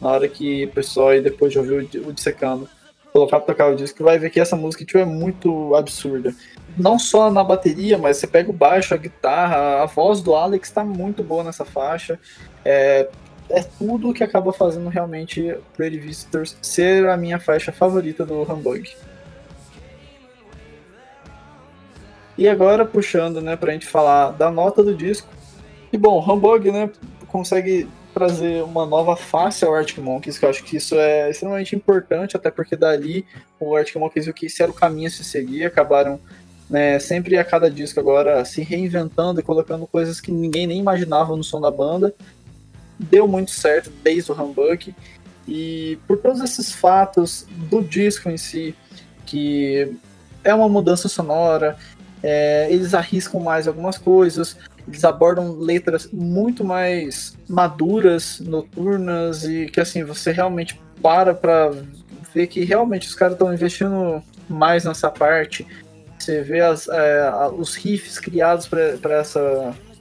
Na 0.00 0.10
hora 0.10 0.28
que 0.28 0.66
o 0.66 0.70
pessoal 0.70 1.08
aí 1.08 1.20
depois 1.20 1.52
de 1.52 1.58
ouvir 1.58 1.98
o 1.98 2.08
o 2.08 2.12
Dissecando 2.12 2.68
colocar 3.12 3.40
pra 3.40 3.54
tocar 3.54 3.72
o 3.72 3.74
disco, 3.74 4.04
vai 4.04 4.18
ver 4.18 4.30
que 4.30 4.38
essa 4.38 4.54
música 4.54 4.84
tipo, 4.84 4.98
é 4.98 5.04
muito 5.04 5.74
absurda. 5.74 6.32
Não 6.76 6.98
só 6.98 7.30
na 7.30 7.42
bateria, 7.42 7.98
mas 7.98 8.18
você 8.18 8.26
pega 8.26 8.50
o 8.50 8.52
baixo, 8.52 8.94
a 8.94 8.96
guitarra, 8.96 9.82
a 9.82 9.86
voz 9.86 10.20
do 10.20 10.34
Alex 10.34 10.70
tá 10.70 10.84
muito 10.84 11.24
boa 11.24 11.42
nessa 11.42 11.64
faixa. 11.64 12.20
É, 12.64 13.08
é 13.50 13.62
tudo 13.62 14.12
que 14.12 14.22
acaba 14.22 14.52
fazendo 14.52 14.88
realmente 14.88 15.56
Pretty 15.76 15.98
Visitors 15.98 16.56
ser 16.62 17.08
a 17.08 17.16
minha 17.16 17.40
faixa 17.40 17.72
favorita 17.72 18.24
do 18.24 18.42
Humbug. 18.42 18.88
E 22.39 22.49
agora 22.49 22.84
puxando, 22.84 23.41
né, 23.41 23.57
pra 23.57 23.72
gente 23.72 23.86
falar 23.86 24.30
da 24.30 24.49
nota 24.49 24.82
do 24.82 24.95
disco. 24.95 25.28
E 25.93 25.99
bom, 25.99 26.20
Humbug, 26.20 26.70
né, 26.70 26.89
consegue 27.26 27.89
trazer 28.14 28.62
uma 28.62 28.86
nova 28.86 29.16
face 29.16 29.64
ao 29.64 29.74
Arctic 29.74 29.99
Monkeys, 29.99 30.39
que 30.39 30.45
eu 30.45 30.49
acho 30.49 30.62
que 30.62 30.76
isso 30.76 30.95
é 30.95 31.28
extremamente 31.28 31.74
importante, 31.74 32.36
até 32.36 32.51
porque 32.51 32.76
dali 32.76 33.26
o 33.59 33.76
Arctic 33.76 33.97
Monkeys 33.97 34.26
viu 34.26 34.34
que 34.34 34.47
esse 34.47 34.62
era 34.62 34.70
o 34.70 34.74
caminho 34.74 35.09
a 35.09 35.11
se 35.11 35.24
seguir, 35.24 35.64
acabaram 35.64 36.20
né, 36.70 36.99
sempre 36.99 37.36
a 37.36 37.45
cada 37.45 37.70
disco 37.70 37.99
agora 37.99 38.45
se 38.45 38.62
reinventando 38.62 39.41
e 39.41 39.43
colocando 39.43 39.86
coisas 39.86 40.20
que 40.20 40.30
ninguém 40.30 40.66
nem 40.66 40.78
imaginava 40.78 41.36
no 41.36 41.43
som 41.43 41.61
da 41.61 41.70
banda. 41.70 42.14
Deu 42.99 43.26
muito 43.26 43.51
certo 43.51 43.91
desde 44.03 44.30
o 44.30 44.34
Humbug. 44.34 44.95
E 45.47 45.99
por 46.07 46.18
todos 46.18 46.41
esses 46.41 46.72
fatos 46.72 47.47
do 47.49 47.82
disco 47.82 48.28
em 48.28 48.36
si, 48.36 48.74
que 49.24 49.97
é 50.45 50.55
uma 50.55 50.68
mudança 50.68 51.09
sonora, 51.09 51.78
é, 52.22 52.66
eles 52.70 52.94
arriscam 52.94 53.40
mais 53.40 53.68
algumas 53.68 53.96
coisas, 53.96 54.56
eles 54.86 55.04
abordam 55.04 55.58
letras 55.58 56.08
muito 56.12 56.64
mais 56.64 57.36
maduras, 57.48 58.40
noturnas 58.40 59.44
e 59.44 59.66
que 59.66 59.80
assim 59.80 60.02
você 60.02 60.32
realmente 60.32 60.80
para 61.02 61.34
pra 61.34 61.70
ver 62.34 62.46
que 62.46 62.64
realmente 62.64 63.06
os 63.06 63.14
caras 63.14 63.34
estão 63.34 63.52
investindo 63.52 64.22
mais 64.48 64.84
nessa 64.84 65.10
parte. 65.10 65.66
Você 66.18 66.42
vê 66.42 66.60
as, 66.60 66.88
é, 66.88 67.30
os 67.56 67.74
riffs 67.76 68.18
criados 68.18 68.66
para 68.66 68.96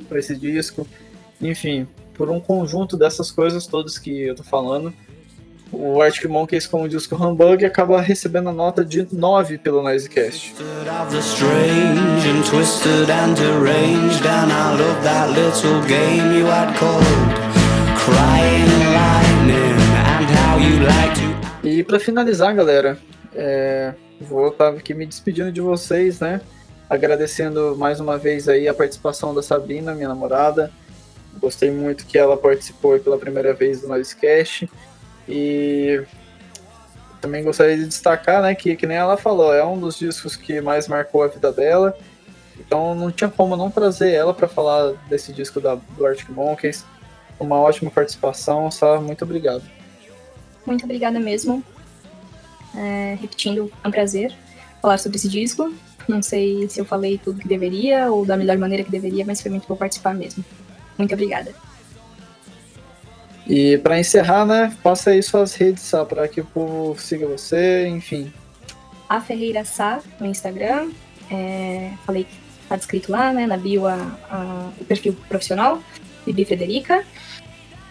para 0.08 0.20
esse 0.20 0.36
disco, 0.36 0.88
enfim, 1.42 1.88
por 2.14 2.30
um 2.30 2.40
conjunto 2.40 2.96
dessas 2.96 3.32
coisas 3.32 3.66
todas 3.68 3.98
que 3.98 4.24
eu 4.24 4.36
tô 4.36 4.44
falando. 4.44 4.94
O 5.72 6.02
Arctic 6.02 6.26
Monkeys, 6.26 6.66
que 6.66 6.76
o 6.76 7.18
Humbug, 7.18 7.66
acaba 7.66 8.02
recebendo 8.02 8.50
a 8.50 8.54
nota 8.54 8.86
de 8.86 9.08
9 9.12 9.58
pelo 9.58 9.84
Noisecast. 9.84 10.56
E 21.64 21.84
para 21.84 22.00
finalizar, 22.00 22.56
galera, 22.56 22.98
é, 23.36 23.94
vou 24.22 24.48
estar 24.48 24.70
aqui 24.70 24.94
me 24.94 25.06
despedindo 25.06 25.52
de 25.52 25.62
vocês, 25.62 26.20
né? 26.20 26.42
Agradecendo 26.90 27.76
mais 27.78 28.00
uma 28.00 28.18
vez 28.18 28.48
aí 28.48 28.68
a 28.68 28.74
participação 28.74 29.34
da 29.36 29.44
Sabrina, 29.44 29.94
minha 29.94 30.08
namorada. 30.08 30.72
Gostei 31.40 31.70
muito 31.70 32.06
que 32.06 32.18
ela 32.18 32.38
participou 32.38 32.98
pela 33.00 33.18
primeira 33.18 33.54
vez 33.54 33.82
do 33.82 33.88
Noisecast. 33.90 34.70
E 35.28 36.04
também 37.22 37.44
gostaria 37.44 37.78
de 37.78 37.86
destacar, 37.86 38.42
né, 38.42 38.56
que, 38.56 38.76
que 38.76 38.86
nem 38.86 38.98
ela 38.98 39.18
falou, 39.18 39.54
é 39.54 39.66
um 39.66 39.80
dos 39.80 39.98
discos 39.98 40.36
que 40.36 40.62
mais 40.62 40.88
marcou 40.88 41.24
a 41.24 41.28
vida 41.28 41.52
dela. 41.52 41.98
Então 42.60 42.96
não 42.96 43.12
tinha 43.12 43.30
como 43.30 43.56
não 43.56 43.70
trazer 43.70 44.12
ela 44.12 44.34
para 44.34 44.48
falar 44.48 44.94
desse 45.10 45.32
disco 45.34 45.60
da, 45.60 45.76
do 45.76 46.06
Arctic 46.06 46.30
Monkeys. 46.30 46.86
Uma 47.40 47.60
ótima 47.60 47.92
participação, 47.92 48.70
Sá, 48.72 49.00
muito 49.00 49.24
obrigado. 49.24 49.64
Muito 50.66 50.84
obrigada 50.86 51.20
mesmo. 51.20 51.64
É, 52.76 53.18
repetindo, 53.20 53.72
é 53.84 53.88
um 53.88 53.92
prazer 53.92 54.34
falar 54.82 54.98
sobre 54.98 55.18
esse 55.18 55.30
disco. 55.30 55.74
Não 56.08 56.22
sei 56.22 56.68
se 56.70 56.80
eu 56.80 56.86
falei 56.86 57.18
tudo 57.18 57.40
que 57.40 57.48
deveria 57.48 58.12
ou 58.12 58.26
da 58.26 58.38
melhor 58.38 58.58
maneira 58.58 58.84
que 58.84 58.92
deveria, 58.92 59.26
mas 59.26 59.42
foi 59.42 59.52
muito 59.52 59.68
bom 59.68 59.76
participar 59.76 60.14
mesmo. 60.14 60.44
Muito 60.98 61.14
obrigada. 61.14 61.54
E 63.50 63.78
para 63.78 63.98
encerrar, 63.98 64.46
né, 64.46 64.76
passa 64.84 65.12
aí 65.12 65.24
suas 65.24 65.56
redes 65.56 65.84
só 65.84 66.04
para 66.04 66.28
que 66.28 66.42
o 66.42 66.46
povo 66.46 67.00
siga 67.00 67.26
você, 67.26 67.88
enfim. 67.88 68.32
A 69.08 69.22
Ferreira 69.22 69.64
Sá 69.64 70.02
no 70.20 70.28
Instagram. 70.28 70.90
É, 71.32 71.92
falei 72.06 72.26
que 72.26 72.36
tá 72.68 72.76
descrito 72.76 73.12
lá, 73.12 73.32
né, 73.32 73.48
na 73.48 73.56
bio 73.56 73.88
a, 73.88 73.96
a, 74.30 74.70
o 74.80 74.84
perfil 74.84 75.16
profissional, 75.30 75.82
Bibi 76.26 76.44
Frederica. 76.44 77.06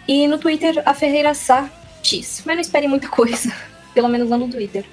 E 0.07 0.27
no 0.27 0.37
Twitter, 0.37 0.81
a 0.85 0.93
Ferreira 0.93 1.33
Sá 1.33 1.69
X. 2.03 2.43
Mas 2.45 2.55
não 2.55 2.61
espere 2.61 2.87
muita 2.87 3.07
coisa, 3.09 3.51
pelo 3.95 4.07
menos 4.07 4.29
lá 4.29 4.37
no 4.37 4.47
Twitter. 4.47 4.85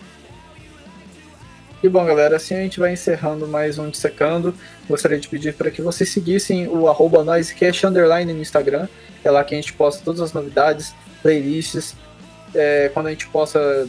E 1.85 1.89
bom, 1.91 2.03
galera, 2.03 2.37
assim 2.37 2.55
a 2.55 2.63
gente 2.63 2.81
vai 2.81 2.95
encerrando 2.95 3.47
mais 3.47 3.79
um 3.79 3.91
Dissecando. 3.91 4.55
Gostaria 4.89 5.21
de 5.21 5.29
pedir 5.29 5.53
para 5.53 5.71
que 5.71 5.83
vocês 5.83 6.09
seguissem 6.09 6.67
o 6.67 6.89
arroba 6.89 7.23
noisecast 7.23 7.87
underline 7.87 8.33
no 8.33 8.41
Instagram. 8.41 8.89
É 9.23 9.31
lá 9.31 9.45
que 9.45 9.55
a 9.55 9.59
gente 9.59 9.75
posta 9.75 10.03
todas 10.03 10.23
as 10.23 10.33
novidades, 10.33 10.95
playlists. 11.21 11.95
É, 12.55 12.91
quando 12.95 13.09
a 13.09 13.11
gente 13.11 13.27
posta 13.27 13.87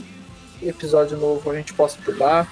episódio 0.62 1.16
novo, 1.16 1.50
a 1.50 1.56
gente 1.56 1.74
posta 1.74 1.98
por 2.04 2.20
lá. 2.20 2.46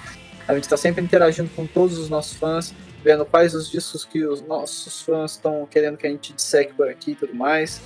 A 0.48 0.54
gente 0.54 0.62
está 0.62 0.78
sempre 0.78 1.04
interagindo 1.04 1.50
com 1.54 1.66
todos 1.66 1.98
os 1.98 2.08
nossos 2.08 2.38
fãs, 2.38 2.72
vendo 3.04 3.26
quais 3.26 3.54
os 3.54 3.70
discos 3.70 4.02
que 4.02 4.24
os 4.24 4.40
nossos 4.40 5.02
fãs 5.02 5.32
estão 5.32 5.68
querendo 5.70 5.98
que 5.98 6.06
a 6.06 6.10
gente 6.10 6.32
disseque 6.32 6.72
por 6.72 6.88
aqui 6.88 7.10
e 7.10 7.16
tudo 7.16 7.34
mais. 7.34 7.82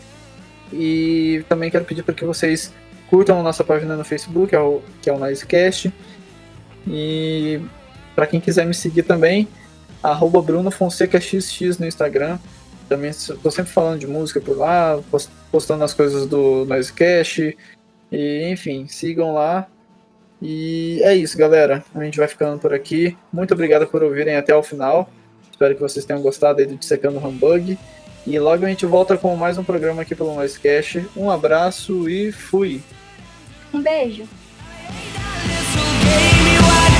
E 0.73 1.45
também 1.49 1.73
quero 1.73 1.85
pedir 1.85 2.05
para 2.05 2.15
que 2.15 2.25
vocês 2.25 2.73
curtam 3.11 3.41
a 3.41 3.43
nossa 3.43 3.65
página 3.65 3.97
no 3.97 4.05
Facebook, 4.05 4.51
que 4.51 4.55
é 4.55 4.61
o, 4.61 4.81
que 5.03 5.11
é 5.11 5.13
o 5.13 5.19
Noisecast 5.19 5.93
e 6.87 7.61
para 8.15 8.27
quem 8.27 8.41
quiser 8.41 8.67
me 8.67 8.75
seguir 8.75 9.03
também, 9.03 9.49
arroba 10.03 10.41
no 11.79 11.87
Instagram. 11.87 12.39
Também 12.89 13.11
estou 13.11 13.51
sempre 13.51 13.71
falando 13.71 14.01
de 14.01 14.07
música 14.07 14.41
por 14.41 14.57
lá, 14.57 14.99
postando 15.53 15.85
as 15.85 15.93
coisas 15.93 16.27
do 16.27 16.65
Noisecast. 16.65 17.57
E 18.11 18.49
enfim, 18.51 18.87
sigam 18.89 19.35
lá. 19.35 19.69
E 20.41 21.01
é 21.03 21.15
isso, 21.15 21.37
galera. 21.37 21.85
A 21.95 22.05
gente 22.05 22.19
vai 22.19 22.29
ficando 22.29 22.59
por 22.59 22.73
aqui. 22.73 23.17
Muito 23.33 23.53
obrigado 23.53 23.87
por 23.87 24.03
ouvirem 24.03 24.37
até 24.37 24.55
o 24.55 24.63
final. 24.63 25.11
Espero 25.51 25.75
que 25.75 25.81
vocês 25.81 26.05
tenham 26.05 26.23
gostado 26.23 26.61
aí 26.61 26.67
do 26.67 26.77
Dissecando 26.77 27.19
Humbug. 27.19 27.79
E 28.27 28.39
logo 28.39 28.65
a 28.65 28.69
gente 28.69 28.87
volta 28.87 29.17
com 29.17 29.35
mais 29.37 29.59
um 29.59 29.65
programa 29.65 30.03
aqui 30.03 30.15
pelo 30.15 30.35
Noisecast. 30.35 31.07
Um 31.17 31.31
abraço 31.31 32.09
e 32.09 32.31
fui! 32.33 32.81
Um 33.73 33.83
beijo! 33.83 34.38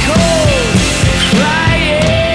cold, 0.09 0.69
crying. 1.35 2.28